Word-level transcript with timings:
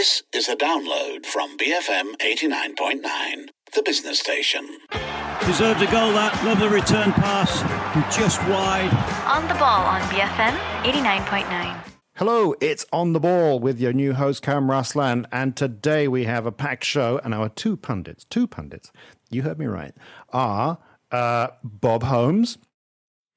This 0.00 0.22
is 0.32 0.48
a 0.48 0.56
download 0.56 1.26
from 1.26 1.58
BFM 1.58 2.16
89.9, 2.22 3.50
the 3.74 3.82
business 3.82 4.18
station. 4.18 4.66
Deserved 5.44 5.82
a 5.82 5.90
goal 5.92 6.14
that. 6.14 6.42
Love 6.42 6.58
the 6.58 6.70
return 6.70 7.12
pass. 7.12 7.60
Just 8.16 8.40
wide. 8.48 8.88
On 9.26 9.46
the 9.46 9.52
ball 9.56 9.84
on 9.84 10.00
BFM 10.08 10.56
89.9. 10.84 11.84
Hello, 12.14 12.54
it's 12.62 12.86
On 12.94 13.12
the 13.12 13.20
Ball 13.20 13.60
with 13.60 13.78
your 13.78 13.92
new 13.92 14.14
host, 14.14 14.40
Cam 14.40 14.68
Raslan. 14.68 15.26
And 15.30 15.54
today 15.54 16.08
we 16.08 16.24
have 16.24 16.46
a 16.46 16.52
packed 16.52 16.84
show, 16.84 17.20
and 17.22 17.34
our 17.34 17.50
two 17.50 17.76
pundits, 17.76 18.24
two 18.24 18.46
pundits, 18.46 18.90
you 19.28 19.42
heard 19.42 19.58
me 19.58 19.66
right, 19.66 19.92
are 20.30 20.78
uh, 21.10 21.48
Bob 21.62 22.04
Holmes. 22.04 22.56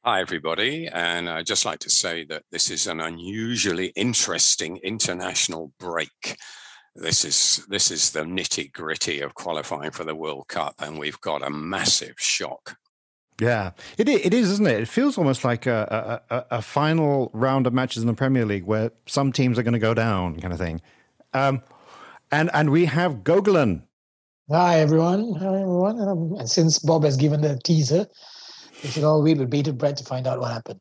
Hi, 0.05 0.19
everybody. 0.19 0.89
And 0.89 1.29
I'd 1.29 1.45
just 1.45 1.63
like 1.63 1.79
to 1.79 1.89
say 1.89 2.25
that 2.25 2.43
this 2.51 2.69
is 2.69 2.87
an 2.87 2.99
unusually 2.99 3.93
interesting 3.95 4.75
international 4.83 5.71
break. 5.79 6.35
This 6.93 7.23
is 7.23 7.65
this 7.69 7.89
is 7.89 8.11
the 8.11 8.23
nitty 8.23 8.73
gritty 8.73 9.21
of 9.21 9.33
qualifying 9.33 9.91
for 9.91 10.03
the 10.03 10.13
World 10.13 10.49
Cup, 10.49 10.75
and 10.79 10.99
we've 10.99 11.21
got 11.21 11.41
a 11.41 11.49
massive 11.49 12.15
shock. 12.17 12.75
Yeah, 13.39 13.71
it 13.97 14.09
is, 14.09 14.25
it 14.25 14.33
is, 14.33 14.51
isn't 14.51 14.67
it? 14.67 14.81
It 14.81 14.89
feels 14.89 15.17
almost 15.17 15.45
like 15.45 15.67
a, 15.67 16.21
a, 16.29 16.45
a 16.57 16.61
final 16.61 17.31
round 17.33 17.65
of 17.65 17.71
matches 17.71 18.03
in 18.03 18.07
the 18.07 18.13
Premier 18.13 18.45
League 18.45 18.65
where 18.65 18.91
some 19.05 19.31
teams 19.31 19.57
are 19.57 19.63
going 19.63 19.71
to 19.71 19.79
go 19.79 19.93
down, 19.93 20.37
kind 20.41 20.51
of 20.51 20.59
thing. 20.59 20.81
Um, 21.33 21.61
and 22.29 22.49
and 22.53 22.71
we 22.71 22.87
have 22.87 23.23
Gogolin. 23.23 23.83
Hi 24.51 24.81
everyone. 24.81 25.33
Hi 25.35 25.61
everyone. 25.61 26.01
Um, 26.01 26.33
and 26.39 26.49
since 26.49 26.77
Bob 26.79 27.05
has 27.05 27.15
given 27.15 27.39
the 27.39 27.57
teaser, 27.63 28.05
we 28.83 28.89
should 28.89 29.03
all 29.03 29.23
wait 29.23 29.37
with 29.37 29.49
bated 29.49 29.77
breath 29.77 29.95
to 29.95 30.03
find 30.03 30.27
out 30.27 30.39
what 30.39 30.51
happened. 30.51 30.79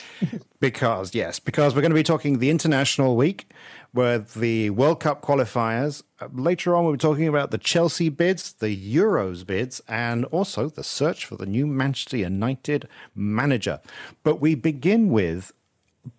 because, 0.60 1.14
yes, 1.14 1.38
because 1.38 1.74
we're 1.74 1.82
going 1.82 1.90
to 1.90 1.94
be 1.94 2.02
talking 2.02 2.38
the 2.38 2.50
International 2.50 3.14
Week 3.14 3.46
with 3.92 4.34
the 4.34 4.70
World 4.70 5.00
Cup 5.00 5.22
qualifiers. 5.22 6.02
Uh, 6.20 6.28
later 6.32 6.74
on, 6.74 6.84
we'll 6.84 6.94
be 6.94 6.98
talking 6.98 7.28
about 7.28 7.50
the 7.50 7.58
Chelsea 7.58 8.08
bids, 8.08 8.54
the 8.54 8.74
Euros 8.74 9.46
bids, 9.46 9.82
and 9.88 10.24
also 10.26 10.68
the 10.68 10.84
search 10.84 11.26
for 11.26 11.36
the 11.36 11.46
new 11.46 11.66
Manchester 11.66 12.16
United 12.16 12.88
manager. 13.14 13.80
But 14.22 14.40
we 14.40 14.54
begin 14.54 15.10
with 15.10 15.52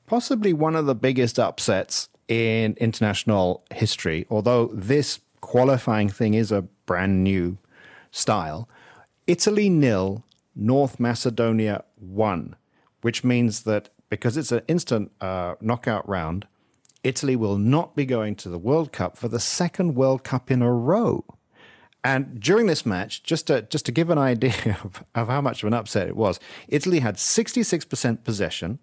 possibly 0.06 0.54
one 0.54 0.76
of 0.76 0.86
the 0.86 0.96
biggest 0.96 1.40
upsets 1.40 2.10
in 2.28 2.76
international 2.80 3.64
history, 3.72 4.26
although 4.30 4.68
this 4.68 5.20
qualifying 5.42 6.10
thing 6.10 6.36
is 6.36 6.52
a 6.52 6.62
brand 6.86 7.24
new 7.24 7.58
style. 8.12 8.70
Italy 9.28 9.70
nil, 9.70 10.24
North 10.56 11.00
Macedonia 11.00 11.84
won, 12.00 12.56
which 13.02 13.24
means 13.24 13.64
that 13.64 13.90
because 14.10 14.38
it's 14.38 14.52
an 14.52 14.62
instant 14.68 15.12
uh, 15.22 15.56
knockout 15.60 16.08
round, 16.08 16.48
Italy 17.04 17.36
will 17.36 17.58
not 17.58 17.96
be 17.96 18.06
going 18.06 18.36
to 18.36 18.50
the 18.50 18.58
World 18.58 18.92
Cup 18.92 19.18
for 19.18 19.28
the 19.28 19.40
second 19.40 19.96
World 19.96 20.24
Cup 20.24 20.52
in 20.52 20.62
a 20.62 20.72
row. 20.72 21.26
And 22.04 22.40
during 22.40 22.68
this 22.68 22.86
match, 22.86 23.24
just 23.24 23.48
to, 23.48 23.62
just 23.64 23.86
to 23.86 23.92
give 23.92 24.10
an 24.10 24.18
idea 24.18 24.78
of, 24.84 25.04
of 25.16 25.28
how 25.30 25.42
much 25.42 25.64
of 25.64 25.68
an 25.68 25.74
upset 25.74 26.08
it 26.08 26.16
was, 26.16 26.40
Italy 26.68 27.00
had 27.00 27.16
66% 27.16 28.24
possession, 28.24 28.80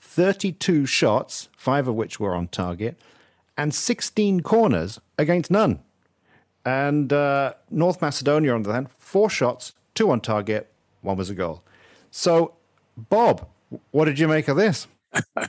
32 0.00 0.86
shots, 0.86 1.48
five 1.56 1.86
of 1.86 1.94
which 1.94 2.18
were 2.18 2.34
on 2.34 2.48
target, 2.48 3.00
and 3.56 3.74
16 3.74 4.40
corners 4.40 5.00
against 5.18 5.50
none. 5.50 5.80
And 6.64 7.12
uh, 7.12 7.54
North 7.70 8.00
Macedonia, 8.00 8.54
on 8.54 8.62
the 8.62 8.70
other 8.70 8.74
hand, 8.74 8.90
four 8.98 9.28
shots, 9.28 9.72
two 9.94 10.10
on 10.10 10.20
target, 10.20 10.71
one 11.02 11.16
was 11.16 11.30
a 11.30 11.34
goal. 11.34 11.62
So, 12.10 12.54
Bob, 12.96 13.46
what 13.90 14.06
did 14.06 14.18
you 14.18 14.28
make 14.28 14.48
of 14.48 14.56
this? 14.56 14.86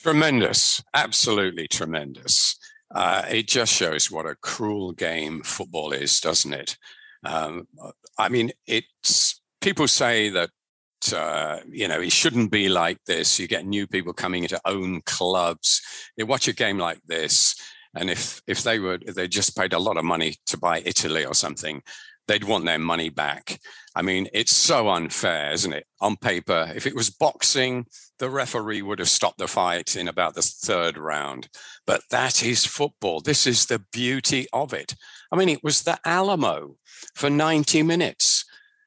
tremendous, 0.00 0.82
absolutely 0.94 1.68
tremendous. 1.68 2.56
Uh, 2.94 3.22
it 3.28 3.48
just 3.48 3.72
shows 3.72 4.10
what 4.10 4.26
a 4.26 4.36
cruel 4.36 4.92
game 4.92 5.42
football 5.42 5.92
is, 5.92 6.20
doesn't 6.20 6.52
it? 6.52 6.76
Um, 7.24 7.66
I 8.18 8.28
mean, 8.28 8.52
it's 8.66 9.40
people 9.60 9.88
say 9.88 10.28
that 10.30 10.50
uh, 11.12 11.58
you 11.68 11.88
know 11.88 12.00
it 12.00 12.12
shouldn't 12.12 12.50
be 12.50 12.68
like 12.68 12.98
this. 13.04 13.38
You 13.38 13.48
get 13.48 13.66
new 13.66 13.86
people 13.86 14.12
coming 14.12 14.44
into 14.44 14.60
own 14.64 15.00
clubs. 15.02 15.82
They 16.16 16.24
watch 16.24 16.48
a 16.48 16.52
game 16.52 16.78
like 16.78 17.00
this, 17.06 17.56
and 17.94 18.08
if 18.10 18.40
if 18.46 18.62
they 18.62 18.78
were 18.78 18.98
if 19.02 19.14
they 19.14 19.28
just 19.28 19.56
paid 19.56 19.72
a 19.72 19.78
lot 19.78 19.96
of 19.96 20.04
money 20.04 20.36
to 20.46 20.58
buy 20.58 20.82
Italy 20.84 21.24
or 21.24 21.34
something, 21.34 21.82
they'd 22.26 22.44
want 22.44 22.64
their 22.64 22.78
money 22.78 23.08
back. 23.08 23.60
I 23.94 24.02
mean, 24.02 24.28
it's 24.32 24.54
so 24.54 24.88
unfair, 24.88 25.52
isn't 25.52 25.72
it? 25.72 25.86
On 26.00 26.16
paper, 26.16 26.70
if 26.74 26.86
it 26.86 26.94
was 26.94 27.10
boxing, 27.10 27.86
the 28.18 28.30
referee 28.30 28.82
would 28.82 28.98
have 28.98 29.08
stopped 29.08 29.38
the 29.38 29.48
fight 29.48 29.96
in 29.96 30.08
about 30.08 30.34
the 30.34 30.42
third 30.42 30.98
round. 30.98 31.48
But 31.86 32.02
that 32.10 32.42
is 32.42 32.66
football. 32.66 33.20
This 33.20 33.46
is 33.46 33.66
the 33.66 33.82
beauty 33.92 34.46
of 34.52 34.72
it. 34.72 34.94
I 35.32 35.36
mean, 35.36 35.48
it 35.48 35.64
was 35.64 35.82
the 35.82 35.98
Alamo 36.04 36.76
for 37.14 37.30
90 37.30 37.82
minutes. 37.82 38.44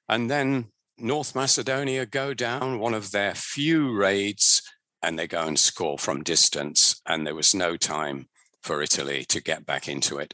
And 0.07 0.29
then 0.29 0.67
North 0.97 1.35
Macedonia 1.35 2.05
go 2.05 2.33
down 2.33 2.79
one 2.79 2.93
of 2.93 3.11
their 3.11 3.33
few 3.35 3.95
raids 3.95 4.61
and 5.01 5.17
they 5.17 5.27
go 5.27 5.43
and 5.43 5.57
score 5.57 5.97
from 5.97 6.23
distance. 6.23 7.01
And 7.05 7.25
there 7.25 7.35
was 7.35 7.55
no 7.55 7.77
time 7.77 8.27
for 8.61 8.81
Italy 8.81 9.25
to 9.29 9.41
get 9.41 9.65
back 9.65 9.87
into 9.87 10.17
it 10.17 10.33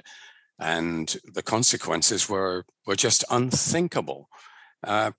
and 0.60 1.18
the 1.34 1.44
consequences 1.44 2.30
were 2.30 2.66
were 2.86 2.96
just 2.96 3.24
unthinkable. 3.30 4.30
Uh, 4.84 5.12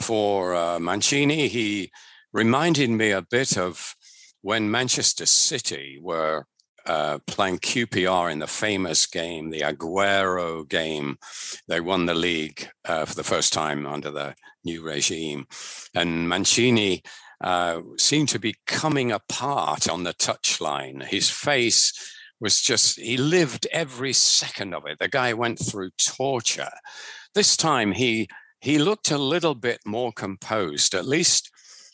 for 0.00 0.54
uh, 0.54 0.78
Mancini, 0.78 1.48
he 1.48 1.90
reminded 2.32 2.90
me 2.90 3.10
a 3.10 3.22
bit 3.22 3.56
of 3.58 3.94
when 4.40 4.70
Manchester 4.70 5.26
City 5.26 5.98
were 6.02 6.46
uh, 6.86 7.18
playing 7.26 7.58
QPR 7.58 8.32
in 8.32 8.40
the 8.40 8.46
famous 8.46 9.06
game, 9.06 9.50
the 9.50 9.60
Aguero 9.60 10.68
game. 10.68 11.18
They 11.68 11.80
won 11.80 12.06
the 12.06 12.14
league 12.14 12.68
uh, 12.84 13.04
for 13.04 13.14
the 13.14 13.22
first 13.22 13.52
time 13.52 13.86
under 13.86 14.10
the 14.10 14.34
new 14.64 14.82
regime, 14.82 15.46
and 15.94 16.28
Mancini. 16.28 17.02
Uh, 17.40 17.80
seemed 17.98 18.28
to 18.28 18.38
be 18.38 18.54
coming 18.68 19.10
apart 19.10 19.88
on 19.88 20.04
the 20.04 20.14
touchline. 20.14 21.02
His 21.02 21.28
face 21.28 21.92
was 22.42 22.60
just, 22.60 23.00
he 23.00 23.16
lived 23.16 23.66
every 23.72 24.12
second 24.12 24.74
of 24.74 24.84
it. 24.86 24.98
The 24.98 25.08
guy 25.08 25.32
went 25.32 25.58
through 25.58 25.90
torture. 25.98 26.70
This 27.34 27.56
time 27.56 27.92
he, 27.92 28.28
he 28.60 28.78
looked 28.78 29.10
a 29.10 29.18
little 29.18 29.54
bit 29.54 29.80
more 29.86 30.12
composed, 30.12 30.94
at 30.94 31.06
least 31.06 31.50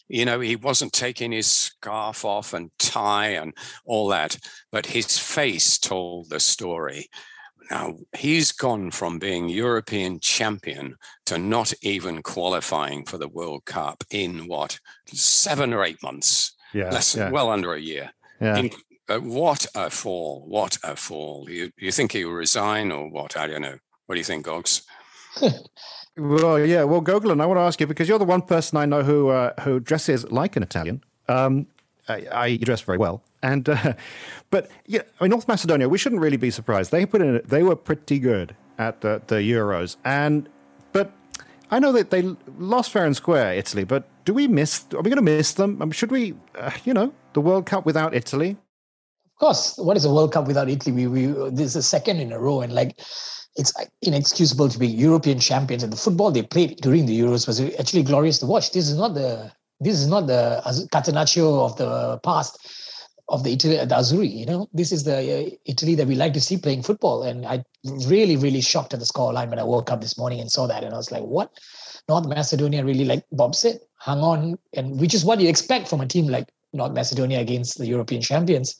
you 0.08 0.24
know, 0.24 0.40
he 0.40 0.56
wasn't 0.56 0.92
taking 0.92 1.32
his 1.32 1.46
scarf 1.46 2.24
off 2.24 2.54
and 2.54 2.70
tie 2.78 3.28
and 3.28 3.52
all 3.84 4.08
that, 4.08 4.38
but 4.72 4.86
his 4.86 5.18
face 5.18 5.78
told 5.78 6.30
the 6.30 6.40
story. 6.40 7.08
Now, 7.70 7.96
he's 8.16 8.52
gone 8.52 8.90
from 8.90 9.18
being 9.18 9.50
European 9.50 10.20
champion 10.20 10.96
to 11.26 11.36
not 11.36 11.74
even 11.82 12.22
qualifying 12.22 13.04
for 13.04 13.18
the 13.18 13.28
World 13.28 13.66
Cup 13.66 14.02
in 14.10 14.46
what, 14.46 14.78
seven 15.06 15.74
or 15.74 15.84
eight 15.84 16.02
months? 16.02 16.56
Yeah. 16.72 16.90
Less, 16.90 17.14
yeah. 17.14 17.30
Well 17.30 17.50
under 17.50 17.74
a 17.74 17.80
year. 17.80 18.10
Yeah. 18.40 18.56
In, 18.56 18.70
uh, 19.08 19.18
what 19.18 19.66
a 19.74 19.90
fall! 19.90 20.44
What 20.46 20.78
a 20.82 20.96
fall! 20.96 21.46
You 21.48 21.72
you 21.78 21.90
think 21.92 22.12
he 22.12 22.24
will 22.24 22.32
resign 22.32 22.92
or 22.92 23.08
what? 23.08 23.36
I 23.36 23.46
don't 23.46 23.62
know. 23.62 23.78
What 24.06 24.14
do 24.14 24.18
you 24.20 24.24
think, 24.24 24.44
Gogs? 24.44 24.82
well, 26.16 26.58
yeah. 26.58 26.84
Well, 26.84 27.02
Gogolin, 27.02 27.40
I 27.40 27.46
want 27.46 27.58
to 27.58 27.62
ask 27.62 27.80
you 27.80 27.86
because 27.86 28.08
you're 28.08 28.18
the 28.18 28.24
one 28.24 28.42
person 28.42 28.76
I 28.76 28.86
know 28.86 29.02
who 29.02 29.28
uh, 29.28 29.52
who 29.62 29.80
dresses 29.80 30.30
like 30.30 30.56
an 30.56 30.62
Italian. 30.62 31.02
Um, 31.28 31.66
I, 32.08 32.26
I 32.32 32.56
dress 32.56 32.80
very 32.80 32.98
well, 32.98 33.22
and 33.42 33.68
uh, 33.68 33.94
but 34.50 34.70
yeah, 34.86 35.02
I 35.20 35.24
mean, 35.24 35.30
North 35.30 35.48
Macedonia. 35.48 35.88
We 35.88 35.98
shouldn't 35.98 36.20
really 36.20 36.36
be 36.36 36.50
surprised. 36.50 36.90
They 36.90 37.06
put 37.06 37.22
in. 37.22 37.40
They 37.44 37.62
were 37.62 37.76
pretty 37.76 38.18
good 38.18 38.54
at 38.78 39.00
the, 39.00 39.22
the 39.26 39.36
Euros, 39.36 39.96
and 40.04 40.48
but 40.92 41.12
I 41.70 41.78
know 41.78 41.92
that 41.92 42.10
they 42.10 42.36
lost 42.58 42.90
fair 42.90 43.06
and 43.06 43.16
square, 43.16 43.54
Italy. 43.54 43.84
But 43.84 44.06
do 44.26 44.34
we 44.34 44.48
miss? 44.48 44.84
Are 44.92 45.00
we 45.00 45.10
going 45.10 45.16
to 45.16 45.22
miss 45.22 45.52
them? 45.52 45.80
Um, 45.80 45.92
should 45.92 46.10
we? 46.10 46.34
Uh, 46.54 46.72
you 46.84 46.92
know, 46.92 47.12
the 47.32 47.40
World 47.40 47.64
Cup 47.64 47.86
without 47.86 48.14
Italy 48.14 48.58
course, 49.38 49.76
what 49.78 49.96
is 49.96 50.04
a 50.04 50.12
World 50.12 50.32
Cup 50.32 50.46
without 50.46 50.68
Italy? 50.68 51.06
We, 51.06 51.28
we 51.28 51.50
this 51.50 51.66
is 51.68 51.74
the 51.74 51.82
second 51.82 52.20
in 52.20 52.32
a 52.32 52.38
row, 52.38 52.60
and 52.60 52.72
like 52.72 53.00
it's 53.56 53.72
inexcusable 54.02 54.68
to 54.68 54.78
be 54.78 54.86
European 54.86 55.40
champions. 55.40 55.82
And 55.82 55.92
the 55.92 55.96
football 55.96 56.30
they 56.30 56.42
played 56.42 56.76
during 56.80 57.06
the 57.06 57.18
Euros 57.18 57.46
was 57.46 57.60
actually 57.60 58.04
glorious 58.04 58.38
to 58.38 58.46
watch. 58.46 58.72
This 58.72 58.88
is 58.88 58.96
not 58.96 59.14
the 59.14 59.52
this 59.80 59.98
is 59.98 60.08
not 60.08 60.26
the 60.26 60.60
Catenaccio 60.92 61.64
of 61.64 61.76
the 61.76 62.18
past 62.18 62.58
of 63.28 63.44
the 63.44 63.52
Italy, 63.52 63.76
the 63.76 63.94
Azzurri. 63.94 64.32
You 64.32 64.46
know, 64.46 64.68
this 64.72 64.90
is 64.90 65.04
the 65.04 65.18
uh, 65.18 65.50
Italy 65.66 65.94
that 65.96 66.06
we 66.06 66.14
like 66.14 66.32
to 66.32 66.40
see 66.40 66.56
playing 66.56 66.82
football. 66.82 67.22
And 67.22 67.46
I 67.46 67.62
really, 68.06 68.36
really 68.36 68.60
shocked 68.60 68.94
at 68.94 69.00
the 69.00 69.06
scoreline 69.06 69.50
when 69.50 69.58
I 69.58 69.64
woke 69.64 69.90
up 69.90 70.00
this 70.00 70.18
morning 70.18 70.40
and 70.40 70.50
saw 70.50 70.66
that, 70.66 70.82
and 70.82 70.94
I 70.94 70.96
was 70.96 71.12
like, 71.12 71.22
what? 71.22 71.50
North 72.08 72.26
Macedonia 72.26 72.84
really, 72.84 73.04
like 73.04 73.24
Bob 73.32 73.54
said, 73.54 73.80
hung 73.98 74.20
on, 74.20 74.58
and 74.72 74.98
which 74.98 75.14
is 75.14 75.24
what 75.24 75.40
you 75.40 75.48
expect 75.48 75.88
from 75.88 76.00
a 76.00 76.06
team 76.06 76.26
like 76.26 76.48
North 76.72 76.92
Macedonia 76.92 77.40
against 77.40 77.78
the 77.78 77.86
European 77.86 78.22
champions. 78.22 78.76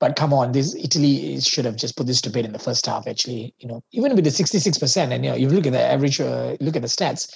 But 0.00 0.14
come 0.14 0.32
on, 0.32 0.52
this 0.52 0.74
Italy 0.76 1.40
should 1.40 1.64
have 1.64 1.76
just 1.76 1.96
put 1.96 2.06
this 2.06 2.20
to 2.22 2.30
bed 2.30 2.44
in 2.44 2.52
the 2.52 2.58
first 2.58 2.86
half. 2.86 3.08
Actually, 3.08 3.52
you 3.58 3.66
know, 3.66 3.82
even 3.92 4.14
with 4.14 4.24
the 4.24 4.30
sixty-six 4.30 4.78
percent, 4.78 5.12
and 5.12 5.24
you 5.24 5.30
know, 5.30 5.36
you 5.36 5.48
look 5.48 5.66
at 5.66 5.72
the 5.72 5.80
average, 5.82 6.20
uh, 6.20 6.56
look 6.60 6.76
at 6.76 6.82
the 6.82 6.88
stats. 6.88 7.34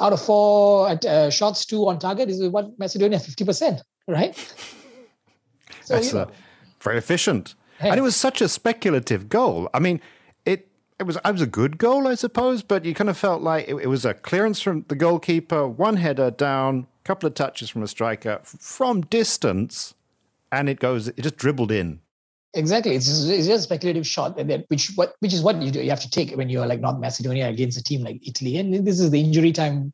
Out 0.00 0.12
of 0.12 0.20
four 0.20 0.88
at, 0.88 1.04
uh, 1.04 1.30
shots, 1.30 1.64
two 1.64 1.86
on 1.88 1.98
target 1.98 2.28
is 2.28 2.46
what 2.48 2.78
Macedonia 2.78 3.18
fifty 3.18 3.44
percent, 3.44 3.82
right? 4.06 4.36
So, 5.84 5.94
That's 5.94 6.14
uh, 6.14 6.26
very 6.80 6.98
efficient. 6.98 7.54
and 7.80 7.98
it 7.98 8.02
was 8.02 8.14
such 8.14 8.40
a 8.40 8.48
speculative 8.48 9.28
goal. 9.28 9.68
I 9.74 9.80
mean, 9.80 10.00
it 10.46 10.68
it 11.00 11.04
was 11.04 11.16
it 11.16 11.32
was 11.32 11.42
a 11.42 11.46
good 11.46 11.78
goal, 11.78 12.06
I 12.06 12.14
suppose, 12.14 12.62
but 12.62 12.84
you 12.84 12.94
kind 12.94 13.10
of 13.10 13.16
felt 13.16 13.42
like 13.42 13.68
it, 13.68 13.74
it 13.74 13.88
was 13.88 14.04
a 14.04 14.14
clearance 14.14 14.60
from 14.60 14.84
the 14.88 14.94
goalkeeper, 14.94 15.66
one 15.66 15.96
header 15.96 16.30
down, 16.30 16.86
a 17.00 17.04
couple 17.04 17.26
of 17.26 17.34
touches 17.34 17.68
from 17.68 17.82
a 17.82 17.88
striker 17.88 18.40
from 18.44 19.00
distance, 19.02 19.94
and 20.52 20.68
it 20.68 20.78
goes. 20.78 21.08
It 21.08 21.22
just 21.22 21.36
dribbled 21.36 21.72
in. 21.72 22.00
Exactly, 22.54 22.94
it's 22.94 23.06
just, 23.06 23.28
it's 23.28 23.46
just 23.46 23.60
a 23.60 23.62
speculative 23.62 24.06
shot, 24.06 24.36
that 24.36 24.64
which 24.68 24.92
what 24.94 25.14
which 25.20 25.32
is 25.32 25.42
what 25.42 25.60
you 25.62 25.70
do, 25.70 25.82
you 25.82 25.88
have 25.88 26.00
to 26.00 26.10
take 26.10 26.30
when 26.36 26.50
you're 26.50 26.66
like 26.66 26.80
North 26.80 27.00
Macedonia 27.00 27.48
against 27.48 27.78
a 27.78 27.82
team 27.82 28.02
like 28.02 28.20
Italy, 28.26 28.58
and 28.58 28.86
this 28.86 29.00
is 29.00 29.10
the 29.10 29.20
injury 29.20 29.52
time 29.52 29.92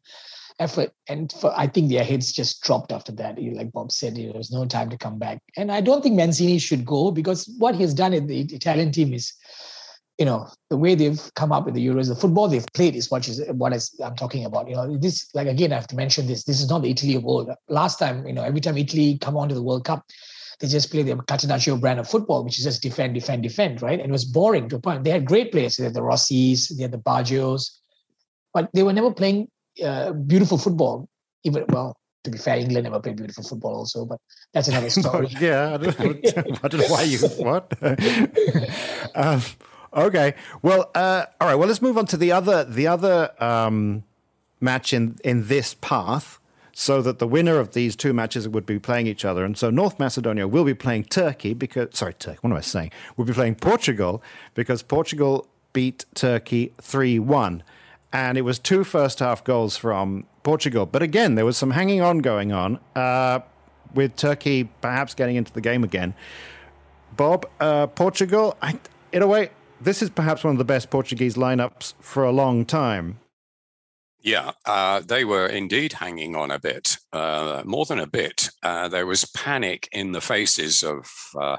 effort. 0.59 0.93
And 1.09 1.33
for, 1.33 1.53
I 1.57 1.69
think 1.69 1.89
their 1.89 2.05
heads 2.05 2.33
just 2.33 2.63
dropped 2.63 2.93
after 2.93 3.13
that. 3.13 3.41
Like 3.41 3.73
Bob 3.73 3.93
said, 3.93 4.17
there 4.17 4.33
was 4.33 4.51
no 4.51 4.65
time 4.67 4.91
to 4.91 4.99
come 4.99 5.19
back. 5.19 5.41
And 5.57 5.71
I 5.71 5.81
don't 5.81 6.03
think 6.03 6.17
Mancini 6.17 6.59
should 6.59 6.85
go 6.85 7.11
because 7.13 7.49
what 7.59 7.77
he's 7.77 7.95
done 7.95 8.13
in 8.13 8.27
the 8.27 8.41
Italian 8.41 8.93
team 8.93 9.15
is, 9.15 9.33
you 10.19 10.27
know, 10.27 10.49
the 10.69 10.77
way 10.77 10.97
they've 10.97 11.31
come 11.37 11.53
up 11.53 11.65
with 11.65 11.75
the 11.75 11.87
Euros, 11.87 12.09
the 12.09 12.17
football 12.17 12.49
they've 12.49 12.67
played 12.75 12.97
is 12.97 13.11
what 13.11 13.29
is 13.29 13.41
what 13.53 13.73
is, 13.73 13.95
I'm 14.03 14.17
talking 14.17 14.45
about. 14.45 14.69
You 14.69 14.75
know, 14.75 14.97
this 14.97 15.29
like 15.35 15.47
again, 15.47 15.73
I 15.73 15.77
have 15.77 15.87
to 15.89 15.97
mention 15.97 16.27
this. 16.27 16.43
This 16.45 16.61
is 16.61 16.69
not 16.69 16.83
the 16.83 16.91
Italy 16.91 17.15
of 17.15 17.25
old. 17.25 17.51
Last 17.69 17.99
time, 17.99 18.27
you 18.27 18.33
know, 18.33 18.43
every 18.43 18.61
time 18.61 18.77
Italy 18.77 19.17
come 19.19 19.37
on 19.37 19.49
to 19.49 19.55
the 19.55 19.63
World 19.63 19.85
Cup, 19.85 20.05
they 20.61 20.67
just 20.67 20.91
play 20.91 21.03
the 21.03 21.15
Catenaccio 21.15 21.81
brand 21.81 22.01
of 22.01 22.09
football, 22.09 22.45
which 22.45 22.59
is 22.59 22.65
just 22.65 22.83
defend, 22.83 23.15
defend, 23.15 23.43
defend, 23.43 23.81
right? 23.81 23.99
And 24.01 24.09
it 24.09 24.13
was 24.13 24.25
boring 24.25 24.69
to 24.69 24.77
a 24.77 24.81
point. 24.81 25.05
They 25.05 25.11
had 25.11 25.25
great 25.25 25.53
players. 25.53 25.77
They 25.77 25.85
had 25.85 25.95
the 25.95 26.01
Rossis, 26.01 26.77
they 26.77 26.83
had 26.83 26.93
the 26.93 26.99
Baggios, 26.99 27.71
but 28.53 28.69
they 28.75 28.83
were 28.83 28.93
never 28.93 29.13
playing 29.13 29.49
uh, 29.85 30.13
beautiful 30.13 30.59
football. 30.59 31.09
Even 31.45 31.65
well, 31.69 31.97
to 32.25 32.31
be 32.31 32.39
fair, 32.39 32.57
England 32.57 32.85
never 32.85 32.99
played 32.99 33.17
beautiful 33.17 33.45
football 33.45 33.77
also, 33.77 34.05
but 34.05 34.19
that's 34.53 34.69
another 34.69 34.91
story. 35.03 35.29
yeah, 35.41 35.75
I 35.75 35.77
don't, 35.77 35.95
I 36.65 36.69
don't, 36.69 36.81
know 36.81 36.89
why 36.89 37.03
you 37.03 37.19
what. 37.39 37.73
um, 39.15 39.43
okay, 39.95 40.35
well, 40.63 40.91
uh, 40.95 41.27
all 41.41 41.49
right. 41.49 41.55
Well, 41.55 41.69
let's 41.69 41.83
move 41.83 41.97
on 41.97 42.07
to 42.07 42.17
the 42.17 42.33
other 42.33 42.65
the 42.65 42.89
other 42.89 43.31
um, 43.43 44.03
match 44.61 44.93
in 44.93 45.19
in 45.23 45.47
this 45.47 45.75
path. 45.75 46.38
So 46.81 47.03
that 47.03 47.19
the 47.19 47.27
winner 47.27 47.59
of 47.59 47.73
these 47.73 47.97
two 47.97 48.13
matches 48.13 48.49
would 48.49 48.65
be 48.65 48.79
playing 48.79 49.09
each 49.09 49.25
other, 49.25 49.45
and 49.45 49.59
so 49.59 49.69
North 49.69 49.99
Macedonia 49.99 50.47
will 50.47 50.63
be 50.63 50.75
playing 50.75 51.07
Turkey 51.07 51.53
because 51.53 51.89
sorry, 51.93 52.15
Turkey. 52.15 52.39
What 52.41 52.51
am 52.53 52.57
I 52.57 52.61
saying? 52.61 52.93
We'll 53.17 53.27
be 53.27 53.33
playing 53.33 53.57
Portugal 53.57 54.23
because 54.55 54.85
Portugal 54.85 55.49
beat 55.73 56.05
Turkey 56.15 56.73
three 56.81 57.19
one 57.19 57.65
and 58.13 58.39
it 58.39 58.43
was 58.43 58.61
two 58.61 58.85
first 58.85 59.19
half 59.19 59.43
goals 59.43 59.77
from 59.77 60.25
Portugal. 60.45 60.87
But 60.87 61.03
again, 61.03 61.35
there 61.35 61.45
was 61.45 61.57
some 61.57 61.73
hanging 61.73 62.01
on 62.01 62.19
going 62.19 62.53
on 62.53 62.79
uh, 62.95 63.41
with 63.93 64.15
Turkey 64.15 64.71
perhaps 64.81 65.15
getting 65.15 65.35
into 65.35 65.53
the 65.53 65.61
game 65.61 65.83
again. 65.83 66.15
Bob, 67.17 67.45
uh, 67.59 67.89
Portugal, 67.89 68.57
I, 68.63 68.79
in 69.13 69.23
a 69.23 69.27
way, 69.27 69.51
this 69.81 70.01
is 70.01 70.11
perhaps 70.11 70.45
one 70.45 70.53
of 70.53 70.59
the 70.59 70.65
best 70.65 70.91
Portuguese 70.91 71.35
lineups 71.35 71.95
for 72.01 72.23
a 72.23 72.31
long 72.31 72.65
time. 72.65 73.19
Yeah, 74.21 74.51
uh, 74.65 75.01
they 75.01 75.25
were 75.25 75.47
indeed 75.47 75.93
hanging 75.93 76.35
on 76.35 76.51
a 76.51 76.59
bit, 76.59 76.97
uh, 77.13 77.63
more 77.65 77.85
than 77.85 78.01
a 78.01 78.07
bit. 78.07 78.51
Uh, 78.63 78.89
there 78.89 79.07
was 79.07 79.25
panic 79.27 79.89
in 79.93 80.11
the 80.13 80.21
faces 80.21 80.83
of 80.83 81.09
uh, 81.41 81.59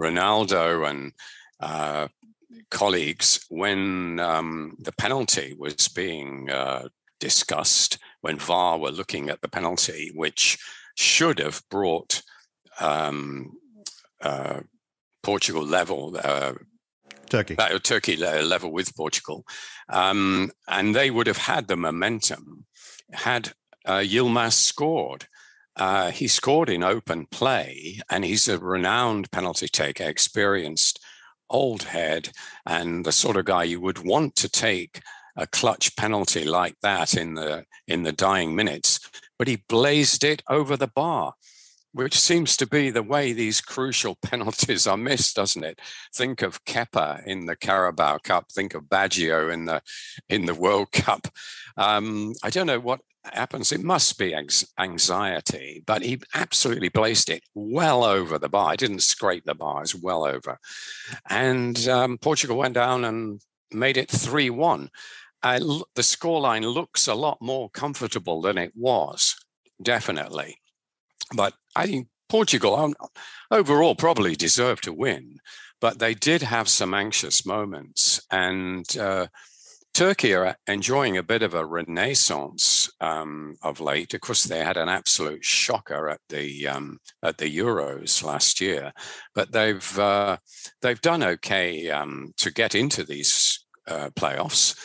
Ronaldo 0.00 0.88
and 0.88 1.12
colleagues 2.70 3.44
when 3.50 4.18
um, 4.20 4.76
the 4.78 4.92
penalty 4.92 5.54
was 5.58 5.88
being 5.88 6.50
uh, 6.50 6.88
discussed, 7.20 7.98
when 8.22 8.38
VAR 8.38 8.78
were 8.78 8.90
looking 8.90 9.28
at 9.28 9.42
the 9.42 9.48
penalty, 9.48 10.10
which 10.14 10.58
should 10.96 11.38
have 11.38 11.62
brought 11.70 12.22
um, 12.80 13.52
uh, 14.22 14.60
Portugal 15.22 15.64
level. 15.64 16.16
Turkey. 17.28 17.56
Turkey 17.82 18.16
level 18.16 18.72
with 18.72 18.94
Portugal. 18.96 19.44
Um, 19.88 20.50
and 20.66 20.94
they 20.94 21.10
would 21.10 21.26
have 21.26 21.38
had 21.38 21.68
the 21.68 21.76
momentum 21.76 22.66
had 23.12 23.52
uh, 23.84 23.98
Yilmaz 23.98 24.52
scored. 24.52 25.26
Uh, 25.76 26.10
he 26.10 26.26
scored 26.26 26.68
in 26.68 26.82
open 26.82 27.26
play, 27.26 28.00
and 28.10 28.24
he's 28.24 28.48
a 28.48 28.58
renowned 28.58 29.30
penalty 29.30 29.68
taker, 29.68 30.04
experienced 30.04 31.00
old 31.50 31.84
head 31.84 32.30
and 32.66 33.04
the 33.04 33.12
sort 33.12 33.36
of 33.36 33.44
guy 33.44 33.64
you 33.64 33.80
would 33.80 33.98
want 33.98 34.34
to 34.36 34.48
take 34.48 35.00
a 35.36 35.46
clutch 35.46 35.96
penalty 35.96 36.44
like 36.44 36.74
that 36.82 37.14
in 37.14 37.34
the 37.34 37.64
in 37.86 38.02
the 38.02 38.12
dying 38.12 38.54
minutes 38.54 39.00
but 39.38 39.48
he 39.48 39.64
blazed 39.68 40.24
it 40.24 40.42
over 40.48 40.76
the 40.76 40.88
bar 40.88 41.34
which 41.92 42.18
seems 42.18 42.56
to 42.56 42.66
be 42.66 42.90
the 42.90 43.02
way 43.02 43.32
these 43.32 43.60
crucial 43.60 44.16
penalties 44.22 44.86
are 44.86 44.96
missed 44.96 45.36
doesn't 45.36 45.64
it 45.64 45.80
think 46.14 46.42
of 46.42 46.64
Kepa 46.64 47.24
in 47.26 47.46
the 47.46 47.56
Carabao 47.56 48.18
Cup 48.18 48.50
think 48.52 48.74
of 48.74 48.84
Baggio 48.84 49.52
in 49.52 49.64
the 49.64 49.82
in 50.28 50.46
the 50.46 50.54
World 50.54 50.92
Cup 50.92 51.28
um, 51.76 52.34
I 52.42 52.50
don't 52.50 52.66
know 52.66 52.80
what 52.80 53.00
happens. 53.34 53.72
It 53.72 53.82
must 53.82 54.18
be 54.18 54.34
anxiety, 54.78 55.82
but 55.86 56.02
he 56.02 56.20
absolutely 56.34 56.88
blazed 56.88 57.30
it 57.30 57.42
well 57.54 58.04
over 58.04 58.38
the 58.38 58.48
bar. 58.48 58.70
I 58.70 58.76
didn't 58.76 59.02
scrape 59.02 59.44
the 59.44 59.54
bar; 59.54 59.82
it's 59.82 59.94
well 59.94 60.24
over. 60.24 60.58
And 61.28 61.88
um, 61.88 62.18
Portugal 62.18 62.56
went 62.56 62.74
down 62.74 63.04
and 63.04 63.40
made 63.72 63.96
it 63.96 64.10
three-one. 64.10 64.90
Uh, 65.42 65.58
the 65.94 66.02
scoreline 66.02 66.72
looks 66.72 67.06
a 67.06 67.14
lot 67.14 67.38
more 67.40 67.70
comfortable 67.70 68.40
than 68.40 68.58
it 68.58 68.72
was, 68.74 69.36
definitely. 69.80 70.58
But 71.34 71.54
I 71.78 71.86
think 71.86 72.08
Portugal 72.28 72.92
overall 73.50 73.94
probably 73.94 74.34
deserved 74.34 74.84
to 74.84 74.92
win, 74.92 75.38
but 75.80 75.98
they 75.98 76.14
did 76.14 76.42
have 76.42 76.68
some 76.68 76.94
anxious 76.94 77.46
moments 77.46 78.20
and. 78.30 78.84
Uh, 78.96 79.28
Turkey 79.94 80.32
are 80.32 80.54
enjoying 80.68 81.16
a 81.16 81.24
bit 81.24 81.42
of 81.42 81.54
a 81.54 81.66
renaissance 81.66 82.88
um, 83.00 83.56
of 83.62 83.80
late. 83.80 84.14
Of 84.14 84.20
course, 84.20 84.44
they 84.44 84.62
had 84.62 84.76
an 84.76 84.88
absolute 84.88 85.44
shocker 85.44 86.08
at 86.08 86.20
the 86.28 86.68
um, 86.68 87.00
at 87.20 87.38
the 87.38 87.50
Euros 87.58 88.22
last 88.22 88.60
year, 88.60 88.92
but 89.34 89.50
they've 89.50 89.98
uh, 89.98 90.36
they've 90.82 91.00
done 91.00 91.24
okay 91.24 91.90
um, 91.90 92.32
to 92.36 92.52
get 92.52 92.76
into 92.76 93.02
these 93.02 93.64
uh, 93.88 94.10
playoffs. 94.10 94.78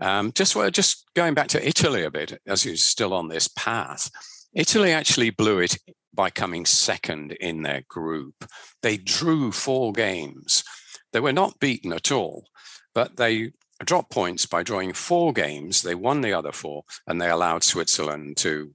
Um, 0.00 0.32
just 0.32 0.56
just 0.72 1.04
going 1.14 1.34
back 1.34 1.48
to 1.48 1.64
Italy 1.64 2.02
a 2.02 2.10
bit, 2.10 2.40
as 2.44 2.64
you're 2.64 2.74
still 2.76 3.14
on 3.14 3.28
this 3.28 3.46
path, 3.46 4.10
Italy 4.54 4.90
actually 4.92 5.30
blew 5.30 5.60
it 5.60 5.76
by 6.18 6.30
coming 6.30 6.66
second 6.66 7.30
in 7.40 7.62
their 7.62 7.82
group. 7.86 8.44
They 8.82 8.96
drew 8.96 9.52
four 9.52 9.92
games. 9.92 10.64
They 11.12 11.20
were 11.20 11.32
not 11.32 11.60
beaten 11.60 11.92
at 11.92 12.10
all, 12.10 12.48
but 12.92 13.18
they 13.18 13.52
dropped 13.84 14.10
points 14.10 14.44
by 14.44 14.64
drawing 14.64 14.94
four 14.94 15.32
games. 15.32 15.82
They 15.82 15.94
won 15.94 16.22
the 16.22 16.32
other 16.32 16.50
four, 16.50 16.82
and 17.06 17.20
they 17.22 17.30
allowed 17.30 17.62
Switzerland 17.62 18.36
to 18.38 18.74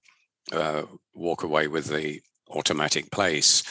uh, 0.54 0.84
walk 1.14 1.44
away 1.44 1.68
with 1.68 1.88
the 1.88 2.22
automatic 2.50 3.12
place. 3.12 3.62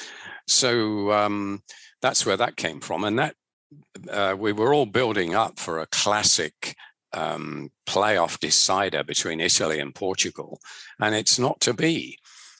So 0.47 1.11
um, 1.11 1.63
that's 2.03 2.27
where 2.27 2.37
that 2.37 2.57
came 2.57 2.81
from, 2.81 3.05
and 3.05 3.19
that 3.19 3.37
uh, 4.11 4.37
we 4.39 4.53
were 4.53 4.75
all 4.75 4.85
building 4.85 5.35
up 5.35 5.59
for 5.59 5.79
a 5.79 5.87
classic 5.87 6.77
um, 7.15 7.71
playoff 7.87 8.39
decider 8.39 9.03
between 9.03 9.41
Italy 9.41 9.81
and 9.81 9.95
Portugal, 9.95 10.61
and 11.01 11.15
it's 11.15 11.39
not 11.39 11.59
to 11.61 11.73
be. 11.73 12.19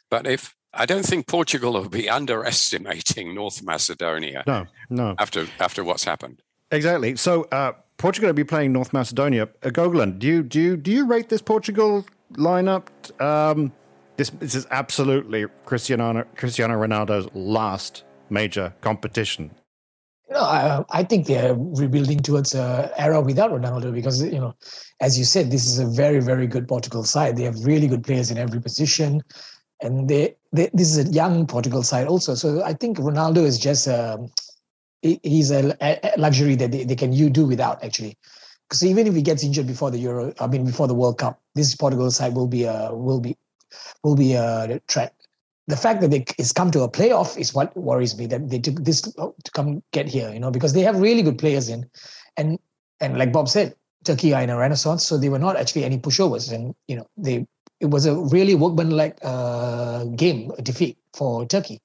But 0.09 0.27
if 0.27 0.55
I 0.75 0.87
don't 0.87 1.05
think 1.05 1.27
Portugal 1.27 1.75
will 1.75 1.89
be 1.89 2.09
underestimating 2.09 3.35
North 3.35 3.63
Macedonia. 3.63 4.43
No, 4.47 4.67
no. 4.89 5.15
After 5.19 5.47
after 5.61 5.85
what's 5.85 6.05
happened. 6.05 6.43
Exactly. 6.71 7.17
So 7.17 7.45
uh, 7.53 7.73
Portugal 7.99 8.29
will 8.29 8.35
be 8.35 8.45
playing 8.45 8.73
North 8.73 8.93
Macedonia. 8.93 9.49
Uh, 9.63 9.69
Gogolin, 9.69 10.19
do 10.19 10.27
you 10.27 10.43
do 10.43 10.61
you, 10.61 10.77
do 10.77 10.91
you 10.91 11.07
rate 11.07 11.29
this 11.29 11.43
Portugal 11.43 12.07
lineup? 12.33 12.89
Um, 13.21 13.73
this 14.17 14.31
this 14.31 14.55
is 14.55 14.67
absolutely 14.71 15.47
Cristiano 15.67 16.25
Cristiano 16.37 16.75
Ronaldo's 16.75 17.29
last 17.35 18.05
major 18.31 18.73
competition. 18.81 19.51
You 20.29 20.39
know, 20.39 20.45
I, 20.45 20.83
I 20.89 21.05
think 21.05 21.27
they're 21.27 21.55
rebuilding 21.55 22.21
towards 22.21 22.55
an 22.55 22.89
era 22.97 23.21
without 23.21 23.51
Ronaldo 23.51 23.93
because 23.93 24.23
you 24.23 24.41
know, 24.41 24.55
as 25.01 25.19
you 25.19 25.27
said, 25.27 25.51
this 25.51 25.67
is 25.67 25.79
a 25.79 25.87
very 25.87 26.21
very 26.21 26.47
good 26.47 26.67
Portugal 26.67 27.05
side. 27.05 27.37
They 27.37 27.45
have 27.45 27.63
really 27.65 27.89
good 27.89 28.03
players 28.03 28.31
in 28.31 28.39
every 28.39 28.61
position, 28.61 29.23
and 29.83 30.09
they, 30.09 30.37
they 30.53 30.71
this 30.73 30.97
is 30.97 31.09
a 31.09 31.13
young 31.13 31.47
Portugal 31.47 31.83
side 31.83 32.07
also. 32.07 32.35
So 32.35 32.63
I 32.63 32.73
think 32.73 32.99
Ronaldo 32.99 33.45
is 33.45 33.59
just 33.59 33.87
a 33.87 34.15
um, 34.15 34.31
he's 35.03 35.51
a, 35.51 35.77
a 35.81 36.15
luxury 36.17 36.55
that 36.57 36.71
they, 36.71 36.85
they 36.85 36.95
can 36.95 37.13
you 37.13 37.29
do 37.29 37.45
without 37.45 37.83
actually. 37.85 38.17
Because 38.69 38.85
even 38.85 39.07
if 39.07 39.15
he 39.15 39.23
gets 39.23 39.45
injured 39.45 39.67
before 39.67 39.91
the 39.91 39.99
Euro, 39.99 40.33
I 40.41 40.47
mean 40.47 40.65
before 40.65 40.87
the 40.87 40.95
World 40.95 41.19
Cup, 41.19 41.41
this 41.55 41.75
Portugal 41.75 42.11
side 42.11 42.35
will 42.35 42.47
be 42.47 42.65
a 42.65 42.95
will 42.95 43.21
be 43.21 43.37
will 44.03 44.17
be 44.17 44.35
a 44.35 44.81
threat. 44.89 45.15
The 45.67 45.77
fact 45.77 46.01
that 46.01 46.11
they 46.11 46.25
it's 46.39 46.53
come 46.53 46.71
to 46.71 46.83
a 46.83 46.89
playoff 46.89 47.39
is 47.39 47.55
what 47.55 47.77
worries 47.77 48.17
me. 48.17 48.27
That 48.27 48.49
they 48.49 48.59
took 48.59 48.85
this 48.85 49.03
to 49.03 49.51
come 49.53 49.83
get 49.93 50.09
here, 50.09 50.33
you 50.33 50.41
know, 50.41 50.51
because 50.51 50.73
they 50.73 50.83
have 50.83 51.01
really 51.01 51.23
good 51.23 51.39
players 51.39 51.69
in, 51.69 51.89
and 52.37 52.59
and 53.01 53.19
like 53.19 53.33
Bob 53.33 53.49
said, 53.49 53.75
Turkey 54.05 54.33
are 54.33 54.43
in 54.43 54.51
a 54.51 54.57
renaissance, 54.57 55.05
so 55.05 55.19
they 55.19 55.29
were 55.29 55.39
not 55.39 55.57
actually 55.57 55.85
any 55.85 55.99
pushovers, 55.99 56.53
and 56.53 56.75
you 56.89 56.97
know 56.97 57.07
they 57.17 57.47
it 57.83 57.91
was 57.91 58.07
a 58.07 58.15
really 58.15 58.55
workmanlike 58.55 59.19
uh, 59.23 60.05
game 60.17 60.53
defeat 60.63 60.97
for 61.13 61.45
Turkey. 61.45 61.81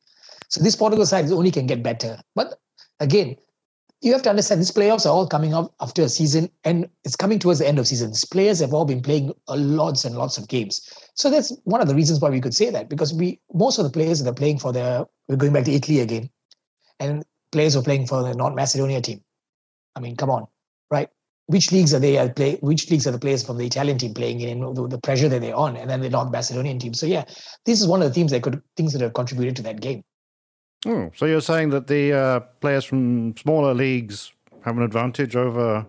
So 0.48 0.64
this 0.64 0.76
Portugal 0.76 1.06
side 1.06 1.30
only 1.32 1.52
can 1.52 1.66
get 1.66 1.82
better. 1.82 2.20
But 2.36 2.60
again, 3.00 3.36
you 4.02 4.14
have 4.14 4.22
to 4.22 4.30
understand 4.30 4.62
these 4.62 4.72
playoffs 4.72 5.08
are 5.08 5.10
all 5.10 5.28
coming 5.28 5.56
up 5.56 5.74
after 5.82 6.04
a 6.04 6.10
season 6.10 6.52
and 6.64 6.88
it's 7.04 7.16
coming 7.16 7.40
towards 7.40 7.60
the 7.60 7.68
end 7.68 7.80
of 7.80 7.88
season. 7.88 8.12
These 8.12 8.26
players 8.26 8.60
have 8.60 8.76
all 8.76 8.86
been 8.86 9.02
playing 9.02 9.34
lots 9.50 10.06
and 10.06 10.16
lots 10.16 10.38
of 10.38 10.48
games. 10.48 10.88
So 11.16 11.32
that's 11.32 11.52
one 11.64 11.82
of 11.82 11.88
the 11.88 11.96
reasons 11.96 12.20
why 12.20 12.30
we 12.30 12.40
could 12.40 12.54
say 12.54 12.70
that 12.70 12.90
because 12.90 13.12
we 13.12 13.40
most 13.54 13.80
of 13.80 13.84
the 13.84 13.90
players 13.90 14.22
that 14.22 14.30
are 14.30 14.36
playing 14.36 14.60
for 14.60 14.72
the 14.72 15.08
we're 15.28 15.36
going 15.36 15.52
back 15.52 15.66
to 15.66 15.74
Italy 15.74 16.00
again, 16.00 16.30
and 17.00 17.26
players 17.52 17.76
were 17.76 17.82
playing 17.82 18.06
for 18.06 18.22
the 18.22 18.36
North 18.36 18.56
Macedonia 18.56 19.02
team. 19.02 19.24
I 19.96 20.00
mean, 20.00 20.16
come 20.16 20.30
on, 20.30 20.46
right? 20.92 21.10
Which 21.48 21.72
leagues 21.72 21.94
are 21.94 22.00
they 22.00 22.30
play? 22.30 22.58
Which 22.62 22.92
leagues 22.92 23.08
are 23.08 23.12
the 23.12 23.20
players 23.20 23.44
from 23.44 23.58
the 23.58 23.66
Italian 23.66 23.98
team 23.98 24.14
playing 24.14 24.42
in? 24.42 24.60
The, 24.74 24.88
the 24.88 25.00
pressure 25.00 25.30
that 25.30 25.42
they're 25.42 25.56
on, 25.56 25.78
and 25.78 25.90
then 25.90 26.02
the 26.02 26.10
North 26.10 26.32
Macedonian 26.32 26.78
team. 26.78 26.94
So 26.94 27.06
yeah, 27.06 27.24
this 27.66 27.80
is 27.82 27.88
one 27.88 28.02
of 28.02 28.10
the 28.10 28.14
themes 28.14 28.32
that 28.32 28.44
could 28.44 28.62
things 28.76 28.94
that 28.94 29.02
have 29.02 29.14
contributed 29.14 29.56
to 29.58 29.64
that 29.64 29.80
game. 29.80 30.04
Oh, 30.86 31.10
so 31.16 31.26
you're 31.26 31.42
saying 31.42 31.70
that 31.70 31.88
the 31.88 32.14
uh, 32.14 32.40
players 32.62 32.86
from 32.86 33.36
smaller 33.38 33.74
leagues 33.74 34.32
have 34.64 34.78
an 34.78 34.84
advantage 34.84 35.36
over 35.36 35.86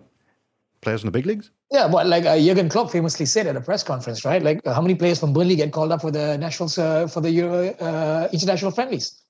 players 0.81 1.03
in 1.03 1.07
the 1.07 1.11
big 1.11 1.25
leagues? 1.25 1.51
Yeah, 1.71 1.87
but 1.87 2.07
like 2.07 2.25
uh, 2.25 2.39
Jurgen 2.39 2.69
Klopp 2.69 2.89
famously 2.89 3.25
said 3.25 3.45
at 3.45 3.55
a 3.55 3.61
press 3.61 3.83
conference, 3.83 4.25
right? 4.25 4.41
Like, 4.41 4.59
uh, 4.65 4.73
how 4.73 4.81
many 4.81 4.95
players 4.95 5.19
from 5.19 5.33
Burnley 5.33 5.55
get 5.55 5.71
called 5.71 5.91
up 5.91 6.01
for 6.01 6.09
the 6.09 6.37
nationals 6.37 6.77
uh, 6.77 7.07
for 7.07 7.21
the 7.21 7.29
Euro, 7.31 7.69
uh, 7.75 8.27
international 8.33 8.71
friendlies, 8.71 9.21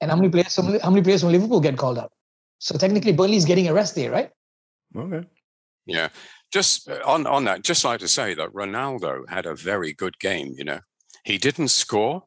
and 0.00 0.10
how 0.10 0.16
many 0.16 0.28
players 0.28 0.54
from 0.54 0.78
how 0.78 0.90
many 0.90 1.02
players 1.02 1.22
from 1.22 1.32
Liverpool 1.32 1.60
get 1.60 1.76
called 1.76 1.98
up? 1.98 2.12
So 2.58 2.78
technically, 2.78 3.12
Burnley 3.12 3.36
is 3.36 3.44
getting 3.44 3.66
a 3.68 3.74
rest 3.74 3.96
there, 3.96 4.12
right? 4.12 4.30
Okay. 4.94 5.26
Yeah, 5.86 6.08
just 6.52 6.88
uh, 6.88 7.00
on 7.04 7.26
on 7.26 7.44
that, 7.44 7.62
just 7.62 7.84
like 7.84 8.00
to 8.00 8.08
say 8.08 8.34
that 8.34 8.52
Ronaldo 8.52 9.28
had 9.28 9.46
a 9.46 9.54
very 9.54 9.92
good 9.92 10.18
game. 10.18 10.54
You 10.56 10.64
know, 10.64 10.80
he 11.24 11.38
didn't 11.38 11.68
score, 11.68 12.24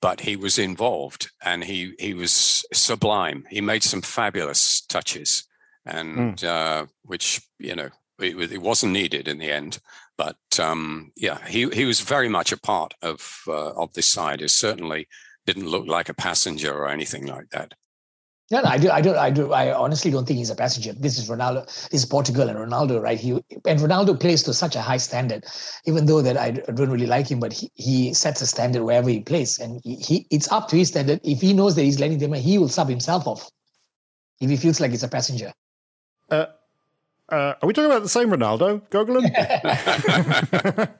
but 0.00 0.20
he 0.20 0.36
was 0.36 0.58
involved 0.58 1.30
and 1.42 1.64
he 1.64 1.94
he 1.98 2.14
was 2.14 2.64
sublime. 2.72 3.44
He 3.50 3.60
made 3.60 3.82
some 3.82 4.02
fabulous 4.02 4.82
touches, 4.82 5.44
and 5.86 6.38
mm. 6.38 6.44
uh, 6.44 6.86
which 7.02 7.40
you 7.58 7.74
know 7.74 7.90
it, 8.18 8.52
it, 8.52 8.62
wasn't 8.62 8.92
needed 8.92 9.28
in 9.28 9.38
the 9.38 9.50
end. 9.50 9.78
But 10.16 10.36
um, 10.58 11.12
yeah, 11.16 11.38
he 11.46 11.68
he 11.70 11.84
was 11.84 12.00
very 12.00 12.28
much 12.28 12.52
a 12.52 12.60
part 12.60 12.94
of 13.02 13.42
uh, 13.46 13.72
of 13.72 13.92
this 13.94 14.06
side. 14.06 14.42
It 14.42 14.50
certainly 14.50 15.08
didn't 15.46 15.68
look 15.68 15.86
like 15.86 16.08
a 16.08 16.14
passenger 16.14 16.74
or 16.74 16.88
anything 16.88 17.26
like 17.26 17.50
that. 17.50 17.72
No, 18.50 18.62
no, 18.62 18.68
I 18.70 18.78
do, 18.78 18.90
I 18.90 19.00
do, 19.02 19.14
I 19.14 19.30
do. 19.30 19.52
I 19.52 19.74
honestly 19.74 20.10
don't 20.10 20.26
think 20.26 20.38
he's 20.38 20.48
a 20.48 20.54
passenger. 20.54 20.94
This 20.94 21.18
is 21.18 21.28
Ronaldo. 21.28 21.66
This 21.90 22.02
is 22.02 22.06
Portugal 22.06 22.48
and 22.48 22.58
Ronaldo, 22.58 23.02
right? 23.02 23.20
He 23.20 23.32
and 23.32 23.78
Ronaldo 23.78 24.18
plays 24.18 24.42
to 24.44 24.54
such 24.54 24.74
a 24.74 24.80
high 24.80 24.96
standard, 24.96 25.44
even 25.84 26.06
though 26.06 26.22
that 26.22 26.38
I 26.38 26.52
don't 26.52 26.90
really 26.90 27.06
like 27.06 27.28
him, 27.28 27.40
but 27.40 27.52
he, 27.52 27.70
he 27.74 28.14
sets 28.14 28.40
a 28.40 28.46
standard 28.46 28.84
wherever 28.84 29.10
he 29.10 29.20
plays, 29.20 29.58
and 29.58 29.82
he, 29.84 29.96
he 29.96 30.26
it's 30.30 30.50
up 30.50 30.68
to 30.68 30.76
his 30.76 30.88
standard. 30.88 31.20
If 31.24 31.42
he 31.42 31.52
knows 31.52 31.74
that 31.74 31.82
he's 31.82 32.00
letting 32.00 32.18
them, 32.18 32.32
he 32.32 32.56
will 32.56 32.70
sub 32.70 32.88
himself 32.88 33.26
off 33.26 33.50
if 34.40 34.48
he 34.48 34.56
feels 34.56 34.80
like 34.80 34.92
he's 34.92 35.02
a 35.02 35.08
passenger. 35.08 35.52
Uh, 36.30 36.46
uh, 37.30 37.54
are 37.60 37.66
we 37.66 37.72
talking 37.72 37.90
about 37.90 38.02
the 38.02 38.08
same 38.08 38.30
Ronaldo, 38.30 38.82
Gogolin? 38.90 39.28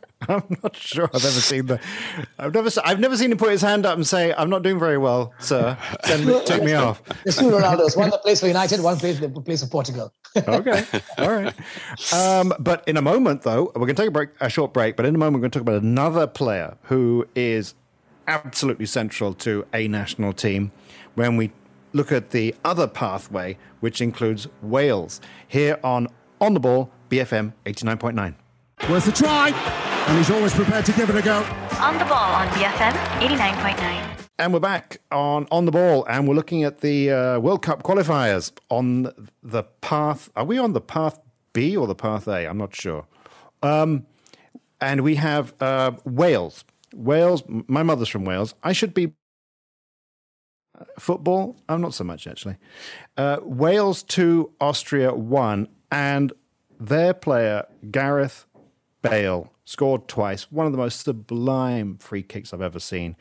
I'm 0.29 0.43
not 0.63 0.77
sure. 0.77 1.05
I've 1.05 1.25
ever 1.25 1.41
seen 1.41 1.67
the. 1.67 1.81
I've 2.39 2.53
never. 2.53 2.71
I've 2.85 3.01
never 3.01 3.17
seen 3.17 3.33
him 3.33 3.39
put 3.39 3.51
his 3.51 3.63
hand 3.63 3.87
up 3.87 3.97
and 3.97 4.07
say, 4.07 4.35
"I'm 4.37 4.51
not 4.51 4.63
doing 4.63 4.79
very 4.79 4.99
well, 4.99 5.33
sir. 5.39 5.79
Me, 6.09 6.41
take 6.45 6.65
me 6.65 6.75
off." 6.75 7.03
There's 7.25 7.37
two 7.37 7.47
Ronaldos. 7.47 7.97
One 7.97 8.11
that 8.11 8.23
plays 8.23 8.41
for 8.41 8.47
United. 8.49 8.81
One 8.81 8.99
plays 8.99 9.21
that 9.21 9.33
plays 9.45 9.63
for 9.63 9.71
Portugal. 9.71 10.13
okay. 10.37 10.85
All 11.19 11.31
right. 11.31 11.55
Um, 12.13 12.53
but 12.59 12.87
in 12.87 12.97
a 12.97 13.03
moment, 13.03 13.43
though, 13.43 13.73
we're 13.75 13.87
going 13.87 13.97
to 13.97 14.03
take 14.03 14.09
a 14.09 14.13
break, 14.13 14.31
a 14.41 14.51
short 14.51 14.75
break. 14.75 14.97
But 14.97 15.07
in 15.07 15.15
a 15.15 15.19
moment, 15.19 15.35
we're 15.35 15.49
going 15.49 15.53
to 15.53 15.59
talk 15.61 15.69
about 15.69 15.83
another 15.83 16.27
player 16.27 16.77
who 16.83 17.27
is 17.35 17.75
absolutely 18.27 18.87
central 18.87 19.33
to 19.33 19.65
a 19.73 19.89
national 19.89 20.33
team 20.33 20.73
when 21.15 21.37
we 21.37 21.53
look 21.93 22.13
at 22.13 22.31
the 22.31 22.55
other 22.65 22.87
pathway, 22.87 23.57
which 23.81 24.01
includes 24.01 24.47
Wales. 24.63 25.21
Here 25.47 25.79
on 25.83 26.09
On 26.41 26.55
the 26.55 26.61
Ball, 26.61 26.91
BFM 27.11 27.53
89.9. 27.65 28.35
Worth 28.89 29.09
a 29.09 29.13
try, 29.13 29.51
and 29.51 30.19
he's 30.19 30.31
always 30.31 30.55
prepared 30.55 30.87
to 30.87 30.93
give 30.93 31.11
it 31.11 31.17
a 31.17 31.23
go. 31.23 31.39
On 31.81 31.99
the 31.99 32.05
Ball 32.05 32.33
on 32.33 32.47
BFM 32.49 32.93
89.9. 33.21 34.27
And 34.39 34.53
we're 34.53 34.61
back 34.61 35.01
on 35.11 35.49
On 35.51 35.65
the 35.65 35.73
Ball, 35.73 36.07
and 36.09 36.29
we're 36.29 36.37
looking 36.37 36.63
at 36.63 36.81
the 36.81 37.11
uh, 37.11 37.39
World 37.41 37.63
Cup 37.63 37.83
qualifiers 37.83 38.53
on 38.71 39.13
the 39.43 39.65
path. 39.81 40.31
Are 40.37 40.45
we 40.45 40.59
on 40.59 40.75
the 40.75 40.81
path 40.81 41.19
B 41.53 41.77
or 41.77 41.89
the 41.89 41.97
path 41.97 42.29
A? 42.29 42.47
I'm 42.47 42.59
not 42.59 42.75
sure. 42.75 43.07
Um, 43.63 44.07
and 44.81 45.01
we 45.01 45.17
have 45.17 45.55
uh, 45.61 45.91
Wales. 46.05 46.65
Wales, 46.95 47.43
my 47.49 47.83
mother's 47.83 48.09
from 48.09 48.25
Wales. 48.25 48.55
I 48.63 48.73
should 48.73 48.95
be 48.95 49.13
football. 50.99 51.57
I'm 51.69 51.81
not 51.81 51.95
so 51.95 52.05
much 52.05 52.29
actually. 52.29 52.57
Uh, 53.17 53.39
Wales 53.43 54.05
two, 54.05 54.53
Austria 54.61 55.13
one, 55.13 55.67
and 55.91 56.33
their 56.79 57.15
player 57.15 57.67
Gareth 57.91 58.47
Bale 59.03 59.53
scored 59.65 60.09
twice. 60.09 60.51
One 60.51 60.67
of 60.67 60.73
the 60.73 60.79
most 60.79 61.05
sublime 61.05 61.99
free 61.99 62.23
kicks 62.23 62.53
I've 62.53 62.63
ever 62.63 62.81
seen. 62.81 63.17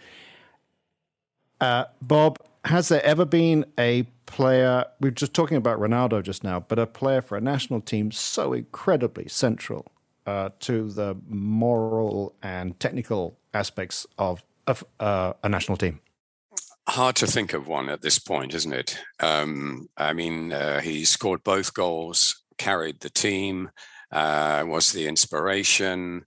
Uh, 1.59 1.85
Bob, 2.01 2.39
has 2.65 2.89
there 2.89 3.03
ever 3.03 3.25
been 3.25 3.65
a 3.79 4.03
player? 4.25 4.85
We 4.99 5.09
are 5.09 5.11
just 5.11 5.33
talking 5.33 5.57
about 5.57 5.79
Ronaldo 5.79 6.23
just 6.23 6.43
now, 6.43 6.59
but 6.59 6.79
a 6.79 6.85
player 6.85 7.21
for 7.21 7.37
a 7.37 7.41
national 7.41 7.81
team 7.81 8.11
so 8.11 8.53
incredibly 8.53 9.27
central 9.27 9.91
uh, 10.25 10.49
to 10.59 10.89
the 10.89 11.17
moral 11.27 12.35
and 12.43 12.79
technical 12.79 13.37
aspects 13.53 14.05
of, 14.17 14.43
of 14.67 14.83
uh, 14.99 15.33
a 15.43 15.49
national 15.49 15.77
team 15.77 15.99
hard 16.89 17.15
to 17.17 17.27
think 17.27 17.53
of 17.53 17.67
one 17.67 17.89
at 17.89 18.01
this 18.01 18.17
point, 18.17 18.53
isn't 18.53 18.73
it? 18.73 18.97
Um, 19.19 19.89
I 19.97 20.13
mean, 20.13 20.53
uh, 20.53 20.79
he 20.79 21.05
scored 21.05 21.43
both 21.43 21.73
goals, 21.73 22.43
carried 22.57 22.99
the 22.99 23.09
team, 23.09 23.69
uh, 24.11 24.63
was 24.67 24.91
the 24.91 25.07
inspiration. 25.07 26.25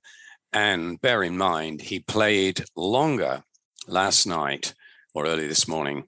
And 0.52 1.00
bear 1.00 1.22
in 1.22 1.36
mind, 1.36 1.80
he 1.82 2.00
played 2.00 2.64
longer 2.76 3.42
last 3.86 4.26
night 4.26 4.74
or 5.14 5.26
early 5.26 5.46
this 5.46 5.68
morning 5.68 6.04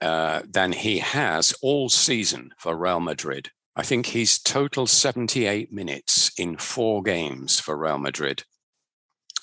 uh, 0.00 0.42
than 0.48 0.72
he 0.72 0.98
has 0.98 1.54
all 1.62 1.88
season 1.88 2.50
for 2.58 2.76
Real 2.76 3.00
Madrid. 3.00 3.50
I 3.76 3.82
think 3.82 4.06
he's 4.06 4.38
total 4.38 4.86
78 4.86 5.72
minutes 5.72 6.30
in 6.38 6.56
four 6.56 7.02
games 7.02 7.58
for 7.58 7.76
Real 7.76 7.98
Madrid. 7.98 8.44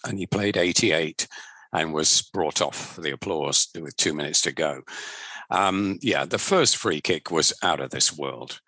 And 0.05 0.17
he 0.17 0.25
played 0.25 0.57
88 0.57 1.27
and 1.73 1.93
was 1.93 2.21
brought 2.21 2.61
off 2.61 2.93
for 2.95 3.01
the 3.01 3.11
applause 3.11 3.67
with 3.79 3.95
two 3.97 4.13
minutes 4.13 4.41
to 4.41 4.51
go. 4.51 4.81
Um, 5.49 5.99
yeah, 6.01 6.25
the 6.25 6.37
first 6.37 6.77
free 6.77 7.01
kick 7.01 7.29
was 7.29 7.53
out 7.61 7.81
of 7.81 7.91
this 7.91 8.15
world, 8.15 8.61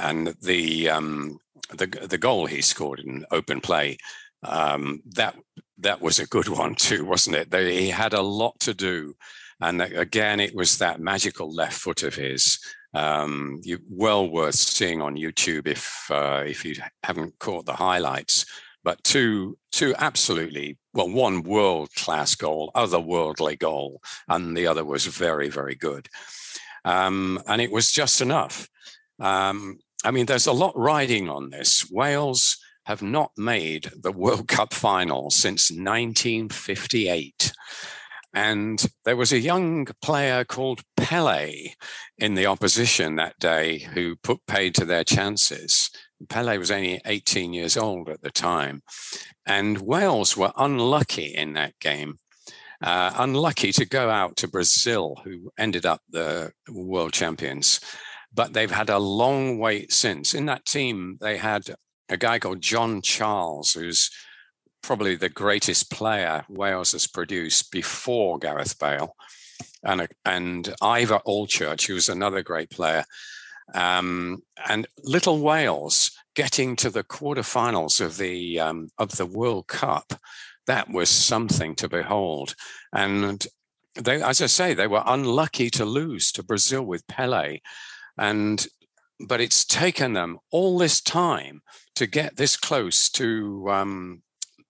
and 0.00 0.34
the 0.42 0.88
um, 0.88 1.38
the 1.70 1.86
the 1.86 2.18
goal 2.18 2.46
he 2.46 2.60
scored 2.60 3.00
in 3.00 3.24
open 3.30 3.60
play 3.60 3.98
um, 4.42 5.02
that 5.14 5.36
that 5.78 6.00
was 6.00 6.18
a 6.18 6.26
good 6.26 6.48
one 6.62 6.74
too, 6.74 7.04
wasn't 7.04 7.36
it? 7.36 7.54
He 7.54 7.90
had 7.90 8.14
a 8.14 8.22
lot 8.22 8.58
to 8.60 8.74
do, 8.74 9.14
and 9.60 9.82
again, 9.82 10.40
it 10.40 10.54
was 10.54 10.78
that 10.78 11.00
magical 11.00 11.52
left 11.52 11.78
foot 11.78 12.02
of 12.02 12.14
his. 12.14 12.58
Um, 12.92 13.60
you, 13.62 13.78
well 13.88 14.28
worth 14.28 14.56
seeing 14.56 15.00
on 15.00 15.14
YouTube 15.16 15.68
if 15.68 16.10
uh, 16.10 16.42
if 16.44 16.64
you 16.64 16.74
haven't 17.04 17.38
caught 17.38 17.64
the 17.64 17.72
highlights 17.72 18.46
but 18.82 19.02
two 19.04 19.56
two 19.70 19.94
absolutely 19.98 20.76
well 20.92 21.08
one 21.08 21.42
world 21.42 21.94
class 21.94 22.34
goal 22.34 22.72
otherworldly 22.74 23.58
goal 23.58 24.00
and 24.28 24.56
the 24.56 24.66
other 24.66 24.84
was 24.84 25.06
very 25.06 25.48
very 25.48 25.76
good 25.76 26.08
um, 26.84 27.40
and 27.46 27.60
it 27.60 27.70
was 27.70 27.92
just 27.92 28.20
enough 28.20 28.68
um, 29.20 29.78
i 30.04 30.10
mean 30.10 30.26
there's 30.26 30.46
a 30.46 30.52
lot 30.52 30.72
riding 30.76 31.28
on 31.28 31.50
this 31.50 31.88
wales 31.90 32.58
have 32.86 33.02
not 33.02 33.30
made 33.36 33.90
the 34.02 34.12
world 34.12 34.48
cup 34.48 34.72
final 34.72 35.30
since 35.30 35.70
1958 35.70 37.52
and 38.32 38.86
there 39.04 39.16
was 39.16 39.32
a 39.32 39.40
young 39.40 39.86
player 40.00 40.44
called 40.44 40.82
Pele 40.96 41.72
in 42.18 42.34
the 42.34 42.46
opposition 42.46 43.16
that 43.16 43.38
day 43.38 43.78
who 43.78 44.16
put 44.16 44.46
paid 44.46 44.74
to 44.76 44.84
their 44.84 45.04
chances. 45.04 45.90
Pele 46.28 46.58
was 46.58 46.70
only 46.70 47.00
18 47.06 47.52
years 47.52 47.76
old 47.76 48.08
at 48.08 48.22
the 48.22 48.30
time. 48.30 48.82
And 49.46 49.78
Wales 49.78 50.36
were 50.36 50.52
unlucky 50.56 51.34
in 51.34 51.54
that 51.54 51.74
game. 51.80 52.18
Uh, 52.82 53.12
unlucky 53.16 53.72
to 53.72 53.84
go 53.84 54.08
out 54.08 54.36
to 54.36 54.48
Brazil, 54.48 55.20
who 55.24 55.50
ended 55.58 55.84
up 55.84 56.00
the 56.08 56.52
world 56.70 57.12
champions. 57.12 57.80
But 58.32 58.52
they've 58.52 58.70
had 58.70 58.90
a 58.90 58.98
long 58.98 59.58
wait 59.58 59.92
since. 59.92 60.34
In 60.34 60.46
that 60.46 60.64
team, 60.64 61.18
they 61.20 61.36
had 61.36 61.74
a 62.08 62.16
guy 62.16 62.38
called 62.38 62.60
John 62.60 63.02
Charles, 63.02 63.72
who's 63.74 64.10
probably 64.82 65.16
the 65.16 65.28
greatest 65.28 65.90
player 65.90 66.44
Wales 66.48 66.92
has 66.92 67.06
produced 67.06 67.70
before 67.70 68.38
Gareth 68.38 68.78
Bale, 68.78 69.14
and 69.82 70.08
and 70.24 70.74
Ivor 70.80 71.20
Allchurch, 71.26 71.86
who 71.86 71.94
was 71.94 72.08
another 72.08 72.42
great 72.42 72.70
player. 72.70 73.04
Um, 73.74 74.42
and 74.68 74.86
little 75.04 75.40
Wales 75.40 76.10
getting 76.34 76.76
to 76.76 76.90
the 76.90 77.04
quarterfinals 77.04 78.00
of 78.00 78.16
the 78.16 78.60
um, 78.60 78.88
of 78.98 79.16
the 79.16 79.26
World 79.26 79.66
Cup, 79.68 80.14
that 80.66 80.90
was 80.90 81.08
something 81.08 81.74
to 81.76 81.88
behold. 81.88 82.54
And 82.92 83.46
they, 83.94 84.22
as 84.22 84.40
I 84.40 84.46
say, 84.46 84.74
they 84.74 84.86
were 84.86 85.02
unlucky 85.06 85.70
to 85.70 85.84
lose 85.84 86.32
to 86.32 86.42
Brazil 86.42 86.82
with 86.82 87.06
Pele. 87.06 87.58
And 88.18 88.66
but 89.26 89.40
it's 89.40 89.64
taken 89.64 90.14
them 90.14 90.38
all 90.50 90.78
this 90.78 91.00
time 91.00 91.60
to 91.94 92.06
get 92.06 92.36
this 92.36 92.56
close 92.56 93.10
to 93.10 93.68
um, 93.70 94.22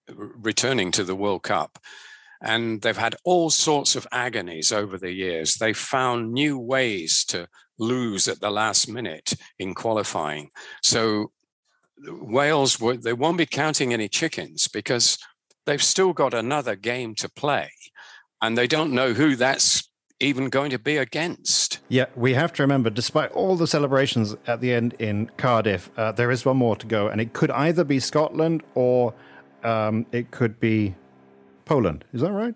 returning 0.08 0.90
to 0.92 1.04
the 1.04 1.14
World 1.14 1.42
Cup. 1.44 1.78
And 2.42 2.80
they've 2.80 2.96
had 2.96 3.16
all 3.24 3.50
sorts 3.50 3.96
of 3.96 4.06
agonies 4.10 4.72
over 4.72 4.98
the 4.98 5.12
years. 5.12 5.56
They 5.56 5.72
found 5.72 6.32
new 6.32 6.58
ways 6.58 7.24
to 7.26 7.48
lose 7.78 8.28
at 8.28 8.40
the 8.40 8.50
last 8.50 8.88
minute 8.88 9.34
in 9.58 9.74
qualifying. 9.74 10.50
So 10.82 11.32
Wales, 12.08 12.78
they 13.02 13.12
won't 13.12 13.38
be 13.38 13.46
counting 13.46 13.92
any 13.92 14.08
chickens 14.08 14.68
because 14.68 15.18
they've 15.66 15.82
still 15.82 16.12
got 16.12 16.32
another 16.32 16.76
game 16.76 17.14
to 17.16 17.28
play. 17.28 17.70
And 18.40 18.56
they 18.56 18.66
don't 18.66 18.94
know 18.94 19.12
who 19.12 19.36
that's 19.36 19.89
even 20.20 20.48
going 20.48 20.70
to 20.70 20.78
be 20.78 20.98
against. 20.98 21.80
Yeah, 21.88 22.06
we 22.14 22.34
have 22.34 22.52
to 22.54 22.62
remember, 22.62 22.90
despite 22.90 23.32
all 23.32 23.56
the 23.56 23.66
celebrations 23.66 24.36
at 24.46 24.60
the 24.60 24.72
end 24.72 24.94
in 24.98 25.30
Cardiff, 25.36 25.90
uh, 25.96 26.12
there 26.12 26.30
is 26.30 26.44
one 26.44 26.58
more 26.58 26.76
to 26.76 26.86
go. 26.86 27.08
And 27.08 27.20
it 27.20 27.32
could 27.32 27.50
either 27.50 27.84
be 27.84 27.98
Scotland 27.98 28.62
or 28.74 29.14
um, 29.64 30.06
it 30.12 30.30
could 30.30 30.60
be 30.60 30.94
Poland. 31.64 32.04
Is 32.12 32.20
that 32.20 32.32
right? 32.32 32.54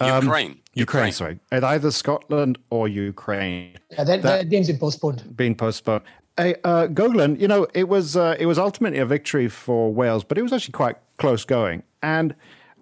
Um, 0.00 0.24
Ukraine. 0.24 0.60
Ukraine. 0.74 1.08
Ukraine, 1.08 1.12
sorry. 1.12 1.38
Either 1.52 1.90
Scotland 1.90 2.58
or 2.70 2.88
Ukraine. 2.88 3.76
Yeah, 3.90 4.04
that, 4.04 4.22
that, 4.22 4.48
game's 4.48 4.66
been 4.68 4.78
postponed. 4.78 5.36
Been 5.36 5.54
postponed. 5.54 6.02
Hey, 6.36 6.56
uh, 6.64 6.88
Gogolin, 6.88 7.40
you 7.40 7.46
know, 7.46 7.68
it 7.74 7.88
was 7.88 8.16
uh, 8.16 8.34
it 8.40 8.46
was 8.46 8.58
ultimately 8.58 8.98
a 8.98 9.06
victory 9.06 9.46
for 9.48 9.92
Wales, 9.92 10.24
but 10.24 10.36
it 10.36 10.42
was 10.42 10.52
actually 10.52 10.72
quite 10.72 10.96
close 11.16 11.44
going. 11.44 11.84
And 12.02 12.34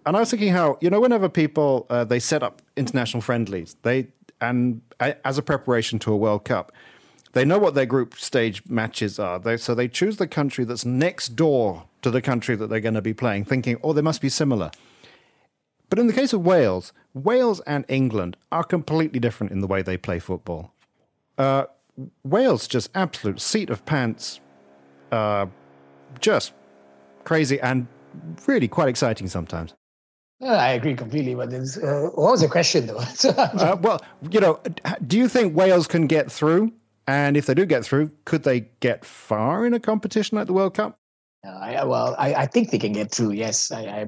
and 0.06 0.16
I 0.16 0.20
was 0.20 0.30
thinking 0.30 0.52
how 0.52 0.78
you 0.80 0.88
know 0.88 1.00
whenever 1.00 1.28
people 1.28 1.86
uh, 1.90 2.04
they 2.04 2.18
set 2.18 2.42
up 2.42 2.61
international 2.76 3.20
friendlies, 3.20 3.76
they 3.82 4.08
and 4.40 4.82
as 5.00 5.38
a 5.38 5.42
preparation 5.42 5.98
to 6.00 6.12
a 6.12 6.16
World 6.16 6.44
Cup, 6.44 6.72
they 7.32 7.44
know 7.44 7.58
what 7.58 7.74
their 7.74 7.86
group 7.86 8.14
stage 8.14 8.62
matches 8.68 9.18
are. 9.18 9.38
They, 9.38 9.56
so 9.56 9.74
they 9.74 9.88
choose 9.88 10.16
the 10.16 10.26
country 10.26 10.64
that's 10.64 10.84
next 10.84 11.30
door 11.30 11.84
to 12.02 12.10
the 12.10 12.20
country 12.20 12.56
that 12.56 12.68
they're 12.68 12.80
going 12.80 12.94
to 12.94 13.02
be 13.02 13.14
playing, 13.14 13.44
thinking, 13.44 13.78
oh, 13.82 13.92
they 13.92 14.02
must 14.02 14.20
be 14.20 14.28
similar. 14.28 14.70
But 15.88 15.98
in 15.98 16.06
the 16.08 16.12
case 16.12 16.32
of 16.32 16.44
Wales, 16.44 16.92
Wales 17.14 17.60
and 17.60 17.84
England 17.88 18.36
are 18.50 18.64
completely 18.64 19.20
different 19.20 19.52
in 19.52 19.60
the 19.60 19.66
way 19.66 19.82
they 19.82 19.96
play 19.96 20.18
football. 20.18 20.72
Uh, 21.38 21.64
Wales 22.24 22.66
just 22.66 22.90
absolute 22.94 23.40
seat 23.40 23.70
of 23.70 23.84
pants, 23.84 24.40
uh, 25.10 25.46
just 26.20 26.52
crazy 27.24 27.60
and 27.60 27.86
really 28.46 28.68
quite 28.68 28.88
exciting 28.88 29.28
sometimes. 29.28 29.74
I 30.42 30.72
agree 30.72 30.94
completely. 30.94 31.34
But 31.34 31.52
uh, 31.52 32.10
what 32.14 32.32
was 32.32 32.40
the 32.40 32.48
question, 32.48 32.86
though? 32.86 32.98
uh, 33.28 33.76
well, 33.80 34.00
you 34.30 34.40
know, 34.40 34.60
do 35.06 35.16
you 35.16 35.28
think 35.28 35.56
Wales 35.56 35.86
can 35.86 36.06
get 36.06 36.30
through? 36.30 36.72
And 37.06 37.36
if 37.36 37.46
they 37.46 37.54
do 37.54 37.66
get 37.66 37.84
through, 37.84 38.10
could 38.24 38.44
they 38.44 38.60
get 38.80 39.04
far 39.04 39.66
in 39.66 39.74
a 39.74 39.80
competition 39.80 40.38
like 40.38 40.46
the 40.46 40.52
World 40.52 40.74
Cup? 40.74 40.98
I, 41.44 41.84
well, 41.84 42.14
I, 42.18 42.34
I, 42.34 42.46
think 42.46 42.70
they 42.70 42.78
can 42.78 42.92
get 42.92 43.10
through. 43.10 43.32
Yes, 43.32 43.72
I, 43.72 44.02
I, 44.02 44.04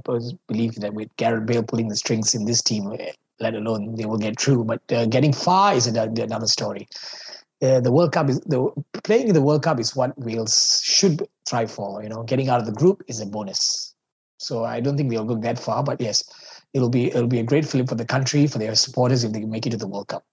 believe 0.47 0.77
that 0.77 0.95
with 0.95 1.09
Gareth 1.17 1.47
Bale 1.47 1.65
pulling 1.65 1.89
the 1.89 1.97
strings 1.97 2.33
in 2.33 2.45
this 2.45 2.63
team, 2.63 2.93
eh, 2.97 3.11
let 3.41 3.55
alone 3.55 3.97
they 3.97 4.07
will 4.07 4.19
get 4.19 4.39
through. 4.39 4.65
But 4.65 4.81
uh, 4.93 5.07
getting 5.07 5.33
far 5.33 5.75
is 5.75 5.89
another 5.89 6.47
story. 6.47 6.87
Uh, 7.61 7.81
the 7.81 7.91
World 7.91 8.13
Cup 8.13 8.29
is 8.29 8.39
the 8.41 8.71
playing 9.03 9.29
in 9.29 9.35
the 9.35 9.43
World 9.43 9.65
Cup 9.65 9.81
is 9.81 9.97
what 9.97 10.17
Wales 10.17 10.81
should 10.85 11.27
try 11.49 11.67
for. 11.67 12.03
You 12.05 12.09
know, 12.09 12.23
getting 12.23 12.49
out 12.49 12.61
of 12.61 12.67
the 12.67 12.73
group 12.73 13.03
is 13.09 13.21
a 13.21 13.27
bonus. 13.27 13.94
So 14.39 14.65
I 14.65 14.81
don't 14.81 14.97
think 14.97 15.11
they'll 15.11 15.25
go 15.25 15.37
that 15.37 15.59
far. 15.59 15.83
But 15.83 16.01
yes, 16.01 16.25
it'll 16.73 16.91
be 16.91 17.07
it'll 17.07 17.27
be 17.27 17.41
a 17.41 17.45
great 17.45 17.65
flip 17.65 17.89
for 17.89 17.95
the 17.95 18.05
country 18.05 18.47
for 18.47 18.59
their 18.59 18.75
supporters 18.75 19.25
if 19.25 19.33
they 19.33 19.45
make 19.45 19.67
it 19.67 19.71
to 19.71 19.77
the 19.77 19.87
World 19.89 20.09
Cup 20.09 20.25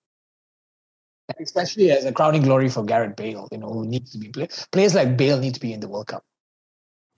especially 1.40 1.92
as 1.92 2.06
a 2.06 2.12
crowning 2.12 2.42
glory 2.42 2.70
for 2.70 2.84
Gareth 2.84 3.16
Bale, 3.16 3.48
you 3.52 3.58
know, 3.58 3.68
who 3.68 3.86
needs 3.86 4.12
to 4.12 4.18
be 4.18 4.30
play- 4.30 4.50
players 4.72 4.96
like 4.96 5.18
Bale 5.18 5.40
need 5.40 5.54
to 5.54 5.60
be 5.60 5.74
in 5.74 5.80
the 5.80 5.88
World 5.88 6.08
Cup. 6.08 6.24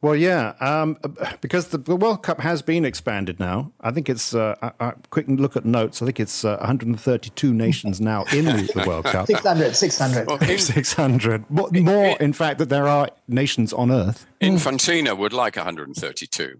Well, 0.02 0.18
yeah, 0.18 0.54
um, 0.60 0.98
because 1.40 1.70
the, 1.70 1.78
the, 1.78 1.96
World 1.96 2.24
Cup 2.24 2.42
has 2.42 2.62
been 2.62 2.84
expanded 2.84 3.40
now. 3.40 3.72
I 3.80 3.92
think 3.92 4.10
it's 4.10 4.36
uh, 4.36 4.54
a, 4.62 4.88
a 4.88 4.94
quick 5.12 5.28
look 5.30 5.56
at 5.56 5.64
notes. 5.64 6.02
I 6.02 6.06
think 6.06 6.20
it's 6.20 6.44
uh, 6.44 6.58
132 6.58 7.54
nations 7.54 8.02
now 8.02 8.26
in 8.34 8.44
the, 8.44 8.70
the 8.76 8.84
World 8.86 9.06
Cup. 9.06 9.28
600, 9.28 9.74
600. 9.74 10.60
600. 10.60 11.50
More, 11.50 11.70
more, 11.72 12.18
in 12.18 12.34
fact, 12.34 12.60
that 12.60 12.68
there 12.68 12.86
are 12.86 13.08
nations 13.30 13.72
on 13.72 13.92
Earth. 13.92 14.26
Infantino 14.42 15.18
would 15.18 15.32
like 15.32 15.56
132. 15.56 16.58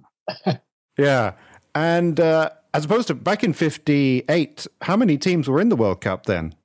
Yeah. 0.98 1.34
And 1.76 2.20
uh, 2.20 2.50
as 2.74 2.86
opposed 2.86 3.08
to 3.08 3.16
back 3.16 3.44
in 3.44 3.54
58, 3.54 4.68
how 4.82 4.96
many 4.96 5.18
teams 5.18 5.48
were 5.48 5.62
in 5.62 5.70
the 5.70 5.76
World 5.76 6.02
Cup 6.02 6.26
then? 6.26 6.56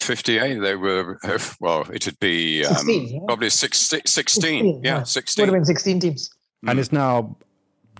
58 0.00 0.60
they 0.60 0.74
were 0.76 1.18
well 1.60 1.86
it'd 1.92 2.18
be 2.20 2.64
um, 2.64 2.74
16, 2.74 3.08
yeah? 3.08 3.20
probably 3.26 3.50
16, 3.50 4.00
16, 4.06 4.80
yeah, 4.82 5.02
16 5.02 5.42
would 5.42 5.48
have 5.48 5.54
been 5.54 5.64
16 5.66 6.00
teams 6.00 6.30
and 6.66 6.78
mm. 6.78 6.80
it's 6.80 6.90
now 6.90 7.36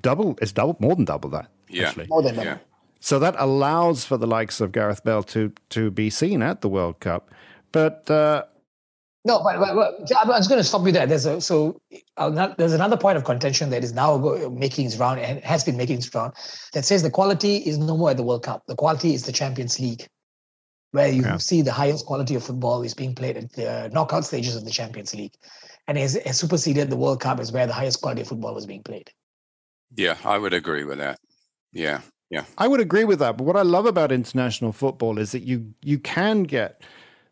double 0.01 0.37
it's 0.41 0.53
double 0.53 0.77
more 0.81 0.97
than 0.97 1.05
double 1.05 1.29
that 1.29 1.51
yeah 1.69 1.89
actually. 1.89 2.07
more 2.09 2.23
than 2.23 2.35
double 2.37 2.49
yeah. 2.49 2.59
so 3.01 3.19
that 3.19 3.35
allows 3.39 4.05
for 4.07 4.17
the 4.17 4.27
likes 4.27 4.63
of 4.63 4.73
Gareth 4.73 5.05
Bale 5.05 5.23
to 5.25 5.53
to 5.69 5.91
be 5.91 6.09
seen 6.09 6.43
at 6.43 6.63
the 6.63 6.69
World 6.69 7.01
Cup 7.01 7.31
but 7.71 8.11
uh, 8.11 8.45
no, 9.25 9.43
but, 9.43 9.59
but, 9.59 9.75
but, 9.75 10.17
I 10.17 10.27
was 10.27 10.49
going 10.49 10.61
to 10.61 10.65
stop 10.65 10.87
you 10.87 10.93
there. 10.93 11.07
There's 11.07 11.27
a, 11.27 11.41
so 11.41 11.81
uh, 12.17 12.55
there's 12.57 12.73
another 12.73 12.97
point 12.97 13.19
of 13.19 13.25
contention 13.25 13.71
that 13.71 13.85
is 13.85 13.93
now 13.93 14.17
making 14.51 14.87
its 14.87 14.97
round 14.97 15.21
and 15.21 15.43
has 15.45 15.63
been 15.63 15.77
making 15.77 15.99
its 15.99 16.15
round 16.15 16.33
that 16.73 16.85
says 16.85 17.03
the 17.03 17.11
quality 17.11 17.57
is 17.57 17.77
no 17.77 17.97
more 17.97 18.11
at 18.11 18.17
the 18.17 18.23
World 18.23 18.45
Cup. 18.45 18.63
The 18.67 18.77
quality 18.77 19.13
is 19.13 19.25
the 19.25 19.33
Champions 19.33 19.79
League 19.79 20.07
where 20.93 21.09
you 21.09 21.23
yeah. 21.23 21.37
see 21.37 21.63
the 21.63 21.73
highest 21.73 22.07
quality 22.07 22.35
of 22.35 22.43
football 22.43 22.83
is 22.83 22.95
being 22.95 23.15
played 23.15 23.37
at 23.37 23.53
the 23.53 23.91
knockout 23.93 24.25
stages 24.25 24.57
of 24.57 24.65
the 24.65 24.71
Champions 24.71 25.15
League. 25.15 25.35
And 25.87 25.99
has, 25.99 26.15
has 26.25 26.39
superseded 26.39 26.91
the 26.91 26.97
World 26.97 27.21
Cup 27.21 27.41
is 27.41 27.53
where 27.53 27.67
the 27.67 27.73
highest 27.73 28.01
quality 28.01 28.23
of 28.23 28.29
football 28.29 28.55
was 28.55 28.67
being 28.67 28.83
played. 28.83 29.11
Yeah, 29.97 30.17
I 30.25 30.39
would 30.39 30.53
agree 30.53 30.85
with 30.85 30.99
that. 30.99 31.19
Yeah, 31.73 32.01
yeah. 32.31 32.45
I 32.59 32.69
would 32.69 32.81
agree 32.81 33.05
with 33.05 33.19
that. 33.19 33.37
But 33.37 33.45
what 33.45 33.57
I 33.57 33.63
love 33.63 33.87
about 33.87 34.13
international 34.13 34.73
football 34.73 35.19
is 35.19 35.33
that 35.33 35.43
you 35.43 35.75
you 35.83 35.99
can 35.99 36.45
get 36.45 36.83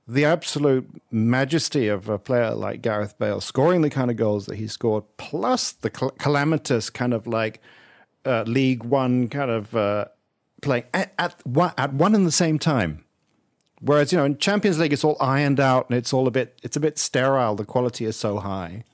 the 0.08 0.24
absolute 0.24 0.88
majesty 1.10 1.86
of 1.88 2.08
a 2.08 2.18
player 2.18 2.54
like 2.54 2.80
Gareth 2.80 3.18
Bale 3.18 3.42
scoring 3.42 3.82
the 3.82 3.90
kind 3.90 4.10
of 4.10 4.16
goals 4.16 4.46
that 4.46 4.56
he 4.56 4.66
scored, 4.66 5.04
plus 5.18 5.72
the 5.72 5.90
calamitous 5.90 6.88
kind 6.88 7.12
of 7.12 7.26
like 7.26 7.60
uh, 8.24 8.42
League 8.46 8.84
One 8.84 9.28
kind 9.28 9.50
of 9.50 9.76
uh, 9.76 10.06
playing 10.62 10.84
at, 10.94 11.12
at, 11.18 11.34
at 11.76 11.92
one 11.92 12.14
and 12.14 12.26
the 12.26 12.32
same 12.32 12.58
time. 12.58 13.04
Whereas 13.80 14.10
you 14.10 14.18
know 14.18 14.24
in 14.24 14.38
Champions 14.38 14.78
League 14.78 14.94
it's 14.94 15.04
all 15.04 15.18
ironed 15.20 15.60
out 15.60 15.88
and 15.88 15.96
it's 15.96 16.12
all 16.12 16.26
a 16.26 16.30
bit 16.30 16.58
it's 16.62 16.76
a 16.76 16.80
bit 16.80 16.98
sterile. 16.98 17.54
The 17.54 17.66
quality 17.66 18.06
is 18.06 18.16
so 18.16 18.38
high. 18.38 18.84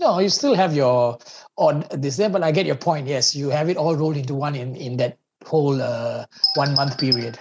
No, 0.00 0.18
you 0.18 0.30
still 0.30 0.54
have 0.54 0.74
your 0.74 1.18
odd 1.58 1.88
this 1.90 2.16
there, 2.16 2.30
but 2.30 2.42
I 2.42 2.50
get 2.50 2.66
your 2.66 2.76
point. 2.76 3.06
Yes, 3.06 3.36
you 3.36 3.50
have 3.50 3.68
it 3.68 3.76
all 3.76 3.94
rolled 3.94 4.16
into 4.16 4.34
one 4.34 4.56
in 4.56 4.74
in 4.74 4.96
that 4.96 5.18
whole 5.44 5.80
uh, 5.80 6.24
one 6.54 6.74
month 6.74 6.98
period. 6.98 7.38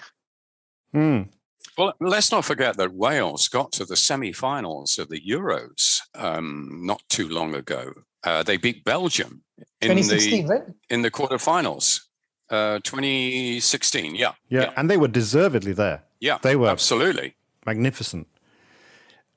Hmm. 0.91 1.23
Well, 1.77 1.93
let's 1.99 2.31
not 2.31 2.45
forget 2.45 2.77
that 2.77 2.93
Wales 2.93 3.47
got 3.47 3.71
to 3.73 3.85
the 3.85 3.95
semi-finals 3.95 4.99
of 4.99 5.09
the 5.09 5.21
Euros 5.21 6.01
um, 6.15 6.81
not 6.83 7.01
too 7.09 7.27
long 7.27 7.55
ago. 7.55 7.93
Uh, 8.23 8.43
they 8.43 8.57
beat 8.57 8.83
Belgium 8.83 9.43
in 9.81 9.97
the 9.97 10.45
right? 10.49 10.61
in 10.89 11.01
the 11.01 11.11
quarterfinals. 11.11 12.01
Uh, 12.49 12.79
2016, 12.83 14.15
yeah, 14.15 14.33
yeah, 14.47 14.61
yeah, 14.61 14.71
and 14.77 14.89
they 14.89 14.97
were 14.97 15.07
deservedly 15.07 15.73
there. 15.73 16.03
Yeah, 16.19 16.37
they 16.41 16.55
were 16.55 16.69
absolutely 16.69 17.35
magnificent. 17.65 18.27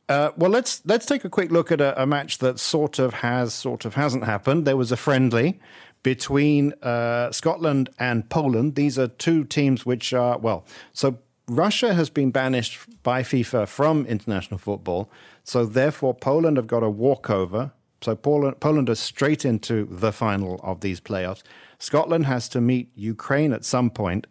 Uh, 0.09 0.31
well, 0.37 0.51
let's 0.51 0.83
let's 0.85 1.07
take 1.07 1.25
a 1.25 1.31
quick 1.31 1.51
look 1.51 1.73
at 1.73 1.81
a, 1.81 2.01
a, 2.01 2.07
match 2.07 2.39
that 2.39 2.61
sort 2.61 2.99
of 2.99 3.15
has, 3.15 3.55
sort 3.55 3.85
of 3.85 3.95
hasn't 3.95 4.25
happened. 4.25 4.67
There 4.67 4.77
was 4.77 4.93
a 4.93 4.97
friendly 4.97 5.59
between 6.03 6.73
uh, 6.83 7.33
Scotland 7.33 7.91
and 7.99 8.29
Poland. 8.29 8.77
These 8.77 8.99
are 8.99 9.09
two 9.09 9.45
teams 9.45 9.85
which 9.85 10.13
are 10.13 10.39
well. 10.39 10.65
So 10.93 11.19
Russia 11.49 11.95
has 11.95 12.11
been 12.11 12.31
banished 12.31 12.79
by 13.03 13.23
FIFA 13.23 13.69
from 13.69 14.05
international 14.07 14.59
football. 14.59 15.11
So 15.45 15.65
therefore, 15.65 16.15
Poland 16.15 16.57
have 16.57 16.67
got 16.67 16.83
a 16.83 16.91
walkover. 16.91 17.73
So 18.01 18.17
Poland, 18.17 18.61
Poland 18.61 18.91
are 18.91 18.97
straight 18.97 19.45
into 19.45 19.87
the 19.91 20.13
final 20.13 20.61
of 20.63 20.81
these 20.81 21.01
playoffs. 21.01 21.43
Scotland 21.79 22.27
has 22.27 22.49
to 22.51 22.61
meet 22.61 22.91
Ukraine 22.95 23.53
at 23.53 23.65
some 23.65 23.91
point 23.91 24.27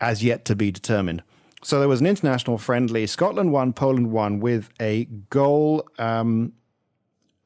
as 0.00 0.24
yet 0.24 0.44
to 0.46 0.56
be 0.56 0.70
determined. 0.70 1.22
So 1.62 1.78
there 1.78 1.88
was 1.88 2.00
an 2.00 2.06
international 2.06 2.58
friendly. 2.58 3.06
Scotland 3.06 3.52
won, 3.52 3.72
Poland 3.72 4.10
won 4.10 4.40
with 4.40 4.70
a 4.80 5.04
goal, 5.30 5.86
um, 5.98 6.54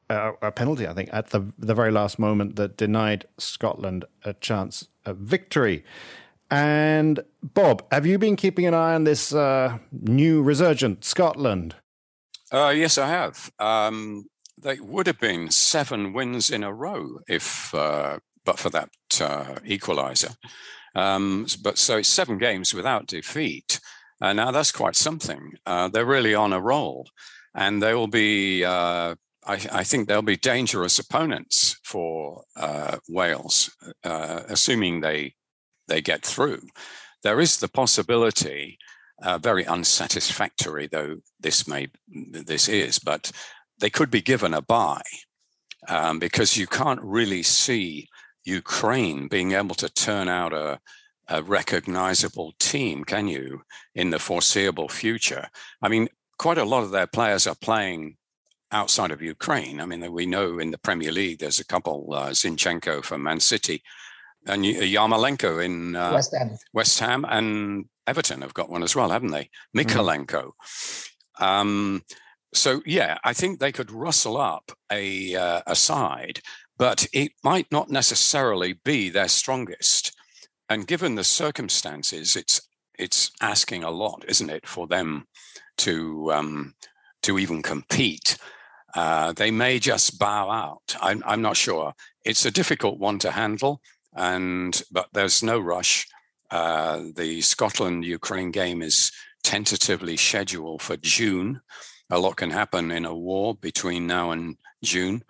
uh, 0.09 0.31
a 0.41 0.51
penalty, 0.51 0.87
I 0.87 0.93
think, 0.93 1.09
at 1.11 1.29
the 1.29 1.53
the 1.59 1.75
very 1.75 1.91
last 1.91 2.17
moment 2.17 2.55
that 2.55 2.77
denied 2.77 3.25
Scotland 3.37 4.05
a 4.23 4.33
chance 4.33 4.87
of 5.05 5.17
victory. 5.17 5.83
And 6.49 7.19
Bob, 7.43 7.83
have 7.91 8.05
you 8.05 8.17
been 8.17 8.35
keeping 8.35 8.65
an 8.65 8.73
eye 8.73 8.95
on 8.95 9.03
this 9.03 9.33
uh, 9.33 9.79
new 9.91 10.41
resurgent 10.41 11.03
Scotland? 11.03 11.75
Uh, 12.51 12.73
yes, 12.75 12.97
I 12.97 13.07
have. 13.07 13.51
Um, 13.59 14.25
they 14.61 14.79
would 14.79 15.07
have 15.07 15.19
been 15.19 15.51
seven 15.51 16.13
wins 16.13 16.49
in 16.49 16.63
a 16.63 16.73
row 16.73 17.19
if, 17.27 17.73
uh, 17.75 18.19
but 18.45 18.57
for 18.57 18.69
that 18.69 18.89
uh, 19.19 19.55
equaliser. 19.65 20.35
Um, 20.95 21.45
but 21.61 21.77
so 21.77 21.97
it's 21.97 22.09
seven 22.09 22.37
games 22.37 22.73
without 22.73 23.07
defeat. 23.07 23.79
Uh, 24.21 24.33
now 24.33 24.51
that's 24.51 24.71
quite 24.71 24.95
something. 24.95 25.53
Uh, 25.65 25.89
they're 25.89 26.05
really 26.05 26.33
on 26.33 26.53
a 26.53 26.61
roll, 26.61 27.07
and 27.53 27.83
they 27.83 27.93
will 27.93 28.07
be. 28.07 28.65
I, 28.65 29.15
I, 29.71 29.85
think 29.85 30.09
they'll 30.09 30.21
be 30.21 30.35
dangerous 30.35 30.99
opponents 30.99 31.79
for 31.83 32.43
Wales, 33.07 33.73
assuming 34.03 34.99
they 34.99 35.35
they 35.87 36.01
get 36.01 36.25
through. 36.25 36.61
There 37.23 37.39
is 37.39 37.57
the 37.57 37.67
possibility, 37.67 38.77
uh, 39.21 39.37
very 39.37 39.65
unsatisfactory 39.65 40.87
though 40.87 41.17
this 41.39 41.67
may 41.67 41.87
this 42.07 42.67
is, 42.67 42.99
but 42.99 43.31
they 43.79 43.89
could 43.89 44.11
be 44.11 44.21
given 44.21 44.53
a 44.53 44.61
bye 44.61 45.01
um, 45.87 46.19
because 46.19 46.57
you 46.57 46.67
can't 46.67 47.01
really 47.01 47.43
see 47.43 48.07
Ukraine 48.43 49.27
being 49.27 49.51
able 49.53 49.75
to 49.75 49.89
turn 49.89 50.27
out 50.27 50.53
a, 50.53 50.79
a 51.27 51.43
recognizable 51.43 52.53
team, 52.59 53.03
can 53.03 53.27
you, 53.27 53.61
in 53.93 54.09
the 54.09 54.19
foreseeable 54.19 54.89
future? 54.89 55.49
I 55.81 55.89
mean, 55.89 56.07
quite 56.37 56.57
a 56.57 56.65
lot 56.65 56.83
of 56.83 56.91
their 56.91 57.07
players 57.07 57.45
are 57.47 57.55
playing 57.55 58.17
outside 58.71 59.11
of 59.11 59.21
Ukraine. 59.21 59.79
I 59.79 59.85
mean, 59.85 60.11
we 60.11 60.25
know 60.25 60.59
in 60.59 60.71
the 60.71 60.77
Premier 60.77 61.11
League 61.11 61.39
there's 61.39 61.59
a 61.59 61.65
couple, 61.65 62.13
uh, 62.13 62.29
Zinchenko 62.29 63.03
from 63.03 63.23
Man 63.23 63.39
City 63.39 63.81
and 64.47 64.63
Yarmolenko 64.63 65.63
in 65.63 65.95
uh, 65.95 66.13
West 66.13 66.35
Ham. 66.37 66.57
West 66.73 66.99
Ham 66.99 67.25
and 67.27 67.85
Everton 68.05 68.41
have 68.41 68.53
got 68.53 68.69
one 68.69 68.83
as 68.83 68.95
well, 68.95 69.09
haven't 69.09 69.31
they? 69.31 69.49
Mykolenko. 69.75 70.51
Mm. 71.39 71.45
Um, 71.45 72.03
so 72.53 72.81
yeah, 72.85 73.17
I 73.23 73.33
think 73.33 73.59
they 73.59 73.71
could 73.71 73.91
rustle 73.91 74.37
up 74.37 74.71
a 74.91 75.35
uh, 75.35 75.61
a 75.67 75.75
side, 75.75 76.41
but 76.77 77.07
it 77.13 77.31
might 77.43 77.71
not 77.71 77.89
necessarily 77.89 78.73
be 78.73 79.09
their 79.09 79.27
strongest. 79.27 80.13
And 80.69 80.87
given 80.87 81.15
the 81.15 81.23
circumstances, 81.23 82.35
it's 82.35 82.61
it's 82.97 83.31
asking 83.41 83.83
a 83.83 83.91
lot, 83.91 84.25
isn't 84.27 84.49
it, 84.49 84.67
for 84.67 84.87
them 84.87 85.27
to 85.79 86.31
um, 86.33 86.73
to 87.23 87.37
even 87.37 87.61
compete. 87.61 88.37
Uh, 88.95 89.31
they 89.33 89.51
may 89.51 89.77
just 89.77 90.17
bow 90.17 90.49
out. 90.49 90.95
I'm, 91.01 91.21
I'm 91.25 91.41
not 91.41 91.57
sure. 91.57 91.93
It's 92.25 92.45
a 92.45 92.51
difficult 92.51 92.97
one 92.97 93.19
to 93.19 93.31
handle, 93.31 93.81
and 94.17 94.81
but 94.91 95.07
there's 95.13 95.43
no 95.43 95.59
rush. 95.59 96.07
Uh, 96.49 97.03
the 97.15 97.41
Scotland 97.41 98.03
Ukraine 98.03 98.51
game 98.51 98.81
is 98.81 99.11
tentatively 99.43 100.17
scheduled 100.17 100.81
for 100.81 100.97
June. 100.97 101.61
A 102.09 102.19
lot 102.19 102.37
can 102.37 102.49
happen 102.49 102.91
in 102.91 103.05
a 103.05 103.15
war 103.15 103.55
between 103.55 104.07
now 104.07 104.31
and 104.31 104.57
June, 104.83 105.23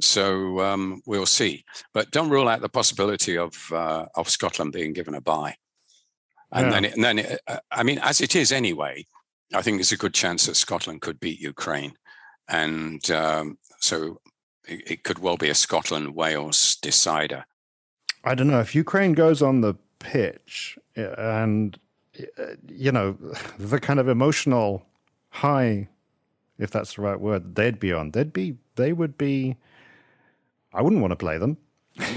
so 0.00 0.60
um, 0.60 1.02
we'll 1.06 1.26
see. 1.26 1.64
But 1.92 2.10
don't 2.10 2.30
rule 2.30 2.48
out 2.48 2.60
the 2.60 2.68
possibility 2.68 3.38
of 3.38 3.52
uh, 3.72 4.06
of 4.16 4.28
Scotland 4.28 4.72
being 4.72 4.92
given 4.92 5.14
a 5.14 5.20
bye. 5.20 5.56
And 6.52 6.66
yeah. 6.66 6.72
then, 6.72 6.84
it, 6.84 6.94
and 6.94 7.04
then 7.04 7.18
it, 7.18 7.40
I 7.70 7.82
mean, 7.82 7.98
as 8.02 8.20
it 8.20 8.36
is 8.36 8.52
anyway, 8.52 9.06
I 9.52 9.62
think 9.62 9.78
there's 9.78 9.92
a 9.92 9.96
good 9.96 10.14
chance 10.14 10.46
that 10.46 10.56
Scotland 10.56 11.00
could 11.02 11.20
beat 11.20 11.40
Ukraine, 11.40 11.94
and 12.48 13.08
um, 13.10 13.58
so 13.80 14.20
it, 14.66 14.90
it 14.90 15.04
could 15.04 15.18
well 15.18 15.36
be 15.36 15.50
a 15.50 15.54
Scotland 15.54 16.14
Wales 16.14 16.76
decider. 16.80 17.44
I 18.24 18.34
don't 18.34 18.48
know 18.48 18.60
if 18.60 18.74
Ukraine 18.74 19.12
goes 19.12 19.42
on 19.42 19.60
the 19.60 19.74
pitch 19.98 20.78
and 20.96 21.78
you 22.68 22.92
know 22.92 23.12
the 23.58 23.80
kind 23.80 24.00
of 24.00 24.08
emotional 24.08 24.86
high, 25.30 25.88
if 26.58 26.70
that's 26.70 26.94
the 26.94 27.02
right 27.02 27.20
word, 27.20 27.54
they'd 27.54 27.78
be 27.78 27.92
on. 27.92 28.12
They'd 28.12 28.32
be. 28.32 28.56
They 28.76 28.92
would 28.92 29.16
be. 29.18 29.56
I 30.72 30.82
wouldn't 30.82 31.00
want 31.00 31.12
to 31.12 31.16
play 31.16 31.38
them. 31.38 31.56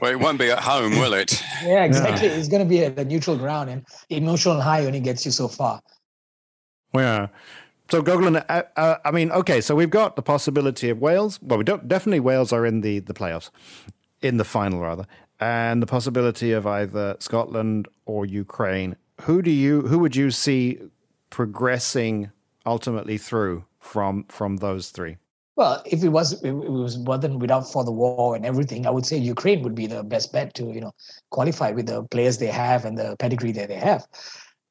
well, 0.00 0.12
it 0.12 0.20
won't 0.20 0.38
be 0.38 0.50
at 0.50 0.60
home, 0.60 0.92
will 0.92 1.14
it? 1.14 1.42
Yeah, 1.64 1.82
exactly. 1.82 2.28
Yeah. 2.28 2.34
It's 2.34 2.46
going 2.46 2.62
to 2.62 2.68
be 2.68 2.84
at 2.84 2.94
the 2.94 3.04
neutral 3.04 3.36
ground, 3.36 3.70
and 3.70 3.84
emotional 4.08 4.60
high 4.60 4.86
only 4.86 5.00
gets 5.00 5.24
you 5.24 5.32
so 5.32 5.48
far. 5.48 5.80
Yeah. 6.94 7.28
So 7.90 8.02
Gogolin, 8.02 8.44
uh, 8.48 8.62
uh, 8.76 8.96
I 9.04 9.10
mean, 9.10 9.30
okay, 9.32 9.60
so 9.60 9.74
we've 9.74 9.90
got 9.90 10.16
the 10.16 10.22
possibility 10.22 10.90
of 10.90 11.00
Wales. 11.00 11.40
Well, 11.42 11.58
we 11.58 11.64
don't 11.64 11.88
definitely 11.88 12.20
Wales 12.20 12.52
are 12.52 12.64
in 12.64 12.80
the 12.82 13.00
the 13.00 13.14
playoffs, 13.14 13.50
in 14.24 14.38
the 14.38 14.44
final 14.44 14.80
rather, 14.80 15.06
and 15.38 15.82
the 15.82 15.86
possibility 15.86 16.52
of 16.52 16.66
either 16.66 17.14
Scotland 17.20 17.86
or 18.06 18.24
Ukraine. 18.24 18.96
Who 19.20 19.42
do 19.42 19.50
you 19.50 19.82
who 19.82 19.98
would 19.98 20.16
you 20.16 20.30
see 20.30 20.80
progressing 21.28 22.30
ultimately 22.64 23.18
through 23.18 23.64
from 23.78 24.24
from 24.24 24.56
those 24.56 24.90
three? 24.90 25.18
Well, 25.56 25.82
if 25.84 26.02
it 26.02 26.08
was 26.08 26.42
it 26.42 26.52
was 26.52 26.96
wasn't 26.98 27.38
without 27.38 27.70
for 27.70 27.84
the 27.84 27.92
war 27.92 28.34
and 28.34 28.46
everything, 28.46 28.86
I 28.86 28.90
would 28.90 29.06
say 29.06 29.18
Ukraine 29.18 29.62
would 29.62 29.74
be 29.74 29.86
the 29.86 30.02
best 30.02 30.32
bet 30.32 30.54
to 30.54 30.64
you 30.72 30.80
know 30.80 30.92
qualify 31.30 31.70
with 31.72 31.86
the 31.86 32.02
players 32.04 32.38
they 32.38 32.52
have 32.64 32.86
and 32.86 32.96
the 32.96 33.14
pedigree 33.18 33.52
that 33.52 33.68
they 33.68 33.76
have. 33.90 34.06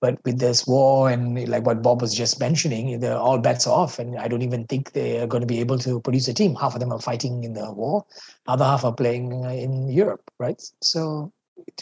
But 0.03 0.19
with 0.25 0.37
this 0.37 0.67
war 0.67 1.09
and 1.09 1.47
like 1.47 1.65
what 1.65 1.81
Bob 1.81 2.01
was 2.01 2.13
just 2.13 2.37
mentioning, 2.37 2.99
the 2.99 3.17
all 3.17 3.37
bets 3.37 3.65
off, 3.65 3.99
and 3.99 4.17
I 4.17 4.27
don't 4.27 4.41
even 4.41 4.65
think 4.65 4.91
they 4.91 5.21
are 5.21 5.27
going 5.27 5.39
to 5.39 5.47
be 5.47 5.61
able 5.61 5.79
to 5.79 6.01
produce 6.01 6.27
a 6.27 6.33
team. 6.33 6.55
Half 6.55 6.73
of 6.73 6.81
them 6.81 6.91
are 6.91 6.99
fighting 6.99 7.45
in 7.45 7.53
the 7.53 7.71
war, 7.71 8.05
other 8.45 8.65
half 8.65 8.83
are 8.83 8.91
playing 8.91 9.31
in 9.45 9.87
Europe, 9.87 10.29
right? 10.39 10.61
So 10.81 11.31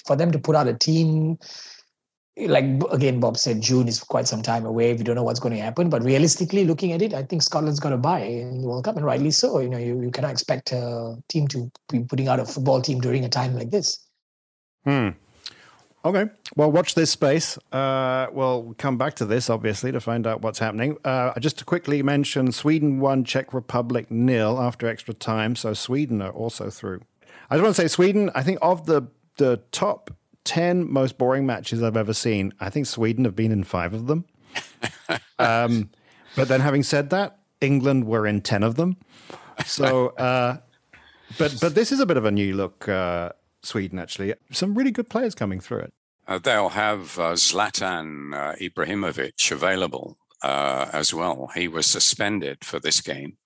for 0.05 0.15
them 0.15 0.31
to 0.34 0.38
put 0.38 0.55
out 0.55 0.67
a 0.67 0.75
team, 0.75 1.39
like 2.38 2.65
again, 2.91 3.19
Bob 3.19 3.38
said, 3.38 3.60
June 3.60 3.88
is 3.88 3.99
quite 4.03 4.27
some 4.27 4.43
time 4.43 4.67
away. 4.67 4.93
We 4.93 5.03
don't 5.03 5.15
know 5.15 5.23
what's 5.23 5.39
going 5.39 5.55
to 5.55 5.60
happen, 5.60 5.89
but 5.89 6.03
realistically, 6.03 6.63
looking 6.65 6.91
at 6.91 7.01
it, 7.01 7.15
I 7.15 7.23
think 7.23 7.41
Scotland's 7.41 7.79
got 7.79 7.89
to 7.89 7.97
buy 7.97 8.19
in 8.19 8.62
the 8.62 8.67
World 8.67 8.86
Cup, 8.86 8.97
and 8.97 9.05
rightly 9.05 9.31
so. 9.31 9.57
You 9.57 9.69
know, 9.69 9.79
you, 9.79 9.99
you 9.99 10.12
cannot 10.12 10.29
expect 10.29 10.71
a 10.73 11.17
team 11.27 11.47
to 11.47 11.71
be 11.89 12.03
putting 12.03 12.27
out 12.27 12.39
a 12.39 12.45
football 12.45 12.84
team 12.84 13.01
during 13.01 13.25
a 13.25 13.29
time 13.29 13.55
like 13.55 13.71
this. 13.71 13.97
Hmm. 14.86 15.10
Okay. 16.04 16.32
Well, 16.56 16.72
watch 16.72 16.96
this 16.96 17.12
space. 17.12 17.60
Uh, 17.72 18.28
we'll 18.32 18.74
come 18.78 18.98
back 18.98 19.16
to 19.16 19.26
this, 19.26 19.50
obviously, 19.50 19.92
to 19.92 20.02
find 20.02 20.26
out 20.26 20.42
what's 20.42 20.58
happening. 20.58 20.98
Uh, 21.06 21.40
just 21.40 21.60
to 21.60 21.66
quickly 21.66 22.02
mention 22.02 22.52
Sweden 22.52 23.00
won, 23.00 23.24
Czech 23.24 23.54
Republic 23.54 24.10
nil 24.10 24.60
after 24.60 24.88
extra 24.88 25.14
time. 25.14 25.56
So 25.56 25.74
Sweden 25.74 26.22
are 26.22 26.32
also 26.32 26.70
through. 26.72 27.02
I 27.50 27.56
just 27.56 27.64
want 27.64 27.76
to 27.76 27.82
say, 27.82 27.88
Sweden, 27.88 28.32
I 28.34 28.42
think 28.42 28.58
of 28.62 28.88
the, 28.88 29.04
the 29.38 29.62
top 29.72 30.12
10 30.46 30.92
most 30.92 31.18
boring 31.18 31.46
matches 31.46 31.84
I've 31.84 31.98
ever 31.98 32.14
seen, 32.14 32.54
I 32.60 32.70
think 32.70 32.88
Sweden 32.88 33.26
have 33.26 33.36
been 33.36 33.52
in 33.52 33.64
five 33.64 33.94
of 33.94 34.08
them. 34.08 34.26
um, 35.40 35.90
but 36.36 36.48
then, 36.48 36.62
having 36.62 36.82
said 36.82 37.12
that, 37.12 37.40
England 37.60 38.06
were 38.06 38.26
in 38.26 38.42
10 38.42 38.64
of 38.64 38.76
them. 38.76 38.98
So, 39.66 40.08
uh, 40.10 40.58
but, 41.38 41.56
but 41.62 41.76
this 41.76 41.92
is 41.92 42.00
a 42.00 42.06
bit 42.06 42.18
of 42.18 42.26
a 42.26 42.32
new 42.32 42.56
look 42.56 42.90
uh, 42.90 43.32
Sweden, 43.63 44.00
actually. 44.00 44.34
Some 44.52 44.76
really 44.76 44.91
good 44.91 45.10
players 45.10 45.36
coming 45.36 45.60
through 45.60 45.80
it. 45.80 45.93
Uh, 46.28 46.38
they'll 46.38 46.69
have 46.69 47.19
uh, 47.19 47.34
Zlatan 47.34 48.34
uh, 48.34 48.56
Ibrahimovic 48.56 49.52
available 49.52 50.17
uh, 50.43 50.89
as 50.93 51.13
well. 51.13 51.50
He 51.54 51.67
was 51.67 51.86
suspended 51.86 52.63
for 52.63 52.80
this 52.80 53.02
game, 53.02 53.38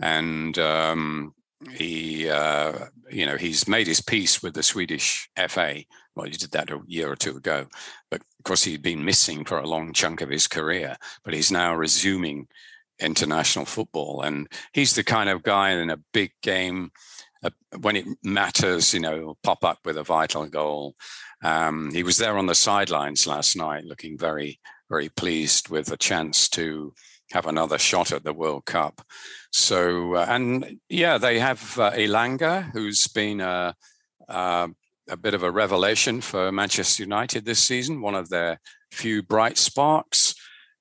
and 0.00 0.58
um, 0.58 1.34
he, 1.72 2.28
uh, 2.28 2.86
you 3.10 3.26
know, 3.26 3.36
he's 3.36 3.66
made 3.66 3.86
his 3.86 4.00
peace 4.00 4.42
with 4.42 4.54
the 4.54 4.62
Swedish 4.62 5.28
FA. 5.48 5.82
Well, 6.14 6.26
he 6.26 6.32
did 6.32 6.52
that 6.52 6.70
a 6.70 6.80
year 6.86 7.10
or 7.10 7.16
two 7.16 7.36
ago, 7.36 7.66
but 8.10 8.20
of 8.20 8.44
course 8.44 8.64
he'd 8.64 8.82
been 8.82 9.04
missing 9.04 9.44
for 9.44 9.58
a 9.58 9.68
long 9.68 9.92
chunk 9.92 10.20
of 10.20 10.30
his 10.30 10.46
career. 10.46 10.96
But 11.24 11.34
he's 11.34 11.50
now 11.50 11.74
resuming 11.74 12.48
international 13.00 13.64
football, 13.64 14.22
and 14.22 14.48
he's 14.72 14.94
the 14.94 15.04
kind 15.04 15.28
of 15.28 15.42
guy 15.42 15.70
in 15.70 15.90
a 15.90 16.00
big 16.12 16.32
game 16.42 16.90
when 17.80 17.96
it 17.96 18.06
matters, 18.22 18.92
you 18.94 19.00
know, 19.00 19.36
pop 19.42 19.64
up 19.64 19.78
with 19.84 19.96
a 19.96 20.02
vital 20.02 20.46
goal. 20.46 20.94
Um, 21.42 21.90
he 21.92 22.02
was 22.02 22.16
there 22.16 22.36
on 22.36 22.46
the 22.46 22.54
sidelines 22.54 23.26
last 23.26 23.56
night, 23.56 23.84
looking 23.84 24.18
very, 24.18 24.58
very 24.90 25.08
pleased 25.08 25.68
with 25.68 25.86
the 25.86 25.96
chance 25.96 26.48
to 26.50 26.92
have 27.32 27.46
another 27.46 27.78
shot 27.78 28.12
at 28.12 28.24
the 28.24 28.32
World 28.32 28.64
Cup. 28.64 29.02
So, 29.52 30.14
uh, 30.14 30.26
and 30.28 30.78
yeah, 30.88 31.18
they 31.18 31.38
have 31.38 31.78
uh, 31.78 31.92
Elanga, 31.92 32.70
who's 32.72 33.06
been 33.08 33.40
a, 33.40 33.74
a, 34.28 34.68
a 35.08 35.16
bit 35.16 35.34
of 35.34 35.42
a 35.42 35.50
revelation 35.50 36.20
for 36.20 36.50
Manchester 36.50 37.02
United 37.02 37.44
this 37.44 37.60
season, 37.60 38.00
one 38.00 38.14
of 38.14 38.28
their 38.30 38.60
few 38.90 39.22
bright 39.22 39.58
sparks. 39.58 40.34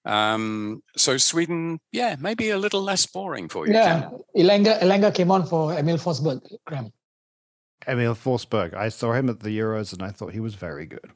Um, 0.08 0.82
so 0.96 1.17
Sweden, 1.17 1.80
yeah, 1.91 2.15
maybe 2.17 2.50
a 2.50 2.58
little 2.58 2.82
less 2.82 3.06
boring 3.06 3.50
for 3.50 3.67
you. 3.67 3.74
Yeah, 3.74 4.10
Elanga, 4.36 4.80
Elanga 4.80 5.13
came 5.13 5.32
on 5.32 5.46
for 5.46 5.74
Emil 5.78 5.98
Forsberg. 5.98 6.41
Graham. 6.65 6.93
Emil 7.86 8.15
Forsberg. 8.15 8.74
I 8.74 8.89
saw 8.89 9.13
him 9.13 9.30
at 9.30 9.41
the 9.41 9.50
Euros 9.50 9.91
and 9.93 10.02
I 10.02 10.10
thought 10.10 10.32
he 10.34 10.39
was 10.39 10.56
very 10.56 10.86
good. 10.86 11.12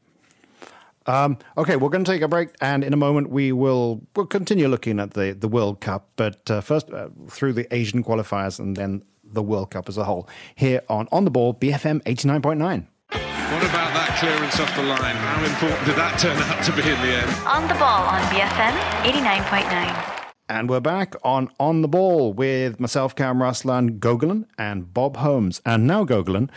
Um, 1.08 1.38
okay, 1.58 1.78
we're 1.78 1.90
going 1.90 2.04
to 2.04 2.12
take 2.12 2.22
a 2.22 2.28
break, 2.28 2.50
and 2.62 2.84
in 2.84 2.94
a 2.94 2.98
moment 2.98 3.32
we 3.32 3.52
will 3.52 4.06
we'll 4.16 4.28
continue 4.28 4.68
looking 4.68 5.00
at 5.00 5.16
the, 5.16 5.34
the 5.34 5.48
World 5.48 5.82
Cup, 5.82 6.12
but 6.16 6.52
uh, 6.52 6.62
first 6.62 6.92
uh, 6.92 7.10
through 7.28 7.54
the 7.54 7.74
Asian 7.74 8.04
qualifiers 8.04 8.60
and 8.60 8.76
then 8.76 9.02
the 9.24 9.42
World 9.42 9.72
Cup 9.72 9.90
as 9.90 9.98
a 9.98 10.04
whole 10.04 10.30
here 10.54 10.82
on 10.90 11.08
On 11.12 11.26
the 11.26 11.32
Ball 11.32 11.56
BFM 11.56 12.02
eighty 12.06 12.28
nine 12.28 12.42
point 12.42 12.60
nine. 12.60 12.88
What 13.10 13.20
about 13.64 13.72
that 13.72 13.91
clearance 14.22 14.60
off 14.60 14.76
the 14.76 14.84
line? 14.84 15.16
How 15.16 15.44
important 15.44 15.84
did 15.84 15.96
that 15.96 16.20
turn 16.20 16.38
out 16.38 16.64
to 16.66 16.72
be 16.74 16.84
in 16.84 17.02
the 17.02 17.12
end? 17.22 17.32
On 17.48 17.68
the 17.68 17.74
ball 17.74 18.04
on 18.06 18.22
BFM 18.30 18.78
89.9. 19.02 20.28
And 20.48 20.70
we're 20.70 20.80
back 20.80 21.16
on 21.24 21.50
On 21.60 21.82
the 21.82 21.88
Ball 21.88 22.32
with 22.32 22.80
myself, 22.80 23.16
Cam 23.16 23.40
Ruslan, 23.40 23.98
Gogolin, 23.98 24.46
and 24.60 24.94
Bob 24.94 25.18
Holmes. 25.18 25.60
And 25.66 25.88
now, 25.88 26.06
Gogolin, 26.06 26.52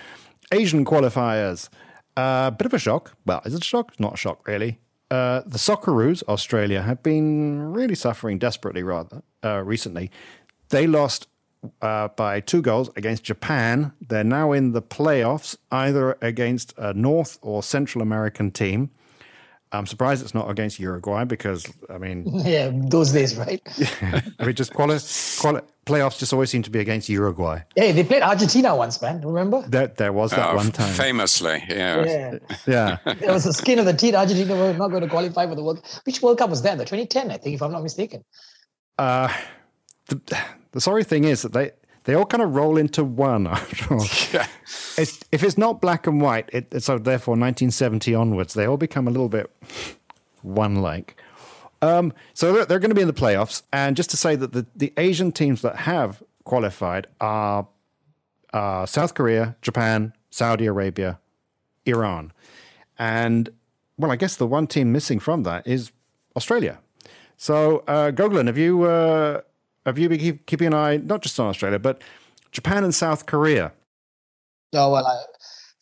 Asian 0.53 0.85
qualifiers. 0.85 1.71
A 2.19 2.21
uh, 2.21 2.51
bit 2.51 2.67
of 2.67 2.75
a 2.75 2.79
shock. 2.79 3.17
Well, 3.25 3.41
is 3.47 3.55
it 3.55 3.63
a 3.63 3.65
shock? 3.65 3.99
Not 3.99 4.15
a 4.15 4.17
shock, 4.19 4.47
really. 4.47 4.79
uh, 5.11 5.41
the 5.47 5.59
Socceroos, 5.59 6.23
Australia, 6.25 6.83
have 6.83 7.03
been 7.03 7.73
really 7.73 7.95
suffering 7.95 8.39
desperately 8.39 8.83
rather 8.83 9.23
uh, 9.43 9.63
recently. 9.63 10.11
They 10.69 10.87
lost 10.87 11.29
uh, 11.83 12.09
by 12.09 12.41
two 12.41 12.63
goals 12.63 12.91
against 12.97 13.23
Japan. 13.25 13.93
They're 14.09 14.25
now 14.25 14.53
in 14.53 14.73
the 14.73 14.83
playoffs, 14.83 15.57
either 15.71 16.17
against 16.23 16.75
a 16.79 16.93
North 16.95 17.39
or 17.43 17.63
Central 17.63 18.03
American 18.03 18.51
team. 18.51 18.91
I'm 19.73 19.87
surprised 19.87 20.23
it's 20.23 20.35
not 20.35 20.49
against 20.49 20.79
Uruguay 20.79 21.25
because, 21.25 21.67
I 21.91 21.99
mean, 21.99 22.23
yeah, 22.45 22.71
those 22.73 23.11
days, 23.11 23.37
right? 23.37 23.61
I 24.39 24.45
mean, 24.47 24.55
just 24.55 24.73
quali- 24.73 25.01
quali- 25.41 25.63
playoffs 25.85 26.17
just 26.17 26.33
always 26.33 26.49
seem 26.49 26.63
to 26.63 26.71
be 26.71 26.79
against 26.79 27.09
Uruguay. 27.09 27.61
Hey, 27.75 27.91
they 27.91 28.05
played 28.05 28.23
Argentina 28.23 28.77
once, 28.77 29.03
man. 29.03 29.21
Remember? 29.23 29.65
There, 29.67 29.89
there 29.89 30.13
was 30.13 30.31
that 30.31 30.51
Oh, 30.51 30.55
one 30.57 30.71
time. 30.71 30.95
Famously, 30.95 31.65
yeah. 31.69 32.05
Yeah, 32.05 32.39
Yeah. 32.69 32.99
there 33.19 33.33
was 33.33 33.47
a 33.47 33.53
skin 33.53 33.81
of 33.81 33.87
the 33.87 33.95
teeth. 33.95 34.15
Argentina 34.15 34.55
were 34.55 34.75
not 34.75 34.89
going 34.93 35.03
to 35.03 35.09
qualify 35.09 35.45
for 35.49 35.57
the 35.57 35.65
World. 35.65 35.85
Which 36.05 36.23
World 36.23 36.39
Cup 36.39 36.51
was 36.51 36.63
that? 36.63 36.79
The 36.79 36.85
2010, 36.85 37.33
I 37.33 37.39
think, 37.39 37.57
if 37.57 37.63
I'm 37.63 37.73
not 37.73 37.83
mistaken. 37.83 38.25
Uh, 38.97 39.27
the, 40.07 40.39
the 40.75 40.81
sorry 40.81 41.05
thing 41.05 41.23
is 41.23 41.43
that 41.43 41.53
they, 41.53 41.71
they 42.03 42.15
all 42.15 42.27
kind 42.27 42.43
of 42.43 42.55
roll 42.55 42.77
into 42.77 43.05
one 43.05 43.47
after 43.47 43.95
all. 43.95 44.07
Yeah. 44.33 44.47
It's, 44.99 45.21
if 45.31 45.45
it's 45.45 45.57
not 45.57 45.81
black 45.81 46.07
and 46.07 46.21
white, 46.21 46.51
it, 46.53 46.83
so 46.83 46.99
therefore 46.99 47.33
1970 47.33 48.13
onwards, 48.15 48.55
they 48.55 48.67
all 48.67 48.77
become 48.77 49.07
a 49.07 49.11
little 49.11 49.29
bit 49.29 49.51
one 50.43 50.77
like. 50.77 51.17
Um, 51.81 52.13
so 52.35 52.53
they're, 52.53 52.65
they're 52.67 52.79
going 52.81 52.91
to 52.91 52.95
be 52.95 53.03
in 53.03 53.07
the 53.07 53.15
playoffs. 53.15 53.63
And 53.73 53.97
just 53.97 54.11
to 54.11 54.17
say 54.17 54.35
that 54.35 54.53
the, 54.53 54.67
the 54.75 54.93
Asian 54.97 55.31
teams 55.31 55.63
that 55.63 55.77
have 55.77 56.23
qualified 56.43 57.07
are 57.21 57.69
uh, 58.53 58.85
South 58.85 59.15
Korea, 59.15 59.55
Japan, 59.63 60.13
Saudi 60.31 60.67
Arabia, 60.67 61.21
Iran. 61.87 62.33
And, 62.99 63.51
well, 63.97 64.11
I 64.11 64.17
guess 64.17 64.35
the 64.35 64.47
one 64.47 64.67
team 64.67 64.91
missing 64.91 65.21
from 65.21 65.45
that 65.45 65.67
is 65.69 65.93
Australia. 66.35 66.81
So, 67.37 67.85
uh, 67.87 68.11
Gogolin, 68.11 68.49
have 68.49 68.59
you, 68.59 68.83
uh, 68.83 69.43
have 69.87 69.99
you 69.99 70.09
been 70.09 70.19
keep, 70.19 70.47
keeping 70.47 70.69
an 70.69 70.75
eye 70.75 70.97
not 70.99 71.23
just 71.23 71.39
on 71.39 71.47
Australia, 71.47 71.79
but 71.79 72.03
Japan 72.53 72.85
and 72.85 72.95
South 72.95 73.27
Korea? 73.27 73.73
Oh 74.73 74.93
well, 74.93 75.27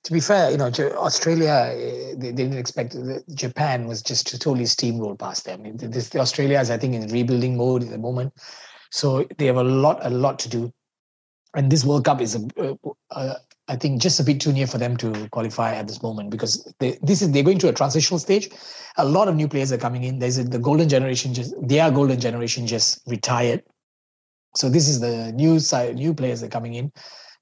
to 0.04 0.12
be 0.12 0.20
fair, 0.20 0.50
you 0.50 0.56
know, 0.56 0.66
Australia 0.96 1.70
eh, 1.72 2.14
they, 2.16 2.32
didn't 2.32 2.58
expect 2.58 2.96
Japan 3.34 3.86
was 3.86 4.02
just 4.02 4.26
to 4.28 4.38
totally 4.38 4.64
steamroll 4.64 5.18
past 5.18 5.44
them. 5.44 5.76
This 5.76 6.10
the 6.10 6.20
Australia 6.20 6.60
is 6.60 6.70
I 6.70 6.78
think 6.78 6.94
in 6.94 7.06
rebuilding 7.08 7.56
mode 7.56 7.84
at 7.84 7.90
the 7.90 7.98
moment, 7.98 8.34
so 8.90 9.26
they 9.38 9.46
have 9.46 9.56
a 9.56 9.64
lot 9.64 9.98
a 10.02 10.10
lot 10.10 10.38
to 10.40 10.48
do, 10.48 10.72
and 11.54 11.70
this 11.70 11.84
World 11.84 12.04
Cup 12.04 12.20
is 12.20 12.34
a, 12.34 12.46
uh, 12.58 12.74
uh, 13.10 13.34
I 13.68 13.76
think 13.76 14.02
just 14.02 14.18
a 14.18 14.24
bit 14.24 14.40
too 14.40 14.52
near 14.52 14.66
for 14.66 14.78
them 14.78 14.96
to 14.98 15.28
qualify 15.30 15.74
at 15.74 15.86
this 15.86 16.02
moment 16.02 16.30
because 16.30 16.64
they, 16.78 16.98
this 17.02 17.22
is 17.22 17.30
they're 17.30 17.44
going 17.44 17.58
to 17.60 17.68
a 17.68 17.72
transitional 17.72 18.18
stage. 18.18 18.50
A 18.98 19.04
lot 19.04 19.28
of 19.28 19.36
new 19.36 19.46
players 19.46 19.72
are 19.72 19.78
coming 19.78 20.02
in. 20.02 20.18
There's 20.18 20.36
a, 20.36 20.44
the 20.44 20.58
golden 20.58 20.88
generation 20.88 21.32
just 21.32 21.54
their 21.66 21.90
golden 21.90 22.18
generation 22.18 22.66
just 22.66 23.00
retired, 23.06 23.62
so 24.54 24.68
this 24.68 24.88
is 24.88 25.00
the 25.00 25.32
new 25.32 25.58
side 25.58 25.96
new 25.96 26.14
players 26.14 26.40
that 26.40 26.46
are 26.46 26.50
coming 26.50 26.74
in 26.74 26.92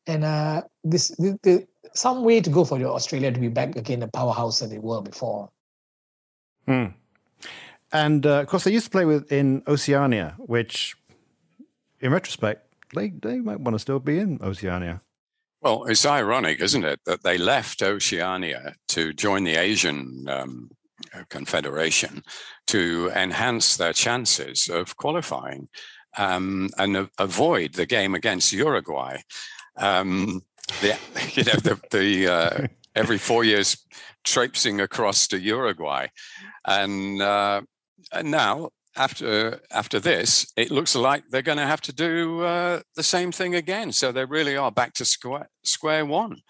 and 0.07 0.25
uh, 0.25 0.62
this 0.85 1.09
the, 1.18 1.38
the, 1.42 1.66
some 1.94 2.25
way 2.25 2.40
to 2.40 2.51
go 2.51 2.64
for 2.64 2.81
Australia 2.85 3.33
to 3.33 3.40
be 3.40 3.49
back 3.49 3.77
again 3.77 4.01
the 4.01 4.09
powerhouse 4.09 4.61
that 4.61 4.70
they 4.70 4.79
were 4.79 5.03
before. 5.03 5.51
Hmm. 6.66 6.87
And 7.92 8.25
uh, 8.25 8.40
of 8.40 8.46
course, 8.46 8.64
they 8.64 8.73
used 8.73 8.87
to 8.87 8.90
play 8.90 9.05
with 9.05 9.33
in 9.33 9.62
Oceania, 9.66 10.37
which, 10.38 10.94
in 12.01 12.12
retrospect, 12.12 12.73
they, 12.94 13.11
they 13.11 13.40
might 13.40 13.61
want 13.61 13.75
to 13.75 13.79
still 13.79 13.99
be 13.99 14.18
in 14.18 14.38
Oceania. 14.42 15.03
Well, 15.61 15.85
it's 15.85 16.07
ironic, 16.07 16.61
isn't 16.61 16.85
it, 16.85 17.01
that 17.05 17.23
they 17.23 17.37
left 17.37 17.83
Oceania 17.83 18.75
to 18.88 19.12
join 19.12 19.44
the 19.44 19.57
Asian 19.57 20.27
um, 20.29 20.70
Confederation 21.29 22.23
to 22.68 23.11
enhance 23.14 23.77
their 23.77 23.92
chances 23.92 24.68
of 24.68 24.96
qualifying 24.96 25.68
um, 26.16 26.70
and 26.79 27.09
avoid 27.18 27.75
the 27.75 27.87
game 27.87 28.14
against 28.14 28.53
Uruguay. 28.53 29.18
Um, 29.77 30.42
the, 30.81 30.99
you 31.35 31.44
know, 31.44 31.53
the, 31.53 31.81
the 31.90 32.33
uh, 32.33 32.66
every 32.94 33.18
four 33.18 33.44
years 33.44 33.77
traipsing 34.25 34.81
across 34.81 35.27
to 35.29 35.38
Uruguay, 35.38 36.09
and, 36.66 37.23
uh, 37.23 37.62
and 38.12 38.31
now 38.31 38.70
after 38.96 39.61
after 39.70 40.01
this, 40.01 40.53
it 40.57 40.70
looks 40.70 40.94
like 40.94 41.25
they're 41.29 41.42
going 41.42 41.59
to 41.59 41.66
have 41.66 41.81
to 41.83 41.92
do 41.92 42.42
uh, 42.42 42.81
the 42.96 43.03
same 43.03 43.33
thing 43.33 43.55
again. 43.55 43.92
So 43.92 44.12
they 44.12 44.25
really 44.25 44.57
are 44.57 44.73
back 44.73 44.94
to 44.94 45.05
square 45.05 45.49
square 45.62 46.05
one 46.05 46.42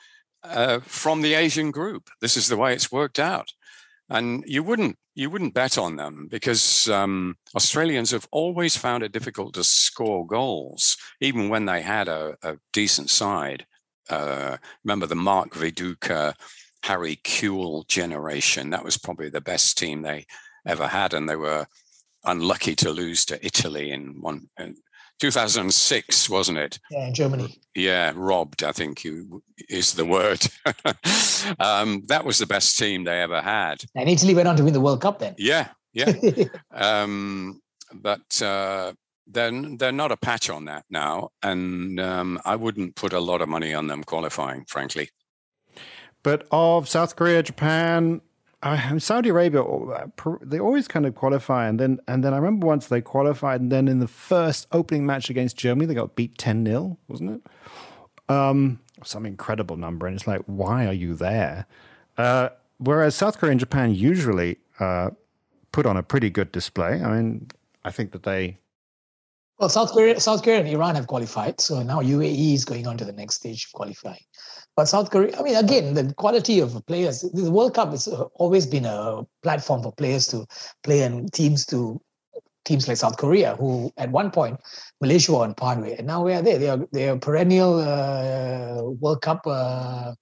uh, 0.42 0.80
from 0.80 1.22
the 1.22 1.34
Asian 1.34 1.70
group. 1.70 2.08
This 2.20 2.36
is 2.36 2.48
the 2.48 2.56
way 2.56 2.74
it's 2.74 2.90
worked 2.90 3.18
out, 3.18 3.52
and 4.10 4.44
you 4.46 4.62
wouldn't 4.62 4.96
you 5.14 5.30
wouldn't 5.30 5.54
bet 5.54 5.78
on 5.78 5.96
them 5.96 6.28
because 6.30 6.88
um, 6.88 7.36
Australians 7.54 8.10
have 8.10 8.28
always 8.30 8.76
found 8.76 9.02
it 9.02 9.12
difficult 9.12 9.54
to 9.54 9.64
score 9.64 10.26
goals, 10.26 10.96
even 11.20 11.48
when 11.48 11.66
they 11.66 11.82
had 11.82 12.08
a, 12.08 12.36
a 12.42 12.56
decent 12.72 13.10
side. 13.10 13.66
Uh, 14.08 14.56
remember 14.84 15.06
the 15.06 15.16
Mark 15.16 15.50
Viduka, 15.50 16.34
Harry 16.82 17.16
Kewell 17.16 17.86
generation? 17.86 18.70
That 18.70 18.84
was 18.84 18.98
probably 18.98 19.30
the 19.30 19.40
best 19.40 19.78
team 19.78 20.02
they 20.02 20.26
ever 20.66 20.86
had, 20.86 21.14
and 21.14 21.28
they 21.28 21.36
were 21.36 21.66
unlucky 22.24 22.74
to 22.76 22.90
lose 22.90 23.24
to 23.26 23.44
Italy 23.44 23.90
in 23.90 24.20
one. 24.20 24.48
In 25.22 25.28
2006, 25.28 26.30
wasn't 26.30 26.58
it? 26.58 26.78
Yeah, 26.90 27.06
in 27.06 27.14
Germany. 27.14 27.58
Yeah, 27.74 28.12
robbed, 28.14 28.64
I 28.64 28.72
think 28.72 29.04
you, 29.04 29.42
is 29.68 29.94
the 29.94 30.04
word. 30.04 30.46
um, 31.60 32.02
that 32.06 32.24
was 32.24 32.38
the 32.38 32.46
best 32.46 32.78
team 32.78 33.04
they 33.04 33.20
ever 33.20 33.40
had. 33.40 33.82
And 33.94 34.08
Italy 34.08 34.34
went 34.34 34.48
on 34.48 34.56
to 34.56 34.64
win 34.64 34.72
the 34.72 34.80
World 34.80 35.00
Cup 35.00 35.18
then. 35.18 35.34
Yeah, 35.38 35.68
yeah. 35.92 36.12
um, 36.72 37.60
but 37.92 38.40
uh, 38.42 38.92
they're, 39.26 39.52
they're 39.76 39.92
not 39.92 40.12
a 40.12 40.16
patch 40.16 40.48
on 40.48 40.64
that 40.66 40.84
now. 40.90 41.30
And 41.42 42.00
um, 42.00 42.40
I 42.44 42.56
wouldn't 42.56 42.96
put 42.96 43.12
a 43.12 43.20
lot 43.20 43.42
of 43.42 43.48
money 43.48 43.74
on 43.74 43.88
them 43.88 44.04
qualifying, 44.04 44.64
frankly. 44.66 45.10
But 46.22 46.46
of 46.50 46.88
South 46.88 47.16
Korea, 47.16 47.42
Japan, 47.42 48.20
Saudi 48.98 49.30
Arabia, 49.30 49.62
uh, 49.62 50.06
they 50.42 50.60
always 50.60 50.86
kind 50.86 51.06
of 51.06 51.14
qualify, 51.14 51.66
and 51.66 51.80
then 51.80 51.98
and 52.06 52.22
then 52.22 52.34
I 52.34 52.36
remember 52.36 52.66
once 52.66 52.88
they 52.88 53.00
qualified, 53.00 53.60
and 53.60 53.72
then 53.72 53.88
in 53.88 54.00
the 54.00 54.08
first 54.08 54.66
opening 54.72 55.06
match 55.06 55.30
against 55.30 55.56
Germany, 55.56 55.86
they 55.86 55.94
got 55.94 56.14
beat 56.14 56.36
ten 56.36 56.66
0 56.66 56.98
wasn't 57.08 57.30
it? 57.30 58.32
Um, 58.34 58.78
some 59.02 59.24
incredible 59.24 59.76
number, 59.76 60.06
and 60.06 60.14
it's 60.14 60.26
like, 60.26 60.42
why 60.44 60.86
are 60.86 60.92
you 60.92 61.14
there? 61.14 61.66
Uh, 62.18 62.50
whereas 62.78 63.14
South 63.14 63.38
Korea 63.38 63.52
and 63.52 63.60
Japan 63.60 63.94
usually 63.94 64.58
uh, 64.78 65.10
put 65.72 65.86
on 65.86 65.96
a 65.96 66.02
pretty 66.02 66.28
good 66.28 66.52
display. 66.52 67.02
I 67.02 67.16
mean, 67.16 67.48
I 67.84 67.90
think 67.90 68.12
that 68.12 68.24
they 68.24 68.58
Well, 69.58 69.70
South 69.70 69.92
Korea, 69.92 70.20
South 70.20 70.42
Korea 70.42 70.60
and 70.60 70.68
Iran 70.68 70.96
have 70.96 71.06
qualified, 71.06 71.62
so 71.62 71.82
now 71.82 72.00
UAE 72.00 72.52
is 72.52 72.66
going 72.66 72.86
on 72.86 72.98
to 72.98 73.06
the 73.06 73.12
next 73.12 73.36
stage 73.36 73.64
of 73.64 73.72
qualifying. 73.72 74.24
But 74.76 74.86
South 74.86 75.10
Korea, 75.10 75.38
I 75.38 75.42
mean, 75.42 75.56
again, 75.56 75.94
the 75.94 76.14
quality 76.14 76.60
of 76.60 76.84
players. 76.86 77.22
The 77.22 77.50
World 77.50 77.74
Cup 77.74 77.90
has 77.90 78.08
always 78.34 78.66
been 78.66 78.86
a 78.86 79.22
platform 79.42 79.82
for 79.82 79.92
players 79.92 80.26
to 80.28 80.46
play 80.82 81.02
and 81.02 81.32
teams 81.32 81.66
to 81.66 82.00
teams 82.64 82.86
like 82.86 82.96
South 82.96 83.16
Korea, 83.16 83.56
who 83.56 83.92
at 83.96 84.10
one 84.10 84.30
point 84.30 84.60
Malaysia 85.00 85.32
were 85.32 85.40
on 85.40 85.54
par 85.54 85.80
with, 85.80 85.98
and 85.98 86.06
now 86.06 86.22
where 86.24 86.38
are 86.38 86.42
they? 86.42 86.58
They 86.58 86.68
are 86.68 86.86
they 86.92 87.08
are 87.08 87.18
perennial 87.18 87.80
uh, 87.80 88.82
World 89.00 89.22
Cup 89.22 89.46
uh, 89.46 90.12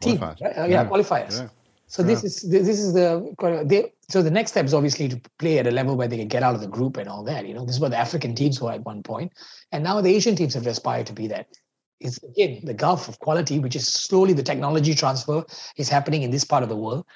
team, 0.00 0.18
Qualifiers. 0.18 0.40
right? 0.40 0.58
Uh, 0.58 0.64
yeah, 0.64 0.68
Yeah. 0.68 0.88
qualifiers. 0.88 1.40
Yeah. 1.40 1.48
So 1.88 2.02
this 2.02 2.24
is 2.24 2.40
this 2.48 2.78
is 2.78 2.94
the 2.94 3.34
they, 3.66 3.92
so 4.08 4.22
the 4.22 4.30
next 4.30 4.52
step 4.52 4.64
is 4.64 4.72
obviously 4.72 5.08
to 5.08 5.20
play 5.38 5.58
at 5.58 5.66
a 5.66 5.70
level 5.70 5.94
where 5.94 6.08
they 6.08 6.16
can 6.16 6.28
get 6.28 6.42
out 6.42 6.54
of 6.54 6.62
the 6.62 6.68
group 6.68 6.96
and 6.96 7.06
all 7.06 7.22
that. 7.24 7.46
You 7.46 7.52
know, 7.52 7.66
this 7.66 7.74
is 7.74 7.80
what 7.80 7.90
the 7.90 7.98
African 7.98 8.34
teams 8.34 8.62
were 8.62 8.72
at 8.72 8.84
one 8.84 9.02
point, 9.02 9.32
and 9.72 9.84
now 9.84 10.00
the 10.00 10.14
Asian 10.14 10.34
teams 10.34 10.54
have 10.54 10.66
aspired 10.66 11.06
to 11.08 11.12
be 11.12 11.26
that. 11.28 11.48
It's 12.02 12.22
again 12.22 12.60
the 12.64 12.74
gulf 12.74 13.08
of 13.08 13.18
quality, 13.18 13.58
which 13.58 13.76
is 13.76 13.86
slowly 13.86 14.32
the 14.32 14.42
technology 14.42 14.94
transfer 14.94 15.44
is 15.76 15.88
happening 15.88 16.22
in 16.22 16.30
this 16.30 16.44
part 16.44 16.62
of 16.62 16.68
the 16.68 16.76
world. 16.76 17.06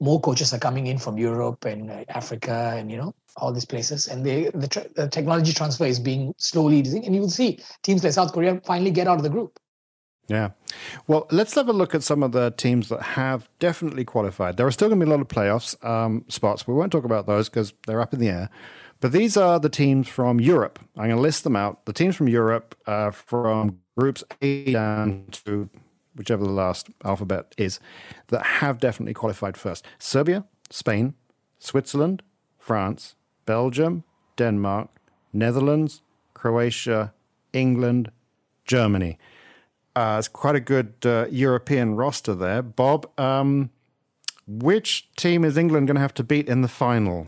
More 0.00 0.20
coaches 0.20 0.52
are 0.52 0.58
coming 0.58 0.86
in 0.86 0.98
from 0.98 1.18
Europe 1.18 1.64
and 1.64 1.90
uh, 1.90 2.04
Africa, 2.08 2.74
and 2.76 2.90
you 2.90 2.96
know 2.96 3.14
all 3.36 3.52
these 3.52 3.64
places, 3.64 4.08
and 4.08 4.24
they, 4.24 4.50
the, 4.54 4.68
tra- 4.68 4.88
the 4.94 5.08
technology 5.08 5.52
transfer 5.52 5.86
is 5.86 5.98
being 5.98 6.34
slowly, 6.36 6.80
and 6.80 7.14
you 7.14 7.20
will 7.20 7.30
see 7.30 7.58
teams 7.82 8.04
like 8.04 8.12
South 8.12 8.32
Korea 8.32 8.60
finally 8.64 8.90
get 8.90 9.08
out 9.08 9.16
of 9.16 9.22
the 9.22 9.30
group. 9.30 9.58
Yeah. 10.28 10.50
Well, 11.06 11.26
let's 11.30 11.54
have 11.54 11.68
a 11.68 11.72
look 11.72 11.94
at 11.94 12.02
some 12.02 12.22
of 12.22 12.32
the 12.32 12.52
teams 12.56 12.88
that 12.88 13.02
have 13.02 13.48
definitely 13.58 14.04
qualified. 14.04 14.56
There 14.56 14.66
are 14.66 14.70
still 14.70 14.88
going 14.88 15.00
to 15.00 15.06
be 15.06 15.10
a 15.10 15.14
lot 15.14 15.20
of 15.20 15.28
playoffs 15.28 15.82
um, 15.84 16.24
spots. 16.28 16.66
We 16.66 16.74
won't 16.74 16.92
talk 16.92 17.04
about 17.04 17.26
those 17.26 17.48
because 17.48 17.72
they're 17.86 18.00
up 18.00 18.14
in 18.14 18.20
the 18.20 18.28
air. 18.28 18.50
But 19.02 19.10
these 19.10 19.36
are 19.36 19.58
the 19.58 19.68
teams 19.68 20.06
from 20.06 20.40
Europe. 20.40 20.78
I'm 20.96 21.08
going 21.08 21.16
to 21.16 21.20
list 21.20 21.42
them 21.42 21.56
out. 21.56 21.86
The 21.86 21.92
teams 21.92 22.14
from 22.14 22.28
Europe 22.28 22.76
uh, 22.86 23.10
from 23.10 23.80
groups 23.98 24.22
A 24.40 24.72
down 24.72 25.24
to 25.44 25.68
whichever 26.14 26.44
the 26.44 26.52
last 26.52 26.88
alphabet 27.04 27.52
is 27.58 27.80
that 28.28 28.44
have 28.44 28.78
definitely 28.78 29.12
qualified 29.12 29.56
first 29.56 29.84
Serbia, 29.98 30.44
Spain, 30.70 31.14
Switzerland, 31.58 32.22
France, 32.58 33.16
Belgium, 33.44 34.04
Denmark, 34.36 34.88
Netherlands, 35.32 36.00
Croatia, 36.32 37.12
England, 37.52 38.12
Germany. 38.66 39.18
Uh, 39.96 40.14
it's 40.20 40.28
quite 40.28 40.54
a 40.54 40.60
good 40.60 40.94
uh, 41.04 41.26
European 41.28 41.96
roster 41.96 42.36
there. 42.36 42.62
Bob, 42.62 43.10
um, 43.18 43.70
which 44.46 45.10
team 45.16 45.44
is 45.44 45.58
England 45.58 45.88
going 45.88 45.96
to 45.96 46.00
have 46.00 46.14
to 46.14 46.22
beat 46.22 46.48
in 46.48 46.62
the 46.62 46.68
final? 46.68 47.26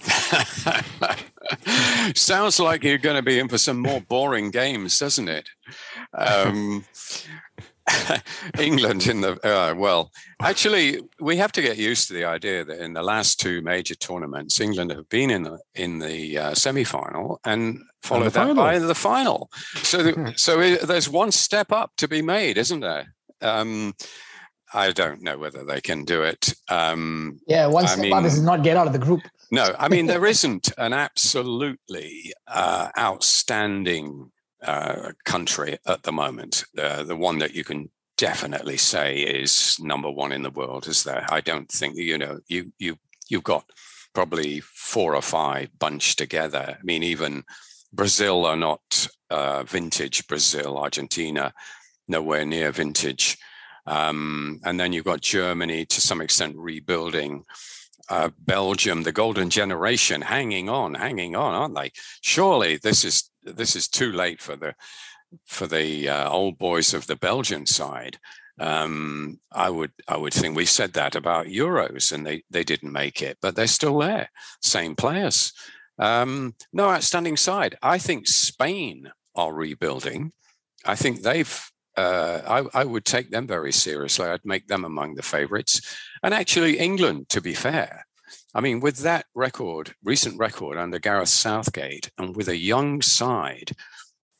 Sounds 2.14 2.60
like 2.60 2.84
you're 2.84 2.98
going 2.98 3.16
to 3.16 3.22
be 3.22 3.38
in 3.38 3.48
for 3.48 3.58
some 3.58 3.78
more 3.78 4.00
boring 4.00 4.50
games, 4.50 4.98
doesn't 4.98 5.28
it? 5.28 5.48
Um, 6.14 6.84
England 8.58 9.06
in 9.06 9.20
the 9.20 9.32
uh, 9.46 9.74
well, 9.74 10.10
actually, 10.40 11.00
we 11.20 11.36
have 11.36 11.52
to 11.52 11.62
get 11.62 11.76
used 11.76 12.08
to 12.08 12.14
the 12.14 12.24
idea 12.24 12.64
that 12.64 12.80
in 12.80 12.92
the 12.92 13.02
last 13.02 13.40
two 13.40 13.62
major 13.62 13.94
tournaments, 13.94 14.60
England 14.60 14.90
have 14.90 15.08
been 15.08 15.30
in 15.30 15.42
the 15.42 15.58
in 15.74 15.98
the 15.98 16.38
uh, 16.38 16.54
semi 16.54 16.84
final 16.84 17.40
and 17.44 17.80
followed 18.02 18.26
and 18.26 18.32
that 18.32 18.38
final. 18.38 18.54
by 18.54 18.78
the 18.78 18.94
final. 18.94 19.50
So, 19.82 20.02
the, 20.02 20.34
so 20.36 20.76
there's 20.76 21.08
one 21.08 21.32
step 21.32 21.72
up 21.72 21.92
to 21.96 22.08
be 22.08 22.22
made, 22.22 22.58
isn't 22.58 22.80
there? 22.80 23.14
Um, 23.40 23.94
I 24.72 24.92
don't 24.92 25.22
know 25.22 25.38
whether 25.38 25.64
they 25.64 25.80
can 25.80 26.04
do 26.04 26.22
it. 26.22 26.54
Um, 26.68 27.40
yeah, 27.46 27.66
one 27.66 27.88
step 27.88 28.00
mean, 28.00 28.12
up 28.12 28.24
is 28.24 28.40
not 28.40 28.62
get 28.62 28.76
out 28.76 28.86
of 28.86 28.92
the 28.92 28.98
group. 28.98 29.22
No, 29.50 29.74
I 29.78 29.88
mean 29.88 30.06
there 30.06 30.26
isn't 30.34 30.72
an 30.78 30.92
absolutely 30.92 32.32
uh, 32.46 32.90
outstanding 32.98 34.30
uh, 34.62 35.12
country 35.24 35.78
at 35.86 36.02
the 36.02 36.12
moment. 36.12 36.64
Uh, 36.76 37.02
the 37.02 37.16
one 37.16 37.38
that 37.38 37.54
you 37.54 37.64
can 37.64 37.90
definitely 38.16 38.76
say 38.76 39.18
is 39.18 39.76
number 39.80 40.10
one 40.10 40.32
in 40.32 40.42
the 40.42 40.50
world 40.50 40.86
is 40.86 41.04
there. 41.04 41.26
I 41.30 41.40
don't 41.40 41.70
think 41.70 41.96
you 41.96 42.18
know 42.18 42.40
you 42.48 42.72
you 42.78 42.96
you've 43.28 43.44
got 43.44 43.64
probably 44.14 44.60
four 44.60 45.14
or 45.14 45.22
five 45.22 45.68
bunched 45.78 46.18
together. 46.18 46.76
I 46.78 46.82
mean, 46.82 47.02
even 47.02 47.44
Brazil 47.92 48.44
are 48.44 48.56
not 48.56 49.08
uh, 49.30 49.62
vintage 49.64 50.26
Brazil, 50.26 50.78
Argentina 50.78 51.52
nowhere 52.10 52.44
near 52.44 52.72
vintage. 52.72 53.38
Um, 53.86 54.60
and 54.64 54.78
then 54.78 54.92
you've 54.92 55.04
got 55.04 55.22
Germany 55.22 55.86
to 55.86 56.00
some 56.00 56.20
extent 56.20 56.56
rebuilding. 56.56 57.44
Uh, 58.10 58.30
Belgium, 58.40 59.04
the 59.04 59.12
golden 59.12 59.50
generation, 59.50 60.20
hanging 60.20 60.68
on, 60.68 60.94
hanging 60.94 61.36
on, 61.36 61.54
aren't 61.54 61.76
they? 61.76 61.92
Surely 62.20 62.76
this 62.76 63.04
is 63.04 63.30
this 63.44 63.76
is 63.76 63.88
too 63.88 64.10
late 64.10 64.42
for 64.42 64.56
the 64.56 64.74
for 65.46 65.68
the 65.68 66.08
uh, 66.08 66.28
old 66.28 66.58
boys 66.58 66.92
of 66.92 67.06
the 67.06 67.16
Belgian 67.16 67.66
side. 67.66 68.18
Um, 68.58 69.38
I 69.52 69.70
would 69.70 69.92
I 70.08 70.16
would 70.16 70.34
think 70.34 70.56
we 70.56 70.66
said 70.66 70.92
that 70.94 71.14
about 71.14 71.46
Euros, 71.46 72.12
and 72.12 72.26
they 72.26 72.42
they 72.50 72.64
didn't 72.64 72.92
make 72.92 73.22
it, 73.22 73.38
but 73.40 73.54
they're 73.54 73.66
still 73.66 73.98
there, 73.98 74.30
same 74.60 74.96
players. 74.96 75.52
Um, 75.98 76.54
no 76.72 76.88
outstanding 76.88 77.36
side. 77.36 77.76
I 77.82 77.98
think 77.98 78.26
Spain 78.26 79.12
are 79.34 79.52
rebuilding. 79.52 80.32
I 80.84 80.96
think 80.96 81.22
they've 81.22 81.70
uh, 81.96 82.40
I, 82.74 82.80
I, 82.80 82.84
would 82.84 83.04
take 83.04 83.30
them 83.30 83.46
very 83.46 83.72
seriously. 83.72 84.26
I'd 84.26 84.44
make 84.44 84.68
them 84.68 84.84
among 84.84 85.14
the 85.14 85.22
favourites. 85.22 85.80
And 86.22 86.32
actually, 86.32 86.78
England, 86.78 87.28
to 87.30 87.40
be 87.40 87.54
fair, 87.54 88.06
I 88.54 88.60
mean, 88.60 88.80
with 88.80 88.98
that 88.98 89.26
record, 89.34 89.94
recent 90.02 90.38
record 90.38 90.78
under 90.78 90.98
Gareth 90.98 91.28
Southgate, 91.28 92.10
and 92.16 92.36
with 92.36 92.48
a 92.48 92.56
young 92.56 93.02
side, 93.02 93.72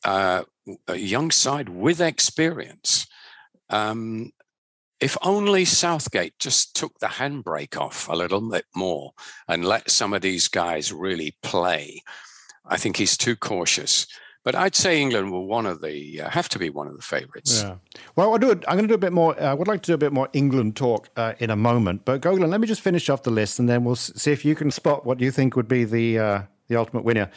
uh, 0.03 0.43
a 0.87 0.95
young 0.95 1.31
side 1.31 1.69
with 1.69 2.01
experience, 2.01 3.07
um, 3.69 4.31
if 4.99 5.17
only 5.23 5.65
Southgate 5.65 6.37
just 6.39 6.75
took 6.75 6.99
the 6.99 7.07
handbrake 7.07 7.75
off 7.75 8.07
a 8.07 8.15
little 8.15 8.41
bit 8.41 8.65
more 8.75 9.11
and 9.47 9.65
let 9.65 9.89
some 9.89 10.13
of 10.13 10.21
these 10.21 10.47
guys 10.47 10.93
really 10.93 11.35
play, 11.41 12.03
I 12.65 12.77
think 12.77 12.97
he's 12.97 13.17
too 13.17 13.35
cautious. 13.35 14.05
But 14.43 14.55
I'd 14.55 14.75
say 14.75 14.99
England 14.99 15.31
will 15.31 15.45
one 15.45 15.67
of 15.67 15.81
the 15.81 16.21
uh, 16.21 16.29
have 16.29 16.49
to 16.49 16.59
be 16.59 16.69
one 16.69 16.87
of 16.87 16.95
the 16.95 17.03
favourites. 17.03 17.61
Yeah. 17.61 17.75
Well, 18.15 18.31
I'll 18.31 18.39
do 18.39 18.49
it. 18.49 18.63
I'm 18.67 18.75
going 18.75 18.87
to 18.87 18.87
do 18.87 18.95
a 18.95 18.97
bit 18.97 19.13
more. 19.13 19.39
Uh, 19.39 19.51
I 19.51 19.53
would 19.53 19.67
like 19.67 19.83
to 19.83 19.91
do 19.91 19.93
a 19.93 19.99
bit 19.99 20.11
more 20.11 20.29
England 20.33 20.75
talk 20.75 21.09
uh, 21.15 21.33
in 21.37 21.51
a 21.51 21.55
moment. 21.55 22.05
But 22.05 22.21
Gogolin, 22.21 22.49
let 22.49 22.59
me 22.59 22.67
just 22.67 22.81
finish 22.81 23.07
off 23.09 23.21
the 23.21 23.31
list, 23.31 23.59
and 23.59 23.69
then 23.69 23.83
we'll 23.83 23.95
see 23.95 24.31
if 24.31 24.43
you 24.43 24.55
can 24.55 24.71
spot 24.71 25.05
what 25.05 25.19
you 25.19 25.29
think 25.29 25.55
would 25.55 25.67
be 25.67 25.83
the 25.83 26.17
uh, 26.17 26.41
the 26.69 26.75
ultimate 26.75 27.03
winner. 27.03 27.29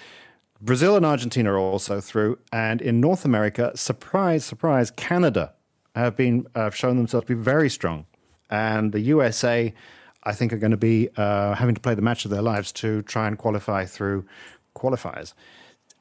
Brazil 0.62 0.96
and 0.96 1.04
Argentina 1.04 1.52
are 1.52 1.58
also 1.58 2.00
through, 2.00 2.38
and 2.50 2.80
in 2.80 3.00
North 3.00 3.26
America, 3.26 3.72
surprise, 3.74 4.44
surprise, 4.46 4.90
Canada 4.90 5.52
have 5.94 6.16
been 6.16 6.46
uh, 6.54 6.70
shown 6.70 6.96
themselves 6.96 7.26
to 7.26 7.36
be 7.36 7.42
very 7.42 7.68
strong, 7.68 8.06
and 8.50 8.92
the 8.92 9.00
USA. 9.00 9.74
I 10.26 10.32
think 10.32 10.54
are 10.54 10.56
going 10.56 10.70
to 10.70 10.78
be 10.78 11.10
having 11.16 11.74
to 11.74 11.82
play 11.82 11.94
the 11.94 12.00
match 12.00 12.24
of 12.24 12.30
their 12.30 12.40
lives 12.40 12.72
to 12.72 13.02
try 13.02 13.28
and 13.28 13.36
qualify 13.36 13.84
through 13.84 14.24
qualifiers. 14.74 15.34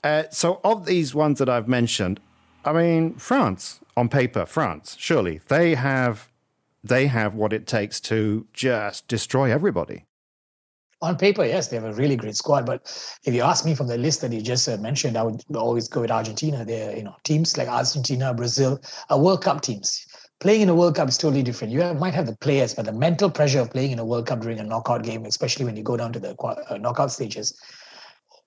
Uh, 0.04 0.24
so, 0.32 0.60
of 0.64 0.86
these 0.86 1.16
ones 1.16 1.40
that 1.40 1.48
I've 1.48 1.68
mentioned, 1.68 2.20
I 2.66 2.74
mean, 2.74 3.16
France 3.16 3.80
on 3.96 4.10
paper, 4.10 4.46
France, 4.46 4.96
surely 5.00 5.42
they 5.48 5.76
have 5.76 6.30
they 6.84 7.08
have 7.08 7.36
what 7.36 7.54
it 7.54 7.66
takes 7.66 8.02
to 8.02 8.46
just 8.52 9.08
destroy 9.08 9.52
everybody. 9.52 10.06
On 11.02 11.18
paper, 11.18 11.46
yes, 11.46 11.68
they 11.68 11.78
have 11.78 11.86
a 11.86 11.94
really 11.94 12.16
great 12.16 12.36
squad. 12.36 12.66
But 12.66 12.82
if 13.24 13.34
you 13.34 13.42
ask 13.42 13.66
me 13.66 13.76
from 13.76 13.88
the 13.88 13.98
list 13.98 14.22
that 14.22 14.32
you 14.32 14.42
just 14.42 14.68
uh, 14.68 14.78
mentioned, 14.78 15.18
I 15.18 15.24
would 15.24 15.42
always 15.56 15.88
go 15.88 16.02
with 16.02 16.12
Argentina. 16.12 16.66
They're 16.66 16.96
you 16.96 17.04
know 17.04 17.16
teams 17.24 17.58
like 17.58 17.68
Argentina, 17.68 18.34
Brazil, 18.34 18.82
are 19.10 19.20
World 19.20 19.44
Cup 19.44 19.62
teams. 19.62 20.06
Playing 20.40 20.62
in 20.62 20.70
a 20.70 20.76
World 20.76 20.96
Cup 20.96 21.08
is 21.08 21.18
totally 21.18 21.44
different. 21.44 21.72
You 21.72 21.82
have, 21.82 22.00
might 22.00 22.14
have 22.14 22.26
the 22.26 22.36
players, 22.36 22.74
but 22.74 22.86
the 22.86 22.92
mental 22.92 23.30
pressure 23.30 23.60
of 23.60 23.72
playing 23.72 23.92
in 23.92 24.00
a 24.00 24.06
World 24.06 24.28
Cup 24.28 24.42
during 24.42 24.60
a 24.60 24.64
knockout 24.64 25.04
game, 25.04 25.26
especially 25.26 25.64
when 25.64 25.78
you 25.78 25.84
go 25.84 25.96
down 25.96 26.12
to 26.12 26.20
the 26.20 26.36
uh, 26.38 26.78
knockout 26.78 27.12
stages, 27.12 27.58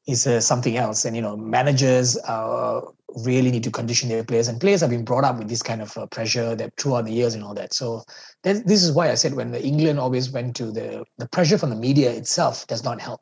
is 0.06 0.26
uh, 0.26 0.40
something 0.40 0.76
else. 0.76 1.04
And 1.04 1.16
you 1.16 1.22
know, 1.22 1.36
managers 1.36 2.16
uh, 2.18 2.80
really 3.24 3.50
need 3.50 3.64
to 3.64 3.70
condition 3.70 4.08
their 4.08 4.24
players, 4.24 4.48
and 4.48 4.60
players 4.60 4.80
have 4.80 4.90
been 4.90 5.04
brought 5.04 5.24
up 5.24 5.38
with 5.38 5.48
this 5.48 5.62
kind 5.62 5.82
of 5.82 5.96
uh, 5.96 6.06
pressure 6.06 6.54
that 6.54 6.72
throughout 6.78 7.04
the 7.04 7.12
years 7.12 7.34
and 7.34 7.42
all 7.42 7.54
that. 7.54 7.74
So 7.74 8.04
this 8.42 8.82
is 8.82 8.92
why 8.92 9.10
I 9.10 9.14
said 9.14 9.34
when 9.34 9.50
the 9.50 9.62
England 9.62 9.98
always 9.98 10.30
went 10.30 10.56
to 10.56 10.70
the 10.70 11.04
the 11.18 11.28
pressure 11.28 11.58
from 11.58 11.70
the 11.70 11.76
media 11.76 12.10
itself 12.10 12.66
does 12.66 12.84
not 12.84 13.00
help. 13.00 13.20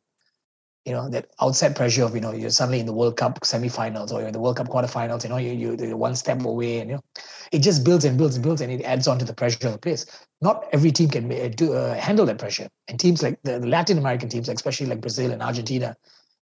You 0.85 0.93
know 0.93 1.09
that 1.09 1.31
outside 1.41 1.75
pressure 1.75 2.03
of 2.03 2.13
you 2.13 2.21
know 2.21 2.31
you're 2.31 2.51
suddenly 2.51 2.79
in 2.79 2.85
the 2.85 2.93
World 2.93 3.17
Cup 3.17 3.39
semifinals 3.39 4.11
or 4.11 4.19
you're 4.19 4.27
in 4.27 4.33
the 4.33 4.39
World 4.39 4.57
Cup 4.57 4.67
quarterfinals. 4.67 5.23
You 5.23 5.29
know 5.29 5.37
you 5.37 5.53
you 5.53 5.75
you're 5.79 5.97
one 5.97 6.15
step 6.15 6.45
away, 6.45 6.77
and 6.79 6.89
you 6.91 6.95
know 6.97 7.03
it 7.51 7.59
just 7.59 7.83
builds 7.83 8.05
and 8.05 8.19
builds 8.19 8.35
and 8.35 8.43
builds, 8.43 8.61
and 8.61 8.71
it 8.71 8.83
adds 8.83 9.07
on 9.07 9.17
to 9.17 9.25
the 9.25 9.33
pressure 9.33 9.65
of 9.65 9.73
the 9.73 9.79
players. 9.79 10.05
Not 10.41 10.67
every 10.73 10.91
team 10.91 11.09
can 11.09 11.27
do, 11.51 11.73
uh, 11.73 11.95
handle 11.95 12.27
that 12.27 12.37
pressure, 12.37 12.69
and 12.87 12.99
teams 12.99 13.23
like 13.23 13.41
the, 13.41 13.57
the 13.57 13.65
Latin 13.65 13.97
American 13.97 14.29
teams, 14.29 14.47
especially 14.47 14.85
like 14.85 15.01
Brazil 15.01 15.31
and 15.31 15.41
Argentina, 15.41 15.95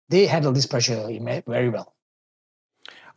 they 0.09 0.25
handled 0.25 0.55
this 0.55 0.65
pressure 0.65 1.07
very 1.47 1.69
well. 1.69 1.95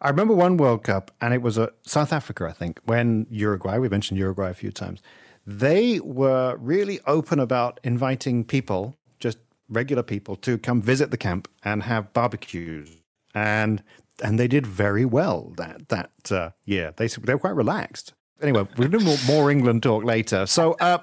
I 0.00 0.08
remember 0.08 0.34
one 0.34 0.56
World 0.56 0.82
Cup, 0.82 1.12
and 1.20 1.32
it 1.32 1.42
was 1.42 1.56
a 1.56 1.70
South 1.82 2.12
Africa, 2.12 2.46
I 2.48 2.52
think, 2.52 2.80
when 2.84 3.26
Uruguay. 3.30 3.78
We 3.78 3.88
mentioned 3.88 4.18
Uruguay 4.18 4.50
a 4.50 4.54
few 4.54 4.72
times. 4.72 5.00
They 5.46 6.00
were 6.00 6.56
really 6.56 7.00
open 7.06 7.38
about 7.38 7.78
inviting 7.84 8.44
people, 8.44 8.96
just 9.20 9.38
regular 9.68 10.02
people, 10.02 10.34
to 10.36 10.58
come 10.58 10.82
visit 10.82 11.12
the 11.12 11.16
camp 11.16 11.48
and 11.62 11.84
have 11.84 12.12
barbecues, 12.12 12.90
and 13.32 13.82
and 14.22 14.38
they 14.38 14.48
did 14.48 14.66
very 14.66 15.04
well 15.04 15.52
that 15.56 15.88
that 15.88 16.10
uh, 16.32 16.50
year. 16.64 16.92
They 16.96 17.06
they 17.06 17.34
were 17.34 17.40
quite 17.40 17.56
relaxed. 17.56 18.12
Anyway, 18.40 18.66
we'll 18.76 18.88
do 18.88 18.98
more, 18.98 19.16
more 19.26 19.50
England 19.50 19.82
talk 19.82 20.04
later. 20.04 20.46
So. 20.46 20.72
Uh, 20.74 20.98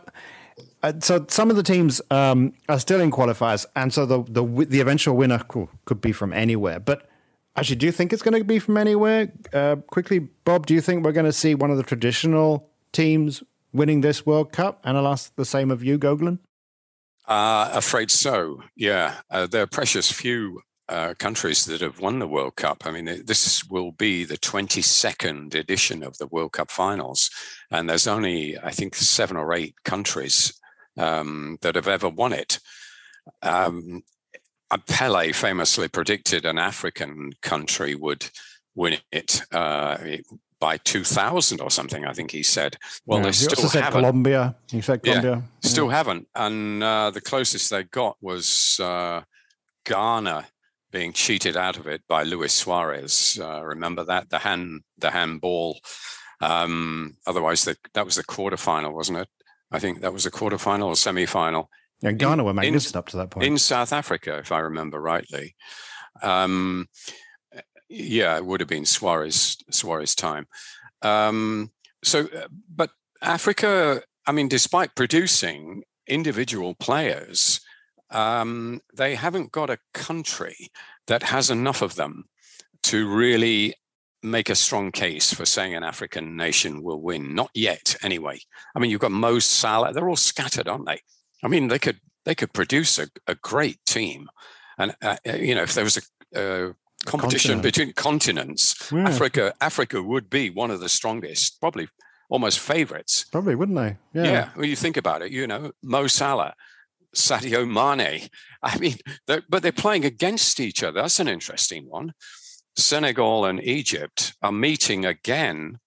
uh, 0.82 0.94
so 1.00 1.26
some 1.28 1.50
of 1.50 1.56
the 1.56 1.64
teams 1.64 2.02
um, 2.10 2.54
are 2.70 2.80
still 2.80 3.02
in 3.02 3.12
qualifiers, 3.12 3.66
and 3.76 3.94
so 3.94 4.06
the 4.06 4.24
the 4.24 4.66
the 4.66 4.80
eventual 4.80 5.16
winner 5.16 5.40
could, 5.40 5.68
could 5.86 6.02
be 6.02 6.12
from 6.12 6.32
anywhere. 6.32 6.80
But 6.80 7.10
actually, 7.56 7.76
do 7.78 7.86
you 7.86 7.92
think 7.92 8.14
it's 8.14 8.22
going 8.22 8.38
to 8.38 8.44
be 8.44 8.60
from 8.60 8.78
anywhere? 8.78 9.32
Uh, 9.54 9.78
quickly, 9.88 10.20
Bob, 10.20 10.66
do 10.66 10.74
you 10.74 10.82
think 10.82 11.04
we're 11.04 11.12
going 11.12 11.26
to 11.26 11.34
see 11.34 11.54
one 11.54 11.72
of 11.72 11.78
the 11.78 11.84
traditional 11.84 12.70
teams 12.94 13.44
winning 13.74 14.02
this 14.02 14.26
World 14.26 14.54
Cup? 14.54 14.80
And 14.86 14.98
I'll 14.98 15.08
ask 15.08 15.36
the 15.36 15.46
same 15.46 15.70
of 15.70 15.84
you, 15.84 16.00
Gogolin. 16.00 16.40
Uh, 17.28 17.70
afraid 17.74 18.10
so. 18.10 18.64
Yeah, 18.76 19.16
uh, 19.30 19.48
there 19.48 19.64
are 19.64 19.68
precious 19.68 20.12
few 20.12 20.62
uh, 20.88 21.14
countries 21.20 21.66
that 21.66 21.82
have 21.82 22.00
won 22.00 22.20
the 22.20 22.28
World 22.28 22.56
Cup. 22.56 22.84
I 22.86 22.92
mean, 22.92 23.24
this 23.26 23.64
will 23.66 23.92
be 23.92 24.24
the 24.24 24.38
22nd 24.38 25.54
edition 25.54 26.04
of 26.04 26.18
the 26.18 26.26
World 26.26 26.54
Cup 26.54 26.72
finals. 26.72 27.30
And 27.70 27.88
there's 27.88 28.08
only, 28.08 28.58
I 28.58 28.72
think, 28.72 28.96
seven 28.96 29.38
or 29.38 29.54
eight 29.54 29.76
countries 29.84 30.59
um, 31.00 31.58
that 31.62 31.76
have 31.76 31.88
ever 31.88 32.10
won 32.10 32.34
it. 32.34 32.60
Um, 33.42 34.04
Pele 34.88 35.32
famously 35.32 35.88
predicted 35.88 36.46
an 36.46 36.60
African 36.60 37.34
country 37.42 37.96
would 37.96 38.30
win 38.76 38.98
it 39.12 39.42
uh, 39.52 39.98
by 40.60 40.78
2000 40.78 41.62
or 41.62 41.72
something. 41.72 42.06
I 42.06 42.14
think 42.14 42.32
he 42.32 42.44
said. 42.44 42.78
Well, 43.06 43.20
yeah, 43.20 43.26
they 43.26 43.32
still 43.32 43.70
said 43.70 43.84
haven't. 43.84 44.02
Colombia. 44.02 44.56
He 44.70 44.82
said 44.82 45.02
Colombia. 45.02 45.44
Yeah, 45.64 45.68
still 45.68 45.90
haven't. 45.90 46.28
And 46.36 46.84
uh, 46.84 47.10
the 47.12 47.22
closest 47.22 47.72
they 47.72 47.84
got 47.84 48.18
was 48.22 48.80
uh, 48.80 49.22
Ghana 49.86 50.48
being 50.92 51.14
cheated 51.14 51.56
out 51.56 51.78
of 51.78 51.88
it 51.88 52.02
by 52.08 52.24
Luis 52.24 52.54
Suarez. 52.54 53.40
Uh, 53.42 53.64
remember 53.64 54.04
that 54.04 54.30
the 54.30 54.40
hand 54.40 54.82
the 54.98 55.12
handball. 55.12 55.80
Um, 56.42 57.18
otherwise, 57.28 57.66
the, 57.66 57.76
that 57.94 58.06
was 58.06 58.16
the 58.16 58.24
quarterfinal, 58.24 58.94
wasn't 58.94 59.20
it? 59.20 59.28
I 59.72 59.80
think 59.80 60.02
that 60.02 60.14
was 60.14 60.26
a 60.26 60.32
quarterfinal 60.32 60.88
or 60.88 60.96
semi-final. 60.96 61.70
Yeah, 62.02 62.14
Ghana 62.14 62.42
in, 62.42 62.46
were 62.46 62.54
magnificent 62.54 62.96
in, 62.96 63.00
up 63.00 63.10
to 63.10 63.18
that 63.18 63.30
point 63.30 63.46
in 63.46 63.58
South 63.58 63.94
Africa, 63.94 64.38
if 64.38 64.52
I 64.52 64.60
remember 64.60 65.00
rightly. 65.02 65.56
Um, 66.22 66.88
yeah, 67.90 68.38
it 68.38 68.46
would 68.46 68.60
have 68.62 68.70
been 68.70 68.86
Suarez 68.86 69.58
Suarez 69.70 70.16
time. 70.16 70.48
Um, 71.02 71.72
so, 72.04 72.22
uh, 72.22 72.48
but 72.74 72.92
Africa, 73.22 74.02
I 74.26 74.32
mean, 74.32 74.48
despite 74.48 74.96
producing, 74.96 75.84
individual 76.10 76.76
players, 76.76 77.62
um, 78.10 78.82
they 78.94 79.16
haven't 79.16 79.52
got 79.52 79.70
a 79.70 79.80
country 79.94 80.72
that 81.08 81.24
has 81.24 81.50
enough 81.50 81.82
of 81.82 81.96
them 81.96 82.26
to 82.84 83.08
really 83.08 83.76
make 84.22 84.50
a 84.50 84.56
strong 84.56 84.92
case 84.92 85.34
for 85.34 85.46
saying 85.46 85.76
an 85.76 85.84
African 85.84 86.36
nation 86.36 86.84
will 86.84 87.02
win. 87.02 87.34
Not 87.36 87.52
yet, 87.54 87.96
anyway. 88.02 88.40
I 88.76 88.80
mean, 88.80 88.92
you've 88.92 89.02
got 89.02 89.12
Mo 89.12 89.40
Salah. 89.40 89.94
They're 89.94 90.10
all 90.10 90.16
scattered, 90.16 90.68
aren't 90.68 90.86
they? 90.86 91.02
I 91.44 91.48
mean, 91.48 91.68
they 91.68 91.80
could 91.80 92.00
they 92.26 92.36
could 92.36 92.54
produce 92.54 93.00
a, 93.00 93.08
a 93.28 93.36
great 93.36 93.80
team, 93.86 94.30
and 94.78 94.96
uh, 95.02 95.16
uh 95.28 95.36
you 95.36 95.56
know, 95.56 95.64
if 95.64 95.74
there 95.74 95.84
was 95.84 95.98
a, 95.98 96.40
a 96.40 96.76
competition 97.06 97.62
Continent. 97.62 97.64
between 97.64 97.94
continents, 97.94 98.92
yeah. 98.92 99.08
Africa 99.08 99.54
Africa 99.62 100.04
would 100.04 100.30
be 100.30 100.50
one 100.50 100.72
of 100.72 100.80
the 100.80 100.90
strongest, 100.90 101.60
probably 101.62 101.88
almost 102.30 102.60
favorites. 102.60 103.26
Probably, 103.32 103.56
wouldn't 103.56 103.78
they? 103.78 103.98
Yeah. 104.14 104.32
Yeah. 104.32 104.50
When 104.56 104.70
you 104.70 104.76
think 104.76 104.98
about 104.98 105.22
it, 105.22 105.32
you 105.32 105.48
know, 105.48 105.72
Mo 105.82 106.08
Salah. 106.08 106.54
Sadio 107.16 107.68
Mane. 107.68 108.30
I 108.64 108.78
mean, 108.78 108.98
they're, 109.26 109.42
but 109.50 109.64
they're 109.64 109.72
playing 109.72 110.06
against 110.06 110.60
each 110.60 110.84
other. 110.84 111.02
That's 111.02 111.20
an 111.20 111.28
interesting 111.28 111.90
one. 111.90 112.14
Senegal 112.80 113.46
and 113.46 113.64
Egypt 113.64 114.34
are 114.42 114.52
meeting 114.52 115.06
again 115.06 115.80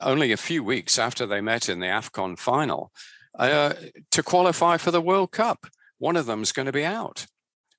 only 0.00 0.32
a 0.32 0.36
few 0.36 0.62
weeks 0.62 0.98
after 0.98 1.26
they 1.26 1.40
met 1.40 1.68
in 1.68 1.80
the 1.80 1.86
AFCON 1.86 2.38
final 2.38 2.92
uh, 3.38 3.74
to 4.10 4.22
qualify 4.22 4.76
for 4.76 4.90
the 4.90 5.00
World 5.00 5.32
Cup. 5.32 5.66
One 5.98 6.16
of 6.16 6.26
them 6.26 6.42
is 6.42 6.52
going 6.52 6.66
to 6.66 6.72
be 6.72 6.84
out. 6.84 7.26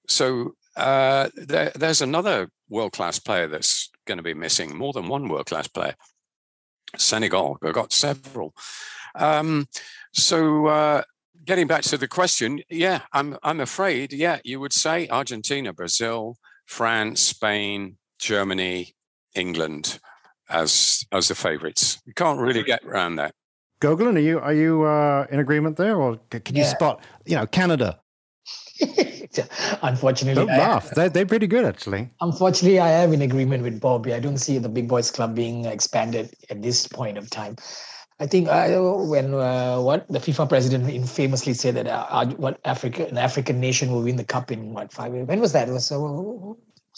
So 0.07 0.55
uh, 0.75 1.29
there, 1.35 1.71
there's 1.75 2.01
another 2.01 2.49
world 2.69 2.91
class 2.93 3.19
player 3.19 3.47
that's 3.47 3.89
going 4.05 4.17
to 4.17 4.23
be 4.23 4.33
missing, 4.33 4.75
more 4.75 4.93
than 4.93 5.07
one 5.07 5.27
world 5.27 5.45
class 5.45 5.67
player. 5.67 5.95
Senegal, 6.97 7.57
they've 7.61 7.73
got 7.73 7.93
several. 7.93 8.53
Um, 9.15 9.67
so 10.13 10.67
uh, 10.67 11.03
getting 11.45 11.67
back 11.67 11.83
to 11.83 11.97
the 11.97 12.07
question, 12.07 12.61
yeah, 12.69 13.01
I'm 13.13 13.37
I'm 13.43 13.59
afraid, 13.59 14.13
yeah, 14.13 14.39
you 14.43 14.59
would 14.59 14.73
say 14.73 15.07
Argentina, 15.07 15.73
Brazil, 15.73 16.37
France, 16.65 17.21
Spain, 17.21 17.97
Germany, 18.19 18.93
England 19.35 19.99
as 20.49 21.05
as 21.11 21.27
the 21.27 21.35
favourites. 21.35 22.01
You 22.05 22.13
can't 22.13 22.39
really 22.39 22.63
get 22.63 22.83
around 22.83 23.15
that. 23.15 23.33
Gogolin, 23.81 24.15
are 24.15 24.19
you 24.19 24.39
are 24.39 24.53
you 24.53 24.83
uh, 24.83 25.25
in 25.31 25.39
agreement 25.39 25.77
there, 25.77 25.95
or 25.95 26.19
can 26.29 26.55
you 26.55 26.63
yeah. 26.63 26.69
spot 26.69 27.03
you 27.25 27.35
know 27.35 27.47
Canada? 27.47 27.99
unfortunately, 29.83 30.33
don't 30.33 30.57
laugh. 30.57 30.89
they're, 30.91 31.09
they're 31.09 31.25
pretty 31.25 31.47
good, 31.47 31.65
actually. 31.65 32.09
Unfortunately, 32.21 32.79
I 32.79 32.89
am 32.89 33.13
in 33.13 33.21
agreement 33.21 33.63
with 33.63 33.79
Bobby. 33.79 34.13
I 34.13 34.19
don't 34.19 34.37
see 34.37 34.57
the 34.57 34.69
big 34.69 34.87
boys 34.87 35.11
club 35.11 35.35
being 35.35 35.65
expanded 35.65 36.33
at 36.49 36.61
this 36.61 36.87
point 36.87 37.17
of 37.17 37.29
time. 37.29 37.57
I 38.21 38.27
think 38.27 38.49
uh, 38.49 38.67
when 38.77 39.33
uh, 39.33 39.79
what 39.79 40.07
the 40.09 40.19
FIFA 40.19 40.49
president 40.49 41.09
famously 41.09 41.53
said 41.53 41.75
that 41.75 41.87
uh, 41.87 42.25
what 42.35 42.59
Africa 42.65 43.07
an 43.07 43.17
African 43.17 43.61
nation 43.61 43.91
will 43.91 44.01
win 44.01 44.17
the 44.17 44.25
cup 44.25 44.51
in 44.51 44.73
what 44.73 44.91
five 44.91 45.13
years? 45.13 45.27
When 45.27 45.39
was 45.39 45.53
that? 45.53 45.69
It 45.69 45.71
was 45.71 45.89
uh, 45.91 45.97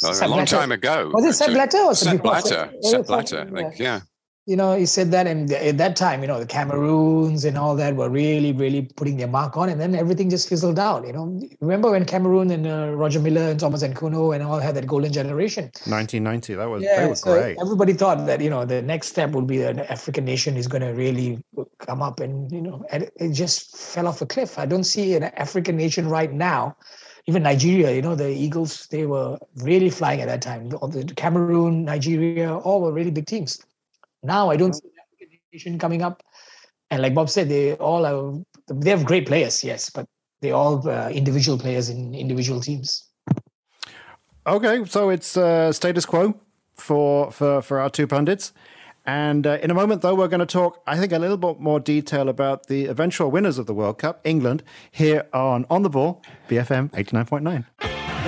a 0.03 0.27
long 0.27 0.45
time 0.45 0.71
ago. 0.71 1.11
Was 1.13 1.25
it 1.25 1.33
Sepp 1.33 1.51
Blatter 1.51 1.77
or 1.77 1.95
Sepp 1.95 2.21
Blatter? 2.21 2.71
Sepp 2.81 3.07
Blatter, 3.07 3.45
like, 3.51 3.79
yeah 3.79 4.01
you 4.47 4.55
know, 4.55 4.75
he 4.75 4.87
said 4.87 5.11
that, 5.11 5.27
and 5.27 5.51
at 5.51 5.77
that 5.77 5.95
time, 5.95 6.21
you 6.21 6.27
know, 6.27 6.39
the 6.39 6.47
Cameroons 6.47 7.45
and 7.45 7.57
all 7.57 7.75
that 7.75 7.95
were 7.95 8.09
really, 8.09 8.51
really 8.51 8.81
putting 8.81 9.17
their 9.17 9.27
mark 9.27 9.55
on, 9.55 9.69
and 9.69 9.79
then 9.79 9.93
everything 9.93 10.31
just 10.31 10.49
fizzled 10.49 10.79
out. 10.79 11.05
You 11.05 11.13
know, 11.13 11.39
remember 11.59 11.91
when 11.91 12.05
Cameroon 12.05 12.49
and 12.49 12.65
uh, 12.65 12.91
Roger 12.95 13.19
Milla 13.19 13.51
and 13.51 13.59
Thomas 13.59 13.83
Nkono 13.83 14.33
and 14.33 14.43
all 14.43 14.59
had 14.59 14.75
that 14.75 14.87
golden 14.87 15.13
generation? 15.13 15.65
1990, 15.85 16.55
that 16.55 16.65
was 16.65 16.81
yeah, 16.81 17.13
so 17.13 17.33
great. 17.33 17.57
Everybody 17.61 17.93
thought 17.93 18.25
that 18.25 18.41
you 18.41 18.49
know 18.49 18.65
the 18.65 18.81
next 18.81 19.07
step 19.07 19.29
would 19.31 19.45
be 19.45 19.61
an 19.61 19.79
African 19.79 20.25
nation 20.25 20.57
is 20.57 20.67
going 20.67 20.81
to 20.81 20.89
really 20.89 21.39
come 21.77 22.01
up, 22.01 22.19
and 22.19 22.51
you 22.51 22.61
know, 22.61 22.83
and 22.91 23.11
it 23.17 23.33
just 23.33 23.77
fell 23.77 24.07
off 24.07 24.23
a 24.23 24.25
cliff. 24.25 24.57
I 24.57 24.65
don't 24.65 24.85
see 24.85 25.15
an 25.15 25.23
African 25.23 25.77
nation 25.77 26.09
right 26.09 26.33
now 26.33 26.75
even 27.27 27.43
Nigeria, 27.43 27.91
you 27.91 28.01
know, 28.01 28.15
the 28.15 28.29
Eagles, 28.29 28.87
they 28.87 29.05
were 29.05 29.37
really 29.57 29.89
flying 29.89 30.21
at 30.21 30.27
that 30.27 30.41
time. 30.41 30.69
The 30.69 31.13
Cameroon, 31.15 31.85
Nigeria, 31.85 32.55
all 32.55 32.81
were 32.81 32.91
really 32.91 33.11
big 33.11 33.25
teams. 33.25 33.63
Now 34.23 34.49
I 34.49 34.57
don't 34.57 34.73
see 34.73 34.89
African 35.13 35.39
nation 35.53 35.79
coming 35.79 36.01
up. 36.01 36.23
And 36.89 37.01
like 37.01 37.13
Bob 37.13 37.29
said, 37.29 37.49
they 37.49 37.73
all 37.75 38.05
are, 38.05 38.43
they 38.67 38.89
have 38.89 39.05
great 39.05 39.27
players, 39.27 39.63
yes, 39.63 39.89
but 39.89 40.05
they 40.41 40.51
all 40.51 40.87
uh, 40.89 41.09
individual 41.09 41.57
players 41.57 41.89
in 41.89 42.13
individual 42.13 42.59
teams. 42.59 43.07
Okay, 44.45 44.83
so 44.85 45.09
it's 45.09 45.37
uh, 45.37 45.71
status 45.71 46.05
quo 46.05 46.33
for 46.75 47.31
for 47.31 47.61
for 47.61 47.79
our 47.79 47.89
two 47.89 48.07
pundits. 48.07 48.53
And 49.11 49.45
uh, 49.45 49.57
in 49.61 49.69
a 49.69 49.73
moment, 49.73 50.01
though, 50.01 50.15
we're 50.15 50.29
going 50.29 50.39
to 50.39 50.45
talk, 50.45 50.81
I 50.87 50.97
think, 50.97 51.11
a 51.11 51.19
little 51.19 51.35
bit 51.35 51.59
more 51.59 51.81
detail 51.81 52.29
about 52.29 52.67
the 52.67 52.85
eventual 52.85 53.29
winners 53.29 53.57
of 53.57 53.65
the 53.65 53.73
World 53.73 53.97
Cup, 53.97 54.21
England, 54.23 54.63
here 54.89 55.27
on 55.33 55.65
On 55.69 55.83
the 55.83 55.89
Ball, 55.89 56.21
BFM 56.47 56.91
89.9. 56.91 57.65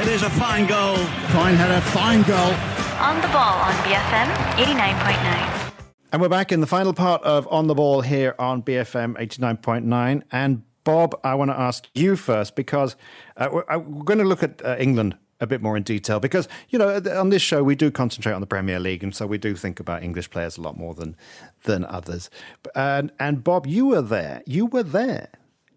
It 0.01 0.07
is 0.09 0.23
a 0.23 0.29
fine 0.31 0.67
goal. 0.67 0.97
Fine 1.31 1.55
header, 1.55 1.79
fine 1.79 2.23
goal. 2.23 2.51
On 2.99 3.15
the 3.21 3.29
Ball 3.29 3.61
on 3.61 3.73
BFM 3.85 4.27
89.9. 4.57 5.73
And 6.11 6.21
we're 6.21 6.27
back 6.27 6.51
in 6.51 6.59
the 6.59 6.67
final 6.67 6.93
part 6.93 7.23
of 7.23 7.47
On 7.49 7.67
the 7.67 7.75
Ball 7.75 8.01
here 8.01 8.35
on 8.37 8.61
BFM 8.61 9.15
89.9. 9.15 10.23
And 10.33 10.63
Bob, 10.83 11.17
I 11.23 11.35
want 11.35 11.49
to 11.49 11.57
ask 11.57 11.87
you 11.93 12.17
first 12.17 12.57
because 12.57 12.97
uh, 13.37 13.47
we're, 13.53 13.63
uh, 13.69 13.79
we're, 13.79 14.03
going 14.03 14.19
to 14.19 14.25
look 14.25 14.43
at 14.43 14.61
uh, 14.65 14.75
England 14.77 15.15
a 15.43 15.47
bit 15.47 15.61
more 15.61 15.77
in 15.77 15.83
detail 15.83 16.19
because, 16.19 16.47
you 16.69 16.79
know, 16.79 17.01
on 17.15 17.29
this 17.29 17.41
show, 17.41 17.63
we 17.63 17.75
do 17.75 17.91
concentrate 17.91 18.33
on 18.33 18.41
the 18.41 18.47
Premier 18.47 18.79
League. 18.79 19.03
And 19.03 19.15
so 19.15 19.27
we 19.27 19.37
do 19.37 19.55
think 19.55 19.79
about 19.79 20.01
English 20.01 20.29
players 20.29 20.57
a 20.57 20.61
lot 20.61 20.77
more 20.77 20.93
than, 20.93 21.15
than 21.63 21.85
others. 21.85 22.29
And, 22.75 23.11
and 23.19 23.43
Bob, 23.43 23.67
you 23.67 23.87
were 23.87 24.01
there. 24.01 24.41
You 24.45 24.65
were 24.65 24.83
there 24.83 25.29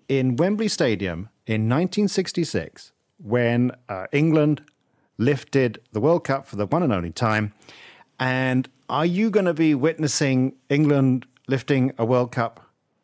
in 0.08 0.36
Wembley 0.36 0.68
Stadium 0.68 1.28
in 1.46 1.68
1966 1.68 2.92
when 3.18 3.72
uh, 3.88 4.06
England 4.12 4.62
lifted 5.18 5.80
the 5.92 6.00
World 6.00 6.24
Cup 6.24 6.46
for 6.46 6.56
the 6.56 6.66
one 6.66 6.82
and 6.82 6.92
only 6.92 7.10
time. 7.10 7.52
And 8.18 8.68
are 8.88 9.06
you 9.06 9.30
going 9.30 9.46
to 9.46 9.54
be 9.54 9.74
witnessing 9.74 10.54
England 10.68 11.26
lifting 11.48 11.92
a 11.98 12.04
World 12.04 12.32
Cup 12.32 12.60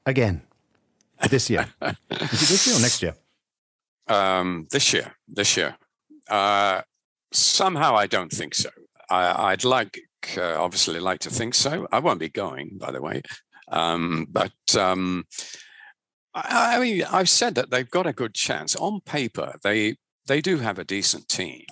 again 0.07 0.43
this 1.31 1.51
year? 1.51 1.67
Is 1.83 1.97
it 2.11 2.31
this 2.31 2.67
year 2.67 2.77
or 2.77 2.81
next 2.81 3.03
year? 3.03 3.15
Um, 4.09 4.67
this 4.71 4.93
year. 4.93 5.15
This 5.29 5.57
year. 5.57 5.77
Uh, 6.33 6.80
somehow, 7.30 7.95
I 7.95 8.07
don't 8.07 8.33
think 8.33 8.55
so. 8.55 8.70
I, 9.11 9.51
would 9.51 9.64
like, 9.64 10.01
uh, 10.39 10.55
obviously, 10.59 10.99
like 10.99 11.20
to 11.20 11.30
think 11.30 11.55
so. 11.55 11.87
I 11.93 11.99
won't 11.99 12.20
be 12.20 12.30
going, 12.30 12.78
by 12.80 12.91
the 12.91 13.03
way. 13.03 13.20
Um, 13.70 14.26
but 14.30 14.53
um, 14.74 15.26
I, 16.35 16.76
I 16.76 16.80
mean, 16.80 17.05
I've 17.05 17.28
said 17.28 17.55
that 17.57 17.70
they've 17.70 17.91
got 17.91 18.07
a 18.07 18.14
good 18.14 18.33
chance 18.33 18.74
on 18.76 19.01
paper. 19.03 19.57
They 19.62 19.97
they 20.26 20.41
do 20.41 20.59
have 20.59 20.78
a 20.78 20.85
decent 20.85 21.28
team, 21.28 21.66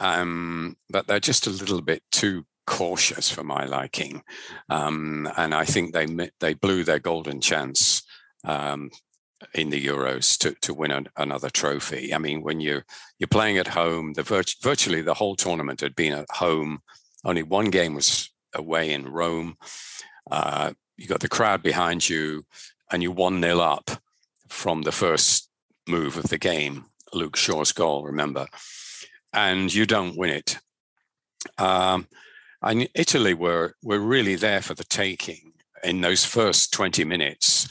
um, 0.00 0.76
but 0.88 1.06
they're 1.06 1.20
just 1.20 1.46
a 1.46 1.50
little 1.50 1.82
bit 1.82 2.02
too 2.10 2.46
cautious 2.66 3.30
for 3.30 3.44
my 3.44 3.66
liking, 3.66 4.22
um, 4.70 5.30
and 5.36 5.54
I 5.54 5.66
think 5.66 5.92
they 5.92 6.30
they 6.40 6.54
blew 6.54 6.82
their 6.82 6.98
golden 6.98 7.42
chance 7.42 8.02
um, 8.44 8.90
in 9.54 9.70
the 9.70 9.84
Euros 9.84 10.36
to 10.38 10.52
to 10.60 10.74
win 10.74 10.90
an, 10.90 11.08
another 11.16 11.50
trophy. 11.50 12.14
I 12.14 12.18
mean, 12.18 12.42
when 12.42 12.60
you 12.60 12.82
you're 13.18 13.28
playing 13.28 13.58
at 13.58 13.68
home, 13.68 14.14
the 14.14 14.22
virt- 14.22 14.62
virtually 14.62 15.02
the 15.02 15.14
whole 15.14 15.36
tournament 15.36 15.80
had 15.80 15.94
been 15.94 16.12
at 16.12 16.30
home. 16.30 16.80
Only 17.24 17.42
one 17.42 17.70
game 17.70 17.94
was 17.94 18.30
away 18.54 18.92
in 18.92 19.08
Rome. 19.08 19.56
Uh, 20.30 20.72
you 20.96 21.06
got 21.06 21.20
the 21.20 21.28
crowd 21.28 21.62
behind 21.62 22.08
you, 22.08 22.44
and 22.90 23.02
you 23.02 23.12
one 23.12 23.40
nil 23.40 23.60
up 23.60 23.90
from 24.48 24.82
the 24.82 24.92
first 24.92 25.48
move 25.86 26.16
of 26.16 26.28
the 26.28 26.38
game, 26.38 26.86
Luke 27.12 27.36
Shaw's 27.36 27.72
goal. 27.72 28.04
Remember, 28.04 28.46
and 29.32 29.72
you 29.72 29.86
don't 29.86 30.16
win 30.16 30.30
it. 30.30 30.58
Um, 31.56 32.08
and 32.62 32.88
Italy 32.94 33.34
were 33.34 33.74
were 33.82 34.00
really 34.00 34.34
there 34.34 34.62
for 34.62 34.74
the 34.74 34.84
taking 34.84 35.52
in 35.84 36.00
those 36.00 36.24
first 36.24 36.72
20 36.72 37.04
minutes. 37.04 37.68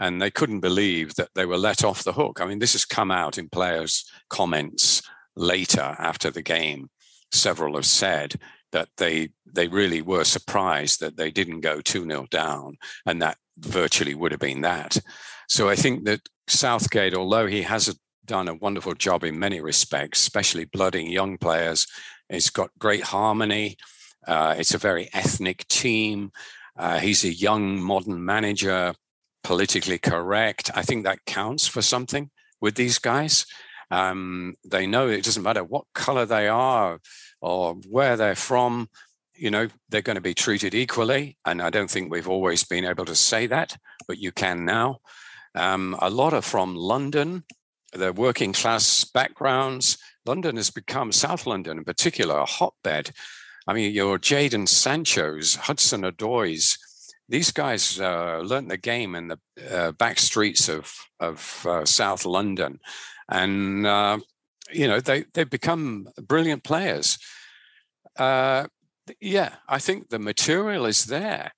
And 0.00 0.20
they 0.20 0.30
couldn't 0.30 0.60
believe 0.60 1.14
that 1.14 1.28
they 1.34 1.46
were 1.46 1.58
let 1.58 1.84
off 1.84 2.02
the 2.02 2.14
hook. 2.14 2.40
I 2.40 2.46
mean, 2.46 2.58
this 2.58 2.72
has 2.72 2.84
come 2.84 3.12
out 3.12 3.38
in 3.38 3.48
players' 3.48 4.10
comments 4.30 5.02
later 5.36 5.94
after 5.98 6.30
the 6.30 6.42
game. 6.42 6.88
Several 7.30 7.76
have 7.76 7.86
said 7.86 8.34
that 8.72 8.88
they 8.96 9.30
they 9.52 9.68
really 9.68 10.00
were 10.00 10.24
surprised 10.24 11.00
that 11.00 11.16
they 11.16 11.30
didn't 11.30 11.60
go 11.60 11.78
2-0 11.80 12.30
down, 12.30 12.78
and 13.04 13.20
that 13.20 13.36
virtually 13.58 14.14
would 14.14 14.32
have 14.32 14.40
been 14.40 14.62
that. 14.62 14.96
So 15.48 15.68
I 15.68 15.76
think 15.76 16.04
that 16.04 16.20
Southgate, 16.46 17.14
although 17.14 17.46
he 17.46 17.62
has 17.62 17.96
done 18.24 18.48
a 18.48 18.54
wonderful 18.54 18.94
job 18.94 19.24
in 19.24 19.38
many 19.38 19.60
respects, 19.60 20.20
especially 20.20 20.64
blooding 20.64 21.10
young 21.10 21.36
players, 21.36 21.86
he's 22.28 22.50
got 22.50 22.70
great 22.78 23.02
harmony. 23.02 23.76
Uh, 24.26 24.54
it's 24.56 24.74
a 24.74 24.78
very 24.78 25.08
ethnic 25.12 25.66
team. 25.68 26.30
Uh, 26.76 26.98
he's 26.98 27.24
a 27.24 27.32
young, 27.32 27.82
modern 27.82 28.24
manager, 28.24 28.94
politically 29.42 29.98
correct. 29.98 30.70
I 30.74 30.82
think 30.82 31.04
that 31.04 31.24
counts 31.26 31.66
for 31.66 31.82
something 31.82 32.30
with 32.60 32.74
these 32.74 32.98
guys. 32.98 33.46
Um, 33.90 34.54
they 34.64 34.86
know 34.86 35.08
it 35.08 35.24
doesn't 35.24 35.42
matter 35.42 35.64
what 35.64 35.84
color 35.94 36.26
they 36.26 36.48
are 36.48 37.00
or 37.40 37.74
where 37.88 38.16
they're 38.16 38.36
from, 38.36 38.88
you 39.34 39.50
know, 39.50 39.68
they're 39.88 40.02
going 40.02 40.16
to 40.16 40.20
be 40.20 40.34
treated 40.34 40.74
equally. 40.74 41.38
And 41.44 41.62
I 41.62 41.70
don't 41.70 41.90
think 41.90 42.10
we've 42.10 42.28
always 42.28 42.62
been 42.62 42.84
able 42.84 43.06
to 43.06 43.14
say 43.14 43.46
that, 43.46 43.76
but 44.06 44.18
you 44.18 44.32
can 44.32 44.64
now. 44.64 44.98
Um, 45.54 45.96
a 46.00 46.10
lot 46.10 46.34
are 46.34 46.42
from 46.42 46.76
London, 46.76 47.44
they're 47.92 48.12
working 48.12 48.52
class 48.52 49.02
backgrounds. 49.04 49.98
London 50.26 50.56
has 50.56 50.70
become, 50.70 51.10
South 51.10 51.46
London 51.46 51.78
in 51.78 51.84
particular, 51.84 52.38
a 52.38 52.44
hotbed. 52.44 53.10
I 53.66 53.72
mean, 53.72 53.92
your 53.92 54.18
Jadon 54.18 54.68
Sancho's, 54.68 55.56
Hudson 55.56 56.02
Odoi's, 56.02 56.78
these 57.30 57.52
guys 57.52 58.00
uh, 58.00 58.40
learned 58.44 58.70
the 58.70 58.76
game 58.76 59.14
in 59.14 59.28
the 59.28 59.38
uh, 59.70 59.92
back 59.92 60.18
streets 60.18 60.68
of, 60.68 60.92
of 61.20 61.64
uh, 61.66 61.84
South 61.84 62.26
London. 62.26 62.80
And, 63.28 63.86
uh, 63.86 64.18
you 64.72 64.88
know, 64.88 65.00
they, 65.00 65.24
they've 65.32 65.48
become 65.48 66.08
brilliant 66.20 66.64
players. 66.64 67.18
Uh, 68.18 68.66
yeah, 69.20 69.54
I 69.68 69.78
think 69.78 70.08
the 70.08 70.18
material 70.18 70.86
is 70.86 71.06
there. 71.06 71.52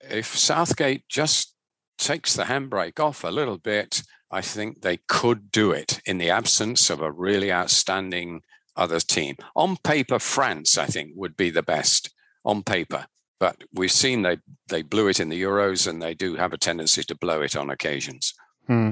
If 0.00 0.26
Southgate 0.38 1.08
just 1.08 1.54
takes 1.98 2.34
the 2.34 2.44
handbrake 2.44 3.00
off 3.00 3.24
a 3.24 3.30
little 3.30 3.58
bit, 3.58 4.02
I 4.30 4.42
think 4.42 4.80
they 4.80 4.98
could 5.08 5.50
do 5.50 5.72
it 5.72 6.00
in 6.06 6.18
the 6.18 6.30
absence 6.30 6.88
of 6.88 7.02
a 7.02 7.10
really 7.10 7.52
outstanding 7.52 8.42
other 8.76 9.00
team. 9.00 9.36
On 9.56 9.76
paper, 9.76 10.20
France, 10.20 10.78
I 10.78 10.86
think, 10.86 11.12
would 11.16 11.36
be 11.36 11.50
the 11.50 11.64
best 11.64 12.14
on 12.44 12.62
paper. 12.62 13.06
But 13.40 13.64
we've 13.72 13.90
seen 13.90 14.22
they, 14.22 14.38
they 14.68 14.82
blew 14.82 15.08
it 15.08 15.18
in 15.18 15.30
the 15.30 15.42
Euros 15.42 15.88
and 15.88 16.00
they 16.00 16.14
do 16.14 16.36
have 16.36 16.52
a 16.52 16.58
tendency 16.58 17.02
to 17.02 17.14
blow 17.16 17.40
it 17.40 17.56
on 17.56 17.70
occasions. 17.70 18.34
Hmm. 18.66 18.90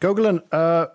Gogolin, 0.00 0.42
uh, 0.52 0.88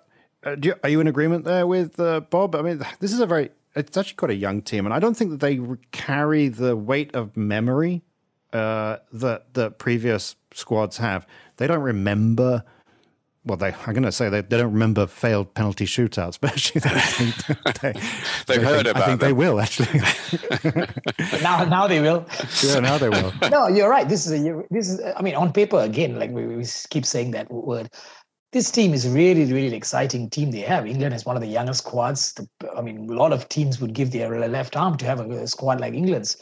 uh 0.45 0.55
you, 0.61 0.75
are 0.83 0.89
you 0.89 0.99
in 0.99 1.07
agreement 1.07 1.45
there 1.45 1.65
with 1.65 1.99
uh, 1.99 2.19
Bob? 2.19 2.55
I 2.55 2.61
mean, 2.61 2.85
this 2.99 3.13
is 3.13 3.21
a 3.21 3.25
very, 3.25 3.49
it's 3.73 3.97
actually 3.97 4.17
quite 4.17 4.31
a 4.31 4.35
young 4.35 4.61
team, 4.61 4.85
and 4.85 4.93
I 4.93 4.99
don't 4.99 5.15
think 5.15 5.31
that 5.31 5.39
they 5.39 5.59
carry 5.91 6.49
the 6.49 6.75
weight 6.75 7.15
of 7.15 7.37
memory 7.37 8.03
uh, 8.51 8.97
that 9.13 9.53
the 9.53 9.71
previous 9.71 10.35
squads 10.53 10.97
have. 10.97 11.25
They 11.57 11.67
don't 11.67 11.81
remember 11.81 12.63
well, 13.45 13.57
they, 13.57 13.73
I'm 13.73 13.93
going 13.93 14.03
to 14.03 14.11
say 14.11 14.29
they, 14.29 14.41
they 14.41 14.57
don't 14.57 14.73
remember 14.73 15.07
failed 15.07 15.53
penalty 15.53 15.85
shootouts, 15.85 16.37
but 16.41 16.51
actually 16.51 16.81
they, 16.81 17.71
they, 17.71 17.91
they, 17.91 17.99
They've 18.47 18.63
heard 18.63 18.85
think, 18.85 18.97
about 18.97 19.03
I 19.03 19.05
think 19.05 19.19
them. 19.19 19.29
they 19.29 19.33
will 19.33 19.59
actually. 19.59 20.01
now, 21.41 21.63
now 21.63 21.87
they 21.87 22.01
will. 22.01 22.25
Yeah, 22.63 22.79
now 22.79 22.97
they 22.97 23.09
will. 23.09 23.33
no, 23.49 23.67
you're 23.67 23.89
right. 23.89 24.07
This 24.07 24.25
is 24.25 24.33
a, 24.33 24.63
this 24.69 24.89
is. 24.89 25.01
I 25.15 25.21
mean, 25.21 25.35
on 25.35 25.53
paper, 25.53 25.79
again, 25.79 26.19
like 26.19 26.31
we, 26.31 26.45
we 26.47 26.65
keep 26.89 27.05
saying 27.05 27.31
that 27.31 27.49
word. 27.51 27.89
This 28.51 28.71
team 28.71 28.95
is 28.95 29.07
really, 29.07 29.45
really 29.53 29.75
exciting 29.75 30.27
team 30.27 30.49
they 30.49 30.61
have. 30.61 30.87
England 30.87 31.13
has 31.13 31.23
one 31.23 31.35
of 31.35 31.41
the 31.43 31.47
youngest 31.47 31.85
squads. 31.85 32.33
I 32.75 32.81
mean, 32.81 33.07
a 33.07 33.13
lot 33.13 33.31
of 33.31 33.47
teams 33.47 33.79
would 33.79 33.93
give 33.93 34.11
their 34.11 34.47
left 34.49 34.75
arm 34.75 34.97
to 34.97 35.05
have 35.05 35.19
a 35.19 35.47
squad 35.47 35.79
like 35.79 35.93
England's. 35.93 36.35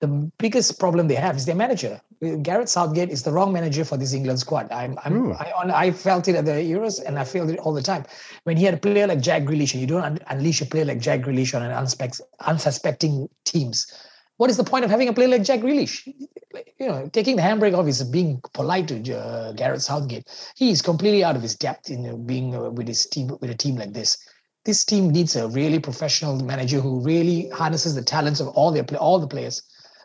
The 0.00 0.30
biggest 0.38 0.78
problem 0.78 1.08
they 1.08 1.14
have 1.14 1.36
is 1.36 1.46
their 1.46 1.54
manager. 1.54 2.00
Gareth 2.42 2.68
Southgate 2.68 3.10
is 3.10 3.22
the 3.22 3.32
wrong 3.32 3.52
manager 3.52 3.84
for 3.84 3.96
this 3.96 4.12
England 4.12 4.40
squad. 4.40 4.70
I'm, 4.72 4.98
I'm 5.04 5.32
I, 5.32 5.52
I, 5.74 5.90
felt 5.90 6.28
it 6.28 6.34
at 6.34 6.44
the 6.44 6.52
Euros, 6.52 7.02
and 7.04 7.18
I 7.18 7.24
feel 7.24 7.48
it 7.50 7.58
all 7.58 7.72
the 7.72 7.82
time. 7.82 8.04
When 8.44 8.56
he 8.56 8.64
had 8.64 8.74
a 8.74 8.78
player 8.78 9.06
like 9.06 9.20
Jack 9.20 9.42
Grealish, 9.42 9.72
and 9.72 9.80
you 9.80 9.86
don't 9.86 10.02
un- 10.02 10.18
unleash 10.28 10.60
a 10.60 10.66
player 10.66 10.84
like 10.84 11.00
Jack 11.00 11.20
Grealish 11.20 11.54
on 11.54 11.62
an 11.62 11.70
unspec- 11.70 12.20
unsuspecting 12.40 13.28
teams, 13.44 13.92
what 14.36 14.50
is 14.50 14.56
the 14.56 14.64
point 14.64 14.84
of 14.84 14.90
having 14.90 15.08
a 15.08 15.12
player 15.12 15.28
like 15.28 15.42
Jack 15.42 15.60
Grealish? 15.60 16.06
You 16.78 16.86
know, 16.86 17.08
taking 17.12 17.36
the 17.36 17.42
handbrake 17.42 17.76
off 17.76 17.86
is 17.86 18.02
being 18.04 18.40
polite 18.52 18.88
to 18.88 19.16
uh, 19.16 19.52
Gareth 19.52 19.82
Southgate. 19.82 20.28
He 20.56 20.70
is 20.70 20.82
completely 20.82 21.24
out 21.24 21.36
of 21.36 21.42
his 21.42 21.56
depth 21.56 21.90
in 21.90 22.06
uh, 22.06 22.16
being 22.16 22.54
uh, 22.54 22.70
with 22.70 22.88
his 22.88 23.06
team 23.06 23.36
with 23.40 23.50
a 23.50 23.56
team 23.56 23.76
like 23.76 23.92
this. 23.92 24.18
This 24.64 24.84
team 24.84 25.10
needs 25.10 25.36
a 25.36 25.48
really 25.48 25.78
professional 25.78 26.42
manager 26.42 26.80
who 26.80 27.00
really 27.00 27.50
harnesses 27.50 27.94
the 27.94 28.02
talents 28.02 28.40
of 28.40 28.48
all 28.48 28.70
their 28.70 28.84
all 28.96 29.18
the 29.18 29.26
players 29.26 29.62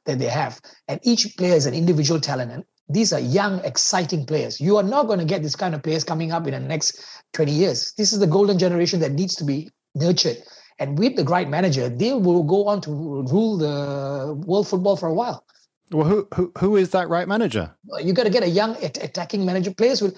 that 0.10 0.20
they 0.20 0.30
have. 0.30 0.60
And 0.88 1.00
each 1.04 1.38
player 1.38 1.56
is 1.56 1.66
an 1.66 1.74
individual 1.74 2.20
talent. 2.20 2.52
And 2.52 2.64
these 2.90 3.14
are 3.14 3.20
young, 3.20 3.64
exciting 3.64 4.26
players. 4.26 4.60
You 4.60 4.78
are 4.78 4.84
not 4.84 5.08
going 5.08 5.20
to 5.20 5.26
get 5.26 5.44
this 5.44 5.56
kind 5.56 5.76
of 5.76 5.84
players 5.84 6.04
coming 6.04 6.32
up 6.32 6.48
in 6.48 6.54
the 6.54 6.60
next 6.60 7.00
20 7.34 7.52
years. 7.52 7.94
This 7.98 8.12
is 8.12 8.20
the 8.20 8.28
golden 8.28 8.58
generation 8.58 9.00
that 9.02 9.12
needs 9.12 9.36
to 9.36 9.44
be 9.44 9.70
nurtured. 9.96 10.38
And 10.80 10.98
with 10.98 11.16
the 11.16 11.26
right 11.26 11.50
manager, 11.50 11.90
they 11.90 12.14
will 12.14 12.44
go 12.44 12.68
on 12.68 12.82
to 12.82 12.92
rule 12.92 13.58
the 13.58 14.34
world 14.46 14.68
football 14.68 14.96
for 14.96 15.08
a 15.10 15.14
while. 15.14 15.46
Well, 15.92 16.06
who 16.06 16.28
who, 16.36 16.52
who 16.58 16.76
is 16.78 16.92
that 16.92 17.10
right 17.10 17.28
manager? 17.28 17.76
You 18.02 18.14
got 18.14 18.24
to 18.24 18.30
get 18.30 18.44
a 18.44 18.50
young 18.50 18.78
attacking 18.84 19.46
manager. 19.46 19.74
Players 19.74 20.02
will. 20.02 20.14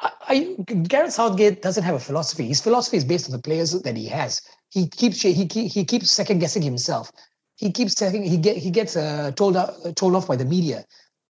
I, 0.00 0.10
I, 0.28 0.62
Gareth 0.64 1.12
Southgate 1.12 1.62
doesn't 1.62 1.84
have 1.84 1.94
a 1.94 2.00
philosophy. 2.00 2.48
His 2.48 2.60
philosophy 2.60 2.96
is 2.96 3.04
based 3.04 3.26
on 3.26 3.32
the 3.32 3.42
players 3.42 3.70
that 3.72 3.96
he 3.96 4.06
has. 4.08 4.42
He 4.70 4.88
keeps 4.88 5.22
he, 5.22 5.32
he 5.44 5.84
keeps 5.84 6.10
second 6.10 6.40
guessing 6.40 6.62
himself 6.62 7.12
he 7.56 7.70
keeps 7.70 7.94
telling 7.94 8.22
he 8.22 8.36
get 8.36 8.56
he 8.56 8.70
gets 8.70 8.96
uh, 8.96 9.32
told 9.36 9.56
uh, 9.56 9.72
told 9.94 10.14
off 10.14 10.26
by 10.26 10.36
the 10.36 10.44
media. 10.44 10.84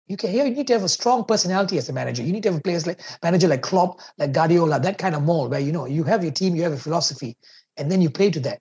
You 0.07 0.17
can 0.17 0.31
here 0.31 0.47
you 0.47 0.55
need 0.55 0.67
to 0.69 0.73
have 0.73 0.85
a 0.85 0.89
strong 0.89 1.25
personality 1.25 1.79
as 1.79 1.89
a 1.89 1.93
manager. 1.93 2.23
You 2.23 2.33
need 2.33 2.43
to 2.45 2.53
have 2.53 2.63
players 2.63 2.87
like 2.87 3.01
manager 3.23 3.49
like 3.49 3.63
Klopp, 3.63 4.01
like 4.19 4.33
Guardiola, 4.33 4.81
that 4.81 4.99
kind 4.99 5.15
of 5.15 5.23
mold 5.23 5.51
where 5.51 5.61
you 5.61 5.73
know 5.73 5.87
you 5.87 6.05
have 6.05 6.23
your 6.23 6.33
team, 6.33 6.57
you 6.57 6.63
have 6.63 6.73
a 6.73 6.79
philosophy, 6.79 7.37
and 7.77 7.91
then 7.91 8.01
you 8.01 8.11
play 8.11 8.31
to 8.31 8.41
that. 8.41 8.59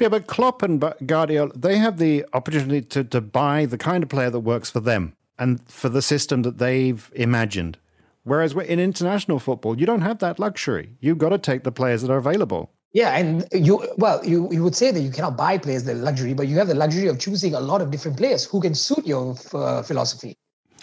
Yeah, 0.00 0.08
but 0.08 0.26
Klopp 0.26 0.62
and 0.62 0.82
Guardiola, 1.06 1.52
they 1.54 1.76
have 1.78 1.98
the 1.98 2.26
opportunity 2.32 2.80
to, 2.80 3.04
to 3.04 3.20
buy 3.20 3.66
the 3.66 3.78
kind 3.78 4.02
of 4.02 4.08
player 4.08 4.30
that 4.30 4.40
works 4.40 4.68
for 4.68 4.80
them 4.80 5.14
and 5.38 5.60
for 5.70 5.88
the 5.88 6.02
system 6.02 6.42
that 6.42 6.58
they've 6.58 7.08
imagined. 7.14 7.78
Whereas 8.24 8.52
in 8.54 8.80
international 8.80 9.38
football, 9.38 9.78
you 9.78 9.86
don't 9.86 10.00
have 10.00 10.18
that 10.18 10.40
luxury. 10.40 10.96
You've 10.98 11.18
got 11.18 11.28
to 11.28 11.38
take 11.38 11.62
the 11.62 11.70
players 11.70 12.02
that 12.02 12.10
are 12.10 12.16
available. 12.16 12.72
Yeah, 12.92 13.16
and 13.16 13.46
you 13.52 13.88
well, 13.96 14.24
you 14.24 14.48
you 14.52 14.62
would 14.62 14.76
say 14.76 14.90
that 14.90 15.00
you 15.00 15.10
cannot 15.10 15.36
buy 15.36 15.56
players 15.56 15.84
the 15.84 15.94
luxury, 15.94 16.34
but 16.34 16.46
you 16.46 16.58
have 16.58 16.68
the 16.68 16.74
luxury 16.74 17.08
of 17.08 17.18
choosing 17.18 17.54
a 17.54 17.60
lot 17.60 17.80
of 17.80 17.90
different 17.90 18.18
players 18.18 18.44
who 18.44 18.60
can 18.60 18.74
suit 18.74 19.06
your 19.06 19.34
uh, 19.54 19.82
philosophy. 19.82 20.36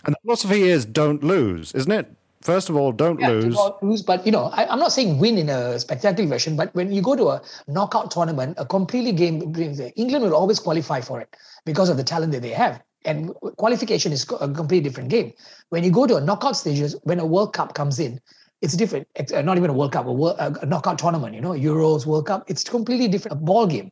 And 0.06 0.16
the 0.16 0.20
philosophy 0.24 0.64
is 0.64 0.86
don't 0.86 1.24
lose, 1.24 1.72
isn't 1.74 1.92
it? 1.92 2.12
First 2.42 2.70
of 2.70 2.78
all, 2.78 2.92
don't 2.94 3.20
yeah, 3.20 3.30
lose. 3.30 3.56
Don't 3.56 3.84
lose, 3.84 4.02
but 4.02 4.26
you 4.26 4.32
know, 4.32 4.46
I, 4.46 4.72
am 4.72 4.80
not 4.80 4.94
saying 4.94 5.20
win 5.20 5.38
in 5.38 5.50
a 5.50 5.78
spectacular 5.78 6.28
version, 6.28 6.56
but 6.56 6.74
when 6.74 6.92
you 6.92 7.02
go 7.02 7.16
to 7.16 7.28
a 7.28 7.42
knockout 7.68 8.12
tournament, 8.12 8.56
a 8.58 8.66
completely 8.66 9.12
game, 9.12 9.54
England 9.98 10.24
will 10.24 10.34
always 10.34 10.58
qualify 10.58 11.02
for 11.02 11.20
it 11.20 11.36
because 11.66 11.90
of 11.90 11.98
the 11.98 12.04
talent 12.04 12.32
that 12.32 12.42
they 12.42 12.52
have. 12.52 12.82
And 13.06 13.34
qualification 13.58 14.12
is 14.14 14.24
a 14.40 14.48
completely 14.48 14.82
different 14.82 15.10
game. 15.10 15.34
When 15.70 15.84
you 15.84 15.92
go 15.92 16.08
to 16.08 16.16
a 16.16 16.22
knockout 16.22 16.56
stages, 16.56 16.96
when 17.04 17.20
a 17.20 17.26
World 17.26 17.54
Cup 17.54 17.74
comes 17.74 18.00
in, 18.00 18.20
it's 18.62 18.76
different. 18.76 19.08
It's 19.16 19.32
uh, 19.32 19.42
not 19.42 19.58
even 19.58 19.70
a 19.70 19.74
World 19.74 19.94
Cup, 19.94 20.06
a, 20.06 20.12
world, 20.12 20.38
a 20.40 20.66
knockout 20.66 21.00
tournament, 21.00 21.34
you 21.34 21.42
know, 21.42 21.52
Euros, 21.52 22.06
World 22.06 22.28
Cup. 22.28 22.44
It's 22.48 22.64
completely 22.64 23.08
different 23.08 23.38
a 23.38 23.44
ball 23.44 23.68
game. 23.68 23.90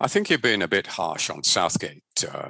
I 0.00 0.08
think 0.08 0.30
you're 0.30 0.38
being 0.38 0.62
a 0.62 0.68
bit 0.68 0.86
harsh 0.86 1.30
on 1.30 1.42
Southgate, 1.42 2.02
uh. 2.32 2.48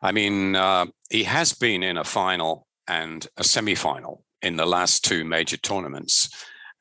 I 0.00 0.12
mean, 0.12 0.54
uh, 0.54 0.86
he 1.10 1.24
has 1.24 1.52
been 1.52 1.82
in 1.82 1.96
a 1.96 2.04
final 2.04 2.68
and 2.86 3.26
a 3.36 3.42
semi-final 3.42 4.24
in 4.42 4.56
the 4.56 4.66
last 4.66 5.04
two 5.04 5.24
major 5.24 5.56
tournaments 5.56 6.28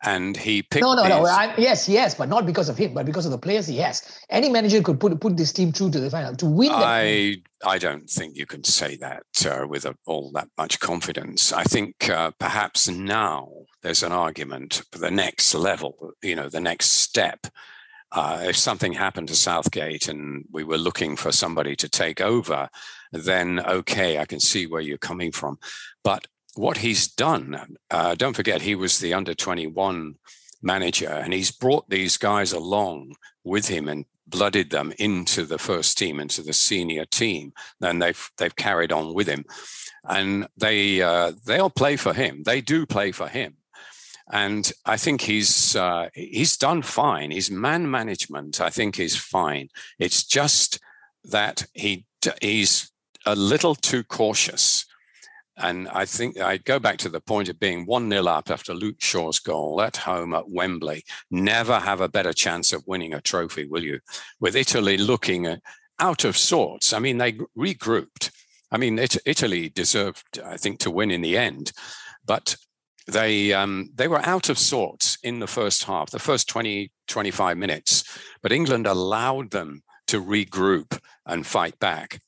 and 0.03 0.35
he 0.35 0.63
picked. 0.63 0.83
No, 0.83 0.93
no, 0.93 1.07
no. 1.07 1.25
I, 1.25 1.53
yes, 1.57 1.87
yes, 1.87 2.15
but 2.15 2.27
not 2.27 2.45
because 2.45 2.69
of 2.69 2.77
him, 2.77 2.93
but 2.93 3.05
because 3.05 3.25
of 3.25 3.31
the 3.31 3.37
players 3.37 3.67
he 3.67 3.77
has. 3.77 4.19
Any 4.29 4.49
manager 4.49 4.81
could 4.81 4.99
put 4.99 5.19
put 5.19 5.37
this 5.37 5.53
team 5.53 5.71
through 5.71 5.91
to 5.91 5.99
the 5.99 6.09
final 6.09 6.35
to 6.35 6.45
win. 6.45 6.71
I 6.71 7.37
I 7.63 7.77
don't 7.77 8.09
think 8.09 8.35
you 8.35 8.45
can 8.45 8.63
say 8.63 8.95
that 8.97 9.23
uh, 9.45 9.67
with 9.67 9.85
a, 9.85 9.95
all 10.05 10.31
that 10.31 10.49
much 10.57 10.79
confidence. 10.79 11.53
I 11.53 11.63
think 11.63 12.09
uh, 12.09 12.31
perhaps 12.39 12.87
now 12.87 13.49
there's 13.83 14.03
an 14.03 14.11
argument 14.11 14.81
for 14.91 14.99
the 14.99 15.11
next 15.11 15.53
level. 15.53 16.13
You 16.21 16.35
know, 16.35 16.49
the 16.49 16.61
next 16.61 16.91
step. 16.91 17.47
Uh, 18.13 18.41
if 18.43 18.57
something 18.57 18.91
happened 18.91 19.29
to 19.29 19.35
Southgate 19.35 20.09
and 20.09 20.43
we 20.51 20.65
were 20.65 20.77
looking 20.77 21.15
for 21.15 21.31
somebody 21.31 21.77
to 21.77 21.87
take 21.87 22.19
over, 22.19 22.67
then 23.13 23.61
okay, 23.65 24.17
I 24.17 24.25
can 24.25 24.39
see 24.39 24.67
where 24.67 24.81
you're 24.81 24.97
coming 24.97 25.31
from. 25.31 25.59
But 26.03 26.27
what 26.55 26.77
he's 26.77 27.07
done, 27.07 27.77
uh, 27.89 28.15
don't 28.15 28.35
forget, 28.35 28.61
he 28.61 28.75
was 28.75 28.99
the 28.99 29.13
under 29.13 29.33
21 29.33 30.15
manager 30.61 31.09
and 31.09 31.33
he's 31.33 31.51
brought 31.51 31.89
these 31.89 32.17
guys 32.17 32.51
along 32.51 33.15
with 33.43 33.67
him 33.67 33.87
and 33.87 34.05
blooded 34.27 34.69
them 34.69 34.93
into 34.97 35.45
the 35.45 35.57
first 35.57 35.97
team, 35.97 36.19
into 36.19 36.41
the 36.41 36.53
senior 36.53 37.05
team. 37.05 37.53
And 37.81 38.01
they've, 38.01 38.29
they've 38.37 38.55
carried 38.55 38.91
on 38.91 39.13
with 39.13 39.27
him. 39.27 39.45
And 40.03 40.47
they, 40.57 41.01
uh, 41.01 41.33
they'll 41.45 41.69
play 41.69 41.95
for 41.95 42.13
him. 42.13 42.43
They 42.43 42.61
do 42.61 42.85
play 42.85 43.11
for 43.11 43.27
him. 43.27 43.57
And 44.31 44.71
I 44.85 44.95
think 44.95 45.21
he's 45.21 45.75
uh, 45.75 46.07
he's 46.13 46.55
done 46.55 46.83
fine. 46.83 47.31
His 47.31 47.51
man 47.51 47.91
management, 47.91 48.61
I 48.61 48.69
think, 48.69 48.97
is 48.97 49.17
fine. 49.17 49.67
It's 49.99 50.23
just 50.23 50.79
that 51.25 51.65
he 51.73 52.05
he's 52.41 52.91
a 53.25 53.35
little 53.35 53.75
too 53.75 54.03
cautious 54.03 54.80
and 55.57 55.87
I 55.89 56.05
think 56.05 56.39
I 56.39 56.57
go 56.57 56.79
back 56.79 56.97
to 56.99 57.09
the 57.09 57.19
point 57.19 57.49
of 57.49 57.59
being 57.59 57.85
1 57.85 58.09
0 58.09 58.25
up 58.25 58.49
after 58.49 58.73
Luke 58.73 58.99
Shaw's 58.99 59.39
goal 59.39 59.81
at 59.81 59.97
home 59.97 60.33
at 60.33 60.49
Wembley. 60.49 61.03
Never 61.29 61.79
have 61.79 62.01
a 62.01 62.09
better 62.09 62.33
chance 62.33 62.73
of 62.73 62.87
winning 62.87 63.13
a 63.13 63.21
trophy, 63.21 63.65
will 63.65 63.83
you? 63.83 63.99
With 64.39 64.55
Italy 64.55 64.97
looking 64.97 65.47
uh, 65.47 65.57
out 65.99 66.23
of 66.23 66.37
sorts. 66.37 66.93
I 66.93 66.99
mean, 66.99 67.17
they 67.17 67.33
regrouped. 67.57 68.31
I 68.71 68.77
mean, 68.77 68.97
it, 68.97 69.17
Italy 69.25 69.69
deserved, 69.69 70.39
I 70.43 70.57
think, 70.57 70.79
to 70.79 70.91
win 70.91 71.11
in 71.11 71.21
the 71.21 71.37
end, 71.37 71.73
but 72.25 72.55
they 73.07 73.51
um, 73.51 73.89
they 73.95 74.07
were 74.07 74.25
out 74.25 74.49
of 74.49 74.57
sorts 74.57 75.17
in 75.23 75.39
the 75.39 75.47
first 75.47 75.83
half, 75.83 76.11
the 76.11 76.19
first 76.19 76.47
20, 76.47 76.91
25 77.07 77.57
minutes. 77.57 78.03
But 78.41 78.51
England 78.51 78.87
allowed 78.87 79.51
them 79.51 79.83
to 80.07 80.23
regroup 80.23 80.97
and 81.25 81.45
fight 81.45 81.77
back. 81.79 82.19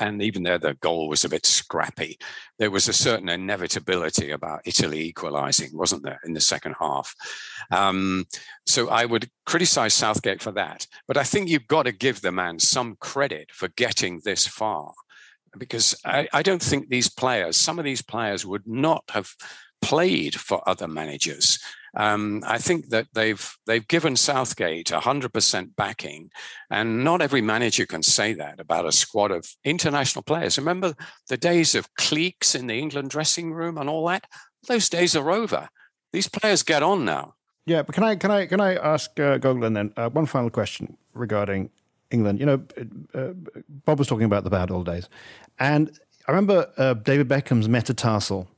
And 0.00 0.22
even 0.22 0.42
there 0.42 0.58
the 0.58 0.74
goal 0.74 1.08
was 1.08 1.24
a 1.24 1.28
bit 1.28 1.46
scrappy. 1.46 2.18
There 2.58 2.70
was 2.70 2.88
a 2.88 2.92
certain 2.92 3.28
inevitability 3.28 4.30
about 4.30 4.62
Italy 4.64 5.00
equalising, 5.06 5.70
wasn't 5.72 6.02
there, 6.02 6.20
in 6.24 6.32
the 6.34 6.40
second 6.40 6.76
half? 6.78 7.14
Um, 7.70 8.26
so 8.66 8.88
I 8.88 9.04
would 9.04 9.30
criticise 9.46 9.94
Southgate 9.94 10.42
for 10.42 10.52
that, 10.52 10.86
but 11.06 11.16
I 11.16 11.24
think 11.24 11.48
you've 11.48 11.68
got 11.68 11.84
to 11.84 11.92
give 11.92 12.20
the 12.20 12.32
man 12.32 12.58
some 12.58 12.96
credit 13.00 13.50
for 13.52 13.68
getting 13.68 14.20
this 14.24 14.46
far, 14.46 14.92
because 15.56 15.94
I, 16.04 16.28
I 16.32 16.42
don't 16.42 16.62
think 16.62 16.88
these 16.88 17.08
players, 17.08 17.56
some 17.56 17.78
of 17.78 17.84
these 17.84 18.02
players, 18.02 18.44
would 18.44 18.66
not 18.66 19.04
have 19.10 19.34
played 19.80 20.34
for 20.34 20.68
other 20.68 20.88
managers. 20.88 21.58
Um, 21.96 22.42
I 22.46 22.58
think 22.58 22.90
that 22.90 23.06
they've 23.14 23.56
they've 23.66 23.86
given 23.86 24.16
Southgate 24.16 24.86
100% 24.86 25.76
backing, 25.76 26.30
and 26.70 27.04
not 27.04 27.22
every 27.22 27.40
manager 27.40 27.86
can 27.86 28.02
say 28.02 28.34
that 28.34 28.60
about 28.60 28.86
a 28.86 28.92
squad 28.92 29.30
of 29.30 29.46
international 29.64 30.22
players. 30.22 30.58
Remember 30.58 30.94
the 31.28 31.36
days 31.36 31.74
of 31.74 31.94
cliques 31.94 32.54
in 32.54 32.66
the 32.66 32.78
England 32.78 33.10
dressing 33.10 33.52
room 33.52 33.78
and 33.78 33.88
all 33.88 34.06
that? 34.08 34.24
Those 34.66 34.88
days 34.88 35.16
are 35.16 35.30
over. 35.30 35.68
These 36.12 36.28
players 36.28 36.62
get 36.62 36.82
on 36.82 37.04
now. 37.04 37.34
Yeah, 37.66 37.82
but 37.82 37.94
can 37.94 38.04
I 38.04 38.16
can 38.16 38.30
I 38.30 38.46
can 38.46 38.60
I 38.60 38.76
ask 38.76 39.10
uh, 39.20 39.38
Gogolin 39.38 39.74
then 39.74 39.92
uh, 39.96 40.08
one 40.08 40.26
final 40.26 40.50
question 40.50 40.96
regarding 41.12 41.70
England? 42.10 42.40
You 42.40 42.46
know, 42.46 42.62
uh, 43.14 43.32
Bob 43.84 43.98
was 43.98 44.08
talking 44.08 44.24
about 44.24 44.44
the 44.44 44.50
bad 44.50 44.70
old 44.70 44.86
days, 44.86 45.08
and 45.58 45.90
I 46.26 46.32
remember 46.32 46.70
uh, 46.76 46.94
David 46.94 47.28
Beckham's 47.28 47.68
metatarsal 47.68 48.48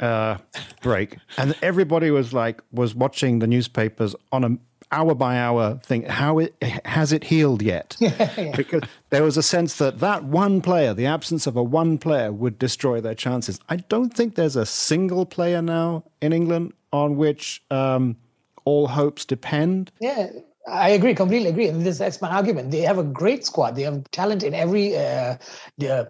uh, 0.00 0.38
break, 0.82 1.18
and 1.36 1.54
everybody 1.62 2.10
was 2.10 2.32
like 2.32 2.62
was 2.72 2.94
watching 2.94 3.38
the 3.38 3.46
newspapers 3.46 4.14
on 4.32 4.44
a 4.44 4.58
hour 4.90 5.14
by 5.14 5.38
hour 5.38 5.78
thing. 5.82 6.02
How 6.04 6.38
it 6.38 6.54
has 6.84 7.12
it 7.12 7.24
healed 7.24 7.62
yet? 7.62 7.96
yeah. 8.00 8.52
Because 8.56 8.82
there 9.10 9.22
was 9.22 9.36
a 9.36 9.42
sense 9.42 9.76
that 9.78 10.00
that 10.00 10.24
one 10.24 10.60
player, 10.60 10.94
the 10.94 11.06
absence 11.06 11.46
of 11.46 11.56
a 11.56 11.62
one 11.62 11.98
player, 11.98 12.32
would 12.32 12.58
destroy 12.58 13.00
their 13.00 13.14
chances. 13.14 13.58
I 13.68 13.76
don't 13.76 14.14
think 14.14 14.34
there's 14.34 14.56
a 14.56 14.66
single 14.66 15.26
player 15.26 15.62
now 15.62 16.04
in 16.20 16.32
England 16.32 16.72
on 16.92 17.16
which 17.16 17.62
um, 17.70 18.16
all 18.64 18.86
hopes 18.86 19.24
depend. 19.24 19.90
Yeah, 20.00 20.30
I 20.70 20.90
agree, 20.90 21.14
completely 21.14 21.50
agree. 21.50 21.68
And 21.68 21.84
this, 21.84 21.98
that's 21.98 22.20
my 22.20 22.30
argument. 22.30 22.70
They 22.70 22.80
have 22.80 22.98
a 22.98 23.04
great 23.04 23.44
squad. 23.44 23.76
They 23.76 23.82
have 23.82 24.10
talent 24.10 24.42
in 24.42 24.54
every 24.54 24.96
uh, 24.96 25.36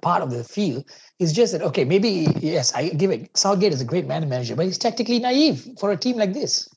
part 0.02 0.22
of 0.22 0.30
the 0.30 0.44
field. 0.44 0.84
It's 1.18 1.32
just 1.32 1.52
that, 1.52 1.62
okay, 1.62 1.84
maybe, 1.84 2.28
yes, 2.38 2.72
I 2.74 2.90
give 2.90 3.10
it. 3.10 3.36
Southgate 3.36 3.72
is 3.72 3.80
a 3.80 3.84
great 3.84 4.06
man 4.06 4.28
manager, 4.28 4.54
but 4.54 4.66
he's 4.66 4.78
tactically 4.78 5.18
naive 5.18 5.68
for 5.78 5.90
a 5.90 5.96
team 5.96 6.16
like 6.16 6.32
this. 6.32 6.68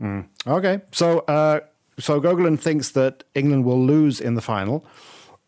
Mm. 0.00 0.26
Okay. 0.46 0.80
So, 0.92 1.20
uh, 1.20 1.60
so 1.98 2.20
Gogolin 2.20 2.58
thinks 2.58 2.90
that 2.90 3.22
England 3.34 3.64
will 3.64 3.80
lose 3.80 4.20
in 4.20 4.34
the 4.34 4.42
final. 4.42 4.84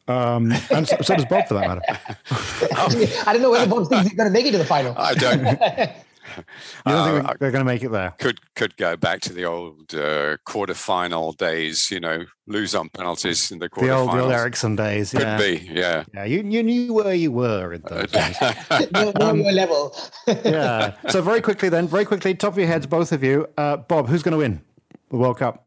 Um, 0.06 0.52
and 0.70 0.88
so, 0.88 0.96
so, 1.02 1.16
does 1.16 1.26
Bob, 1.26 1.46
for 1.48 1.54
that 1.54 1.68
matter. 1.68 1.82
I 3.26 3.32
don't 3.32 3.42
know 3.42 3.50
whether 3.50 3.68
Bob 3.68 3.88
thinks 3.88 4.08
he's 4.08 4.16
going 4.16 4.28
to 4.28 4.32
make 4.32 4.46
it 4.46 4.52
to 4.52 4.58
the 4.58 4.64
final. 4.64 4.94
I 4.96 5.14
don't. 5.14 5.90
You 6.86 6.92
don't 6.92 7.14
think 7.16 7.28
uh, 7.28 7.34
they're 7.38 7.50
going 7.50 7.64
to 7.64 7.70
make 7.70 7.82
it 7.82 7.90
there? 7.90 8.14
Could 8.18 8.40
could 8.54 8.76
go 8.76 8.96
back 8.96 9.20
to 9.22 9.32
the 9.32 9.44
old 9.44 9.94
uh, 9.94 10.38
quarterfinal 10.46 11.36
days. 11.36 11.90
You 11.90 12.00
know, 12.00 12.24
lose 12.46 12.74
on 12.74 12.88
penalties 12.88 13.50
in 13.50 13.58
the 13.58 13.68
quarterfinals. 13.68 13.82
The 13.82 13.90
old, 13.90 14.12
the 14.12 14.20
old 14.22 14.32
Eriksson 14.32 14.76
days. 14.76 15.10
Could 15.10 15.20
yeah. 15.20 15.38
be, 15.38 15.70
yeah. 15.72 16.04
Yeah, 16.14 16.24
you, 16.24 16.42
you 16.42 16.62
knew 16.62 16.94
where 16.94 17.14
you 17.14 17.30
were 17.32 17.72
in 17.72 17.82
those 17.82 18.10
days. 18.10 18.36
no, 18.92 19.12
no 19.18 19.30
um, 19.30 19.42
level. 19.42 19.94
yeah. 20.26 20.94
So 21.08 21.22
very 21.22 21.40
quickly, 21.40 21.68
then, 21.68 21.86
very 21.86 22.04
quickly, 22.04 22.34
top 22.34 22.54
of 22.54 22.58
your 22.58 22.68
heads, 22.68 22.86
both 22.86 23.12
of 23.12 23.22
you. 23.22 23.46
Uh, 23.56 23.76
Bob, 23.76 24.08
who's 24.08 24.22
going 24.22 24.32
to 24.32 24.38
win 24.38 24.62
the 25.10 25.16
World 25.16 25.38
Cup? 25.38 25.66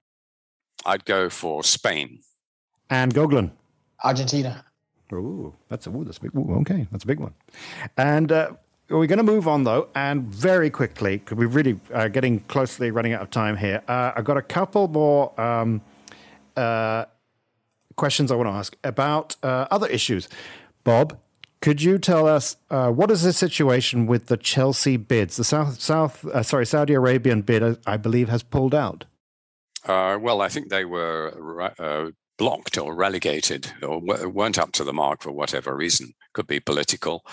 I'd 0.85 1.05
go 1.05 1.29
for 1.29 1.63
Spain. 1.63 2.19
And 2.89 3.13
Gogolin. 3.13 3.51
Argentina. 4.03 4.65
Ooh, 5.13 5.53
that's 5.67 5.87
a 5.87 5.89
ooh, 5.89 6.03
that's 6.03 6.17
a 6.17 6.21
big. 6.21 6.35
Ooh, 6.35 6.55
okay, 6.61 6.87
that's 6.91 7.03
a 7.03 7.07
big 7.07 7.19
one. 7.19 7.33
And 7.97 8.31
uh, 8.31 8.51
we're 8.91 9.07
going 9.07 9.17
to 9.17 9.23
move 9.23 9.47
on 9.47 9.63
though, 9.63 9.87
and 9.95 10.23
very 10.23 10.69
quickly 10.69 11.17
because 11.17 11.37
we're 11.37 11.47
really 11.47 11.79
uh, 11.93 12.07
getting 12.07 12.41
closely 12.41 12.91
running 12.91 13.13
out 13.13 13.21
of 13.21 13.29
time 13.29 13.57
here. 13.57 13.81
Uh, 13.87 14.11
I've 14.15 14.25
got 14.25 14.37
a 14.37 14.41
couple 14.41 14.87
more 14.87 15.39
um, 15.39 15.81
uh, 16.55 17.05
questions 17.95 18.31
I 18.31 18.35
want 18.35 18.49
to 18.49 18.53
ask 18.53 18.75
about 18.83 19.35
uh, 19.43 19.67
other 19.71 19.87
issues. 19.87 20.27
Bob, 20.83 21.17
could 21.61 21.81
you 21.81 21.97
tell 21.97 22.27
us 22.27 22.57
uh, 22.69 22.91
what 22.91 23.11
is 23.11 23.23
the 23.23 23.33
situation 23.33 24.07
with 24.07 24.27
the 24.27 24.37
Chelsea 24.37 24.97
bids? 24.97 25.37
The 25.37 25.43
South 25.43 25.79
South 25.79 26.25
uh, 26.25 26.43
sorry 26.43 26.65
Saudi 26.65 26.93
Arabian 26.93 27.41
bid, 27.41 27.79
I 27.85 27.97
believe, 27.97 28.29
has 28.29 28.43
pulled 28.43 28.75
out. 28.75 29.05
well, 29.87 30.41
I 30.41 30.49
think 30.49 30.69
they 30.69 30.85
were 30.85 32.11
blocked 32.37 32.77
or 32.77 32.95
relegated 32.95 33.71
or 33.83 33.99
weren't 33.99 34.57
up 34.57 34.71
to 34.73 34.83
the 34.83 34.93
mark 34.93 35.21
for 35.21 35.31
whatever 35.31 35.75
reason. 35.75 36.13
Could 36.33 36.47
be 36.47 36.59
political. 36.59 37.23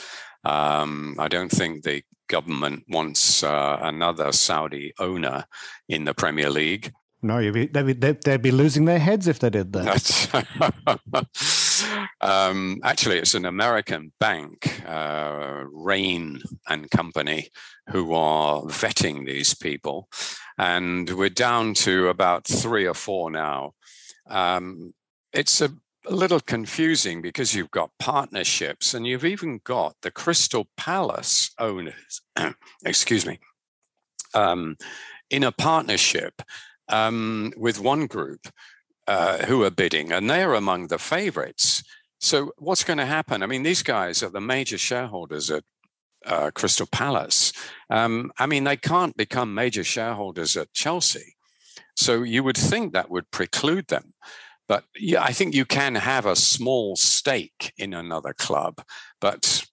Um, 0.48 1.14
I 1.18 1.28
don't 1.28 1.50
think 1.50 1.82
the 1.82 2.02
government 2.26 2.84
wants 2.88 3.42
uh, 3.42 3.78
another 3.82 4.32
Saudi 4.32 4.94
owner 4.98 5.44
in 5.90 6.04
the 6.04 6.14
Premier 6.14 6.48
League. 6.48 6.90
No, 7.20 7.38
be, 7.52 7.66
they'd, 7.66 7.86
be, 7.86 7.92
they'd, 7.92 8.42
be, 8.42 8.50
losing 8.50 8.86
their 8.86 8.98
heads 8.98 9.26
if 9.26 9.40
they 9.40 9.50
did 9.50 9.72
that. 9.74 11.26
um, 12.20 12.80
actually, 12.82 13.18
it's 13.18 13.34
an 13.34 13.44
American 13.44 14.12
bank, 14.20 14.82
uh, 14.88 15.64
Raine 15.70 16.40
and 16.66 16.90
Company, 16.90 17.48
who 17.90 18.14
are 18.14 18.62
vetting 18.62 19.26
these 19.26 19.52
people. 19.52 20.08
And 20.56 21.10
we're 21.10 21.28
down 21.28 21.74
to 21.74 22.08
about 22.08 22.46
three 22.46 22.86
or 22.86 22.94
four 22.94 23.30
now. 23.30 23.72
Um, 24.30 24.94
it's 25.32 25.60
a 25.60 25.70
a 26.06 26.14
little 26.14 26.40
confusing 26.40 27.20
because 27.20 27.54
you've 27.54 27.70
got 27.70 27.90
partnerships 27.98 28.94
and 28.94 29.06
you've 29.06 29.24
even 29.24 29.60
got 29.64 29.96
the 30.02 30.10
Crystal 30.10 30.68
Palace 30.76 31.50
owners, 31.58 32.22
excuse 32.84 33.26
me, 33.26 33.38
um, 34.34 34.76
in 35.30 35.44
a 35.44 35.52
partnership 35.52 36.42
um, 36.88 37.52
with 37.56 37.80
one 37.80 38.06
group 38.06 38.48
uh, 39.06 39.38
who 39.46 39.62
are 39.64 39.70
bidding, 39.70 40.12
and 40.12 40.28
they're 40.28 40.54
among 40.54 40.88
the 40.88 40.98
favorites. 40.98 41.82
So, 42.20 42.52
what's 42.58 42.84
going 42.84 42.98
to 42.98 43.06
happen? 43.06 43.42
I 43.42 43.46
mean, 43.46 43.62
these 43.62 43.82
guys 43.82 44.22
are 44.22 44.28
the 44.28 44.40
major 44.40 44.78
shareholders 44.78 45.50
at 45.50 45.64
uh, 46.26 46.50
Crystal 46.52 46.86
Palace. 46.86 47.52
Um, 47.90 48.32
I 48.38 48.46
mean, 48.46 48.64
they 48.64 48.76
can't 48.76 49.16
become 49.16 49.54
major 49.54 49.84
shareholders 49.84 50.56
at 50.56 50.72
Chelsea. 50.72 51.36
So, 51.96 52.22
you 52.22 52.42
would 52.42 52.56
think 52.56 52.92
that 52.92 53.10
would 53.10 53.30
preclude 53.30 53.86
them. 53.88 54.14
But 54.68 54.84
yeah, 54.94 55.22
I 55.22 55.32
think 55.32 55.54
you 55.54 55.64
can 55.64 55.94
have 55.94 56.26
a 56.26 56.36
small 56.36 56.94
stake 56.94 57.72
in 57.78 57.94
another 57.94 58.34
club, 58.34 58.82
but 59.20 59.64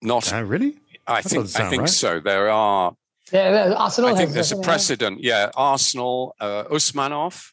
not 0.00 0.32
uh, 0.32 0.44
really. 0.44 0.78
I 1.06 1.20
that 1.20 1.28
think 1.28 1.60
I 1.60 1.68
think 1.68 1.80
right. 1.82 1.88
so. 1.88 2.20
There 2.20 2.48
are. 2.48 2.94
Yeah, 3.32 3.74
Arsenal. 3.76 4.10
I 4.10 4.14
think 4.14 4.30
there's 4.30 4.52
a 4.52 4.60
precedent. 4.60 5.22
Yeah, 5.22 5.50
Arsenal, 5.56 6.36
uh, 6.40 6.64
Usmanov 6.64 7.52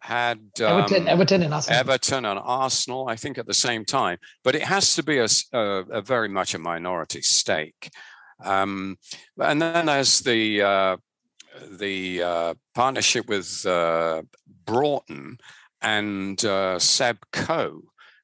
had 0.00 0.38
um, 0.60 0.80
Everton, 0.80 1.08
Everton 1.08 1.42
and 1.42 1.54
Arsenal. 1.54 1.80
Everton 1.80 2.24
and 2.24 2.40
Arsenal. 2.42 3.08
I 3.08 3.16
think 3.16 3.36
at 3.36 3.46
the 3.46 3.54
same 3.54 3.84
time, 3.84 4.18
but 4.44 4.54
it 4.54 4.62
has 4.62 4.94
to 4.94 5.02
be 5.02 5.18
a, 5.18 5.26
a, 5.52 5.60
a 5.90 6.02
very 6.02 6.28
much 6.28 6.54
a 6.54 6.58
minority 6.58 7.22
stake. 7.22 7.90
Um, 8.44 8.98
and 9.40 9.60
then 9.60 9.86
there's 9.86 10.20
the 10.20 10.62
uh, 10.62 10.96
the 11.70 12.22
uh, 12.22 12.54
partnership 12.74 13.28
with 13.28 13.66
uh, 13.66 14.22
Broughton 14.64 15.38
and 15.82 16.42
uh, 16.44 16.78
Seb 16.78 17.18
Coe, 17.32 17.82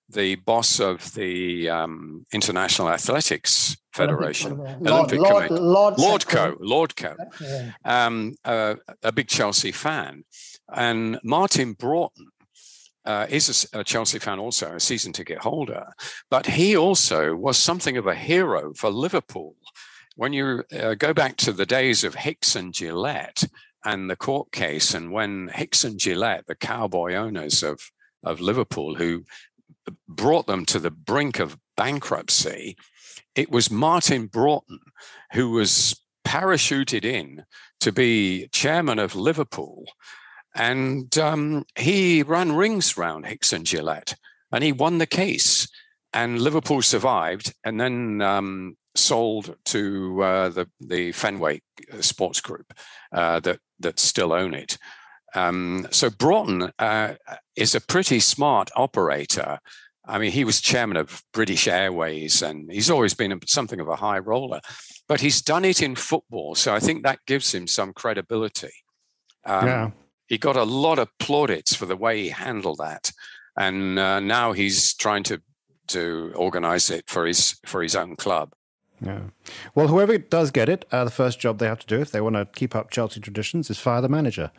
the 0.09 0.37
boss 0.37 0.81
of 0.81 1.15
the 1.15 1.69
um, 1.69 2.27
International 2.33 2.89
Athletics 2.89 3.77
Federation, 3.93 4.53
Olympic, 4.53 4.89
Olympic 4.89 5.19
Lord, 5.19 5.47
Committee, 5.47 5.65
Lord, 5.65 5.99
Lord 5.99 6.27
Coe, 6.27 6.57
Lord 6.61 6.97
Coe, 6.97 7.17
yeah. 7.41 7.71
um, 7.85 8.35
uh, 8.45 8.75
a 9.03 9.13
big 9.13 9.29
Chelsea 9.29 9.73
fan, 9.73 10.25
and 10.73 11.19
Martin 11.23 11.73
Broughton. 11.73 12.29
Uh, 13.07 13.27
is 13.29 13.69
a, 13.75 13.81
a, 13.81 13.85
Chelsea 13.85 14.19
fan, 14.19 14.39
also 14.39 14.77
a 14.77 14.81
season 14.81 15.13
ticket 15.13 15.37
holder, 15.37 15.89
but 16.31 16.47
he 16.47 16.75
also 16.75 17.35
was 17.35 17.59
something 17.59 17.99
of 17.99 18.07
a 18.07 18.15
hero 18.15 18.73
for 18.73 18.89
Liverpool. 18.89 19.57
When 20.17 20.33
you 20.33 20.65
uh, 20.73 20.95
go 20.95 21.13
back 21.13 21.37
to 21.37 21.53
the 21.53 21.67
days 21.67 22.03
of 22.03 22.15
Hicks 22.15 22.57
and 22.57 22.73
Gillett, 22.73 23.47
and 23.85 24.09
the 24.09 24.17
court 24.17 24.51
case, 24.53 24.95
and 24.95 25.13
when 25.13 25.49
Hicks 25.49 25.85
and 25.85 25.99
Gillett, 25.99 26.47
the 26.47 26.55
cowboy 26.55 27.15
owners 27.15 27.63
of, 27.63 27.91
of 28.23 28.41
Liverpool, 28.41 28.95
who 28.95 29.25
brought 30.09 30.47
them 30.47 30.65
to 30.67 30.79
the 30.79 30.91
brink 30.91 31.39
of 31.39 31.59
bankruptcy, 31.77 32.77
it 33.35 33.51
was 33.51 33.71
Martin 33.71 34.27
Broughton 34.27 34.81
who 35.33 35.51
was 35.51 36.01
parachuted 36.27 37.05
in 37.05 37.45
to 37.81 37.93
be 37.93 38.49
chairman 38.53 38.99
of 38.99 39.15
Liverpool. 39.15 39.85
And 40.55 41.17
um, 41.19 41.67
he 41.77 42.23
ran 42.23 42.53
rings 42.53 42.97
round 42.97 43.27
Hicks 43.27 43.53
and 43.53 43.67
Gillett 43.67 44.15
and 44.53 44.65
he 44.65 44.73
won 44.73 44.99
the 44.99 45.07
case. 45.07 45.69
And 46.13 46.41
Liverpool 46.41 46.81
survived. 46.81 47.53
And 47.65 47.81
then 47.81 48.23
um, 48.23 48.77
sold 48.95 49.57
to 49.67 50.23
uh, 50.23 50.49
the 50.51 50.69
the 50.81 51.13
Fenway 51.13 51.61
Sports 52.01 52.41
Group 52.41 52.73
uh, 53.13 53.41
that 53.41 53.59
that 53.85 54.01
still 54.01 54.33
own 54.33 54.53
it. 54.53 54.77
Um, 55.35 55.87
so 55.91 56.11
Broughton 56.11 56.71
uh, 56.79 57.15
is 57.57 57.75
a 57.75 57.81
pretty 57.81 58.21
smart 58.21 58.71
operator, 58.77 59.61
I 60.07 60.19
mean, 60.19 60.33
he 60.33 60.45
was 60.45 60.61
chairman 60.61 60.97
of 60.97 61.23
British 61.33 61.67
Airways 61.67 62.43
and 62.43 62.71
he's 62.71 62.91
always 62.91 63.15
been 63.15 63.39
something 63.47 63.81
of 63.81 63.89
a 63.89 63.97
high 63.97 64.19
roller, 64.19 64.61
but 65.09 65.21
he's 65.21 65.41
done 65.41 65.65
it 65.65 65.83
in 65.83 65.97
football. 65.97 66.55
So 66.55 66.75
I 66.75 66.81
think 66.81 67.03
that 67.03 67.21
gives 67.27 67.55
him 67.55 67.67
some 67.67 67.93
credibility. 67.93 68.73
Um, 69.47 69.67
yeah. 69.67 69.91
He 70.27 70.39
got 70.39 70.57
a 70.57 70.65
lot 70.65 70.99
of 70.99 71.09
plaudits 71.19 71.75
for 71.75 71.87
the 71.87 71.97
way 71.97 72.23
he 72.23 72.29
handled 72.31 72.79
that. 72.79 73.13
And 73.57 73.99
uh, 73.99 74.21
now 74.21 74.53
he's 74.53 74.95
trying 74.95 75.23
to, 75.25 75.41
to 75.89 76.33
organize 76.37 76.91
it 76.91 77.05
for 77.09 77.27
his, 77.27 77.59
for 77.65 77.83
his 77.83 77.97
own 77.97 78.17
club. 78.17 78.53
Yeah. 79.01 79.21
Well, 79.75 79.89
whoever 79.89 80.17
does 80.19 80.51
get 80.51 80.69
it, 80.69 80.87
uh, 80.93 81.05
the 81.05 81.11
first 81.11 81.41
job 81.41 81.59
they 81.59 81.67
have 81.67 81.81
to 81.81 81.87
do 81.87 82.01
if 82.01 82.13
they 82.13 82.21
want 82.21 82.37
to 82.37 82.47
keep 82.47 82.77
up 82.77 82.91
Chelsea 82.91 83.21
traditions 83.21 83.69
is 83.69 83.79
fire 83.79 84.01
the 84.01 84.09
manager, 84.09 84.51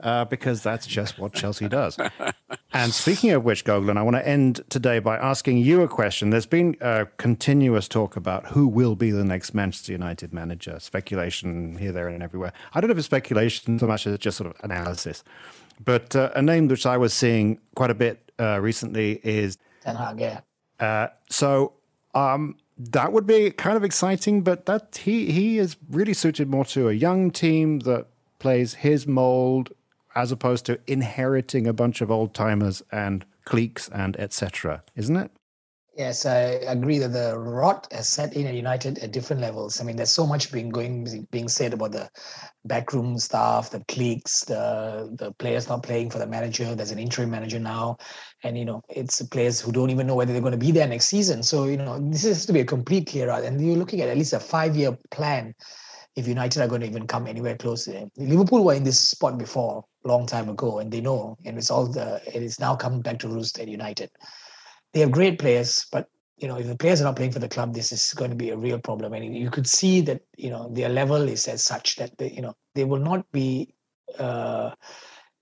uh, 0.00 0.24
because 0.24 0.62
that's 0.62 0.86
just 0.86 1.18
what 1.18 1.32
Chelsea 1.32 1.68
does. 1.68 1.96
and 2.72 2.92
speaking 2.92 3.30
of 3.30 3.44
which, 3.44 3.64
Gogolin, 3.64 3.96
I 3.96 4.02
want 4.02 4.16
to 4.16 4.26
end 4.26 4.60
today 4.68 4.98
by 4.98 5.16
asking 5.16 5.58
you 5.58 5.82
a 5.82 5.88
question. 5.88 6.30
There's 6.30 6.46
been 6.46 6.76
a 6.80 7.06
continuous 7.18 7.86
talk 7.86 8.16
about 8.16 8.46
who 8.46 8.66
will 8.66 8.96
be 8.96 9.10
the 9.10 9.24
next 9.24 9.54
Manchester 9.54 9.92
United 9.92 10.34
manager, 10.34 10.78
speculation 10.80 11.78
here, 11.78 11.92
there, 11.92 12.08
and 12.08 12.22
everywhere. 12.22 12.52
I 12.74 12.80
don't 12.80 12.88
know 12.88 12.92
if 12.92 12.98
it's 12.98 13.06
speculation 13.06 13.78
so 13.78 13.86
much 13.86 14.06
as 14.06 14.18
just 14.18 14.36
sort 14.36 14.50
of 14.50 14.56
analysis. 14.64 15.22
But 15.82 16.14
uh, 16.16 16.30
a 16.34 16.42
name 16.42 16.68
which 16.68 16.84
I 16.84 16.96
was 16.96 17.14
seeing 17.14 17.58
quite 17.74 17.90
a 17.90 17.94
bit 17.94 18.32
uh, 18.38 18.60
recently 18.60 19.20
is 19.22 19.56
Ten 19.82 19.96
Hag. 19.96 20.20
Yeah. 20.20 20.40
Uh, 20.80 21.08
so. 21.30 21.74
Um, 22.16 22.58
that 22.76 23.12
would 23.12 23.26
be 23.26 23.50
kind 23.50 23.76
of 23.76 23.84
exciting, 23.84 24.42
but 24.42 24.66
that 24.66 25.00
he 25.04 25.30
he 25.30 25.58
is 25.58 25.76
really 25.90 26.14
suited 26.14 26.48
more 26.48 26.64
to 26.66 26.88
a 26.88 26.92
young 26.92 27.30
team 27.30 27.80
that 27.80 28.06
plays 28.38 28.74
his 28.74 29.06
mold 29.06 29.72
as 30.14 30.30
opposed 30.32 30.66
to 30.66 30.78
inheriting 30.86 31.66
a 31.66 31.72
bunch 31.72 32.00
of 32.00 32.10
old 32.10 32.34
timers 32.34 32.82
and 32.92 33.24
cliques 33.44 33.88
and 33.90 34.16
etc. 34.18 34.82
Isn't 34.96 35.16
it? 35.16 35.30
Yes, 35.96 36.26
I 36.26 36.38
agree 36.66 36.98
that 36.98 37.12
the 37.12 37.38
rot 37.38 37.86
has 37.92 38.08
set 38.08 38.34
in 38.34 38.48
at 38.48 38.54
United 38.54 38.98
at 38.98 39.12
different 39.12 39.40
levels. 39.40 39.80
I 39.80 39.84
mean, 39.84 39.94
there's 39.94 40.10
so 40.10 40.26
much 40.26 40.50
being 40.50 40.68
going 40.68 41.28
being 41.30 41.48
said 41.48 41.72
about 41.72 41.92
the 41.92 42.10
backroom 42.64 43.16
staff, 43.16 43.70
the 43.70 43.78
cliques, 43.86 44.44
the 44.44 45.14
the 45.16 45.30
players 45.34 45.68
not 45.68 45.84
playing 45.84 46.10
for 46.10 46.18
the 46.18 46.26
manager. 46.26 46.74
There's 46.74 46.90
an 46.90 46.98
interim 46.98 47.30
manager 47.30 47.60
now, 47.60 47.98
and 48.42 48.58
you 48.58 48.64
know 48.64 48.82
it's 48.88 49.22
players 49.22 49.60
who 49.60 49.70
don't 49.70 49.90
even 49.90 50.08
know 50.08 50.16
whether 50.16 50.32
they're 50.32 50.42
going 50.42 50.58
to 50.58 50.66
be 50.66 50.72
there 50.72 50.88
next 50.88 51.06
season. 51.06 51.44
So 51.44 51.66
you 51.66 51.76
know 51.76 52.00
this 52.10 52.24
has 52.24 52.44
to 52.46 52.52
be 52.52 52.60
a 52.60 52.64
complete 52.64 53.06
clear 53.06 53.30
out, 53.30 53.44
and 53.44 53.64
you're 53.64 53.76
looking 53.76 54.00
at 54.00 54.08
at 54.08 54.16
least 54.16 54.32
a 54.32 54.40
five 54.40 54.74
year 54.74 54.98
plan 55.12 55.54
if 56.16 56.26
United 56.26 56.60
are 56.60 56.68
going 56.68 56.80
to 56.80 56.88
even 56.88 57.06
come 57.06 57.28
anywhere 57.28 57.56
close. 57.56 57.88
Liverpool 58.16 58.64
were 58.64 58.74
in 58.74 58.82
this 58.82 58.98
spot 58.98 59.38
before, 59.38 59.84
a 60.04 60.08
long 60.08 60.26
time 60.26 60.48
ago, 60.48 60.80
and 60.80 60.90
they 60.90 61.00
know, 61.00 61.36
and 61.44 61.56
it's 61.56 61.70
all 61.70 61.86
the 61.86 62.20
it 62.26 62.42
is 62.42 62.58
now 62.58 62.74
coming 62.74 63.00
back 63.00 63.20
to 63.20 63.28
roost 63.28 63.60
at 63.60 63.68
United 63.68 64.10
they 64.94 65.00
have 65.00 65.10
great 65.10 65.38
players, 65.38 65.86
but 65.92 66.08
you 66.38 66.48
know, 66.48 66.56
if 66.56 66.66
the 66.66 66.76
players 66.76 67.00
are 67.00 67.04
not 67.04 67.16
playing 67.16 67.32
for 67.32 67.38
the 67.38 67.48
club, 67.48 67.74
this 67.74 67.92
is 67.92 68.12
going 68.14 68.30
to 68.30 68.36
be 68.36 68.50
a 68.50 68.56
real 68.56 68.78
problem. 68.78 69.12
And 69.12 69.36
you 69.36 69.50
could 69.50 69.66
see 69.66 70.00
that 70.02 70.22
you 70.36 70.50
know 70.50 70.68
their 70.72 70.88
level 70.88 71.28
is 71.28 71.46
as 71.48 71.62
such 71.62 71.96
that 71.96 72.16
they, 72.18 72.30
you 72.30 72.42
know 72.42 72.54
they 72.74 72.84
will 72.84 73.00
not 73.00 73.30
be. 73.32 73.74
Uh, 74.18 74.70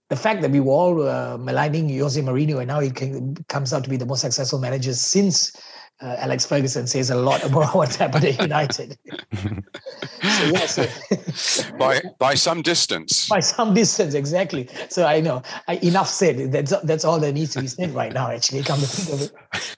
the 0.09 0.16
fact 0.16 0.42
that 0.42 0.50
we 0.50 0.61
were 0.61 0.72
all 0.72 1.09
uh, 1.09 1.38
maligning 1.38 1.88
Jose 1.98 2.20
Mourinho 2.20 2.59
and 2.59 2.68
now 2.68 2.80
he 2.80 2.90
can, 2.90 3.34
comes 3.48 3.72
out 3.72 3.82
to 3.84 3.88
be 3.88 3.96
the 3.96 4.05
most 4.05 4.20
successful 4.20 4.59
manager 4.59 4.92
since 4.92 5.53
uh, 6.03 6.16
Alex 6.18 6.44
Ferguson 6.44 6.86
says 6.86 7.11
a 7.11 7.16
lot 7.16 7.44
about 7.44 7.74
what's 7.74 7.96
happened 7.96 8.24
at 8.24 8.40
United. 8.40 8.98
so 9.32 10.44
yes, 10.50 11.70
by 11.78 12.00
by 12.18 12.34
some 12.34 12.62
distance. 12.62 13.28
By 13.28 13.40
some 13.40 13.72
distance, 13.74 14.14
exactly. 14.14 14.68
So 14.88 15.07
I 15.07 15.20
know 15.20 15.42
I, 15.68 15.76
enough 15.76 16.09
said. 16.09 16.53
That's 16.53 16.72
that's 16.82 17.05
all 17.05 17.20
that 17.20 17.32
needs 17.32 17.53
to 17.55 17.61
be 17.61 17.68
said 17.68 17.94
right 17.94 18.12
now. 18.12 18.30
Actually, 18.30 18.62
come 18.62 18.80
to 18.80 18.86
think 18.86 19.09
of 19.14 19.22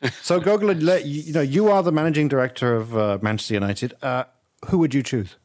it. 0.02 0.12
So 0.22 0.40
Gogol, 0.40 0.74
you 1.00 1.32
know, 1.32 1.40
you 1.42 1.68
are 1.68 1.82
the 1.82 1.92
managing 1.92 2.28
director 2.28 2.74
of 2.74 2.96
uh, 2.96 3.18
Manchester 3.20 3.54
United. 3.54 3.94
Uh, 4.02 4.24
who 4.66 4.78
would 4.78 4.94
you 4.94 5.02
choose? 5.02 5.36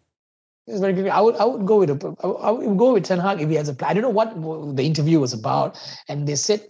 It's 0.67 0.79
very 0.79 0.93
good. 0.93 1.07
I 1.07 1.19
would 1.19 1.35
I 1.35 1.45
would 1.45 1.65
go 1.65 1.79
with 1.79 1.89
a, 1.89 2.15
I 2.23 2.51
would 2.51 2.77
go 2.77 2.93
with 2.93 3.03
Ten 3.03 3.19
Hag 3.19 3.41
if 3.41 3.49
he 3.49 3.55
has 3.55 3.69
a 3.69 3.73
plan. 3.73 3.91
I 3.91 3.93
don't 3.95 4.03
know 4.03 4.09
what 4.09 4.75
the 4.77 4.83
interview 4.83 5.19
was 5.19 5.33
about, 5.33 5.77
and 6.07 6.27
they 6.27 6.35
said 6.35 6.61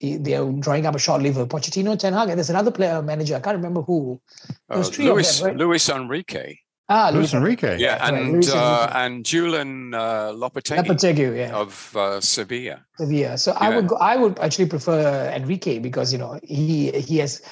they're 0.00 0.50
drawing 0.52 0.86
up 0.86 0.94
a 0.94 0.98
short 0.98 1.22
leave 1.22 1.34
for 1.34 1.46
Pochettino, 1.46 1.98
Ten 1.98 2.12
Hag, 2.12 2.28
and 2.28 2.38
there's 2.38 2.50
another 2.50 2.70
player 2.70 3.02
manager. 3.02 3.36
I 3.36 3.40
can't 3.40 3.56
remember 3.56 3.82
who. 3.82 4.20
There 4.68 4.78
was 4.78 4.88
uh, 4.88 4.92
three 4.92 5.10
Luis, 5.10 5.38
of 5.38 5.44
them, 5.44 5.46
right? 5.46 5.66
Luis 5.66 5.88
Enrique. 5.88 6.56
Ah, 6.90 7.10
Luis, 7.12 7.32
Luis 7.32 7.34
Enrique. 7.34 7.78
Yeah, 7.78 8.06
and 8.06 8.36
right, 8.36 8.48
uh, 8.50 8.90
and 8.94 9.24
Julen 9.24 9.94
uh, 9.94 10.32
Lopetegui, 10.32 10.86
Lopetegui 10.86 11.36
yeah. 11.36 11.54
of 11.54 11.94
uh, 11.96 12.20
Sevilla. 12.20 12.84
Sevilla. 12.96 13.36
So 13.36 13.52
yeah. 13.52 13.58
I 13.60 13.76
would 13.76 13.88
go, 13.88 13.96
I 13.96 14.16
would 14.16 14.38
actually 14.38 14.68
prefer 14.68 15.30
Enrique 15.34 15.80
because 15.80 16.12
you 16.12 16.18
know 16.18 16.38
he 16.42 16.90
he 16.92 17.18
has 17.18 17.42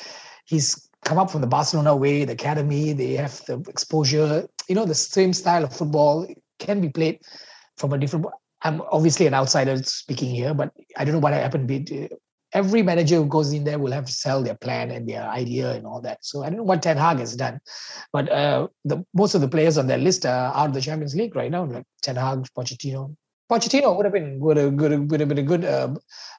he's 0.46 0.88
come 1.04 1.18
up 1.18 1.30
from 1.30 1.42
the 1.42 1.46
Barcelona 1.46 1.94
way, 1.94 2.24
the 2.24 2.32
academy. 2.32 2.92
They 2.92 3.12
have 3.14 3.44
the 3.46 3.58
exposure. 3.68 4.48
You 4.68 4.74
know, 4.74 4.86
the 4.86 4.94
same 4.94 5.32
style 5.34 5.64
of 5.64 5.72
football 5.72 6.26
can 6.58 6.80
be 6.80 6.88
played 6.88 7.20
from 7.76 7.92
a 7.92 7.98
different. 7.98 8.26
I'm 8.62 8.80
obviously 8.90 9.26
an 9.26 9.34
outsider 9.34 9.76
speaking 9.82 10.34
here, 10.34 10.54
but 10.54 10.72
I 10.96 11.04
don't 11.04 11.12
know 11.12 11.20
what 11.20 11.34
happened 11.34 11.68
every 12.56 12.82
manager 12.82 13.16
who 13.16 13.26
goes 13.26 13.52
in 13.52 13.64
there 13.64 13.78
will 13.78 13.92
have 13.92 14.06
to 14.06 14.12
sell 14.12 14.42
their 14.42 14.54
plan 14.54 14.90
and 14.90 15.06
their 15.06 15.24
idea 15.28 15.72
and 15.72 15.86
all 15.86 16.00
that. 16.00 16.18
So 16.22 16.42
I 16.42 16.46
don't 16.48 16.56
know 16.56 16.68
what 16.70 16.82
Ten 16.82 16.96
Hag 16.96 17.18
has 17.18 17.36
done, 17.36 17.60
but 18.12 18.30
uh, 18.32 18.68
the 18.84 19.04
most 19.12 19.34
of 19.34 19.42
the 19.42 19.48
players 19.56 19.76
on 19.76 19.86
their 19.86 19.98
list 19.98 20.24
are 20.24 20.48
out 20.56 20.68
of 20.70 20.74
the 20.74 20.80
Champions 20.80 21.14
League 21.14 21.36
right 21.36 21.50
now, 21.50 21.64
like 21.64 21.84
Ten 22.00 22.16
Hag, 22.16 22.46
Pochettino. 22.56 23.14
Pochettino 23.50 23.94
would 23.94 24.06
have 24.06 24.12
been 24.12 24.40
would 24.40 24.56
have, 24.56 24.72
would 24.72 25.20
have, 25.20 25.28
been 25.28 25.38
a 25.38 25.48
good 25.52 25.64
uh, 25.64 25.94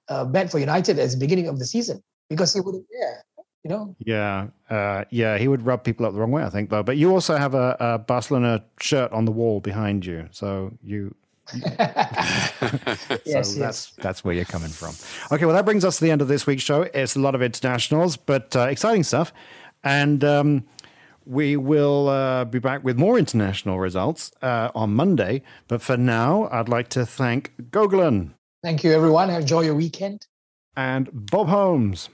uh, 0.09 0.25
bet 0.25 0.51
for 0.51 0.59
United 0.59 0.97
as 0.97 1.15
beginning 1.15 1.47
of 1.47 1.59
the 1.59 1.65
season 1.65 2.03
because 2.29 2.53
he 2.53 2.61
would 2.61 2.75
have 2.75 2.83
yeah. 2.91 3.43
You 3.63 3.71
know? 3.73 3.95
Yeah, 3.99 4.47
uh, 4.69 5.03
yeah, 5.09 5.37
he 5.37 5.49
would 5.49 5.65
rub 5.65 5.83
people 5.83 6.05
up 6.05 6.13
the 6.13 6.19
wrong 6.19 6.31
way, 6.31 6.43
I 6.43 6.49
think, 6.49 6.69
though. 6.69 6.83
But 6.83 6.95
you 6.95 7.11
also 7.11 7.35
have 7.35 7.53
a, 7.53 7.75
a 7.79 7.97
Barcelona 7.99 8.63
shirt 8.79 9.11
on 9.11 9.25
the 9.25 9.31
wall 9.31 9.59
behind 9.59 10.05
you, 10.05 10.29
so 10.31 10.71
you 10.81 11.13
so 11.51 11.59
yes, 13.25 13.25
that's 13.25 13.57
yes. 13.57 13.93
that's 13.97 14.23
where 14.23 14.33
you're 14.33 14.45
coming 14.45 14.69
from. 14.69 14.95
Okay, 15.31 15.45
well 15.45 15.55
that 15.55 15.65
brings 15.65 15.85
us 15.85 15.97
to 15.97 16.03
the 16.03 16.11
end 16.11 16.21
of 16.21 16.27
this 16.27 16.45
week's 16.45 16.63
show. 16.63 16.83
It's 16.93 17.15
a 17.15 17.19
lot 17.19 17.35
of 17.35 17.41
internationals, 17.41 18.17
but 18.17 18.55
uh, 18.55 18.61
exciting 18.63 19.03
stuff, 19.03 19.31
and 19.83 20.23
um, 20.23 20.65
we 21.25 21.57
will 21.57 22.09
uh, 22.09 22.45
be 22.45 22.59
back 22.59 22.83
with 22.83 22.97
more 22.97 23.17
international 23.17 23.79
results 23.79 24.31
uh, 24.41 24.71
on 24.73 24.93
Monday. 24.93 25.41
But 25.67 25.81
for 25.81 25.97
now, 25.97 26.47
I'd 26.51 26.69
like 26.69 26.89
to 26.89 27.05
thank 27.05 27.53
Gogolin. 27.69 28.31
Thank 28.63 28.83
you, 28.83 28.91
everyone. 28.91 29.29
Enjoy 29.29 29.61
your 29.61 29.75
weekend. 29.75 30.27
And 30.75 31.09
Bob 31.13 31.47
Holmes. 31.47 32.09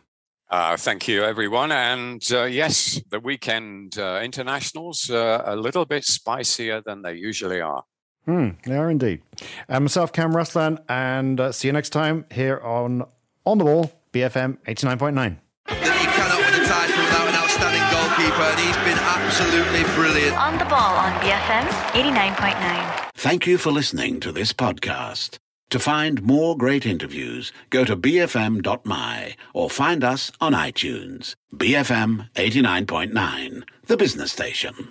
Uh, 0.49 0.77
thank 0.77 1.07
you, 1.07 1.23
everyone. 1.23 1.71
And 1.71 2.23
uh, 2.31 2.43
yes, 2.43 3.01
the 3.09 3.19
weekend 3.19 3.97
uh, 3.97 4.21
internationals 4.23 5.09
are 5.09 5.43
a 5.49 5.55
little 5.55 5.85
bit 5.85 6.03
spicier 6.05 6.81
than 6.85 7.01
they 7.01 7.15
usually 7.15 7.59
are. 7.59 7.83
Hmm, 8.25 8.49
they 8.65 8.77
are 8.77 8.89
indeed. 8.89 9.21
Um, 9.67 9.83
myself, 9.83 10.13
Cam 10.13 10.33
Ruslan, 10.33 10.79
and 10.87 11.39
uh, 11.39 11.51
see 11.51 11.67
you 11.67 11.73
next 11.73 11.89
time 11.89 12.25
here 12.31 12.59
on 12.59 13.03
On 13.45 13.57
the 13.57 13.65
Ball, 13.65 13.91
BFM 14.13 14.57
89.9. 14.65 15.37
That 15.67 15.97
he 15.99 16.05
cannot 16.07 16.39
win 16.39 16.61
a 16.61 16.65
title 16.65 17.03
without 17.03 17.27
an 17.27 17.35
outstanding 17.35 17.83
goalkeeper, 17.91 18.47
and 18.47 18.59
he's 18.59 18.77
been 18.87 18.99
absolutely 18.99 19.83
brilliant. 19.95 20.37
On 20.37 20.57
the 20.57 20.65
Ball 20.65 20.95
on 20.95 21.11
BFM 21.19 21.67
89.9. 21.91 23.09
Thank 23.15 23.45
you 23.45 23.57
for 23.57 23.71
listening 23.71 24.19
to 24.21 24.31
this 24.31 24.53
podcast. 24.53 25.37
To 25.69 25.79
find 25.79 26.21
more 26.21 26.55
great 26.55 26.85
interviews, 26.85 27.51
go 27.71 27.83
to 27.83 27.97
bfm.my 27.97 29.35
or 29.53 29.69
find 29.69 30.03
us 30.03 30.31
on 30.39 30.53
iTunes. 30.53 31.35
BFM 31.55 32.29
89.9, 32.35 33.63
the 33.87 33.97
business 33.97 34.31
station. 34.31 34.89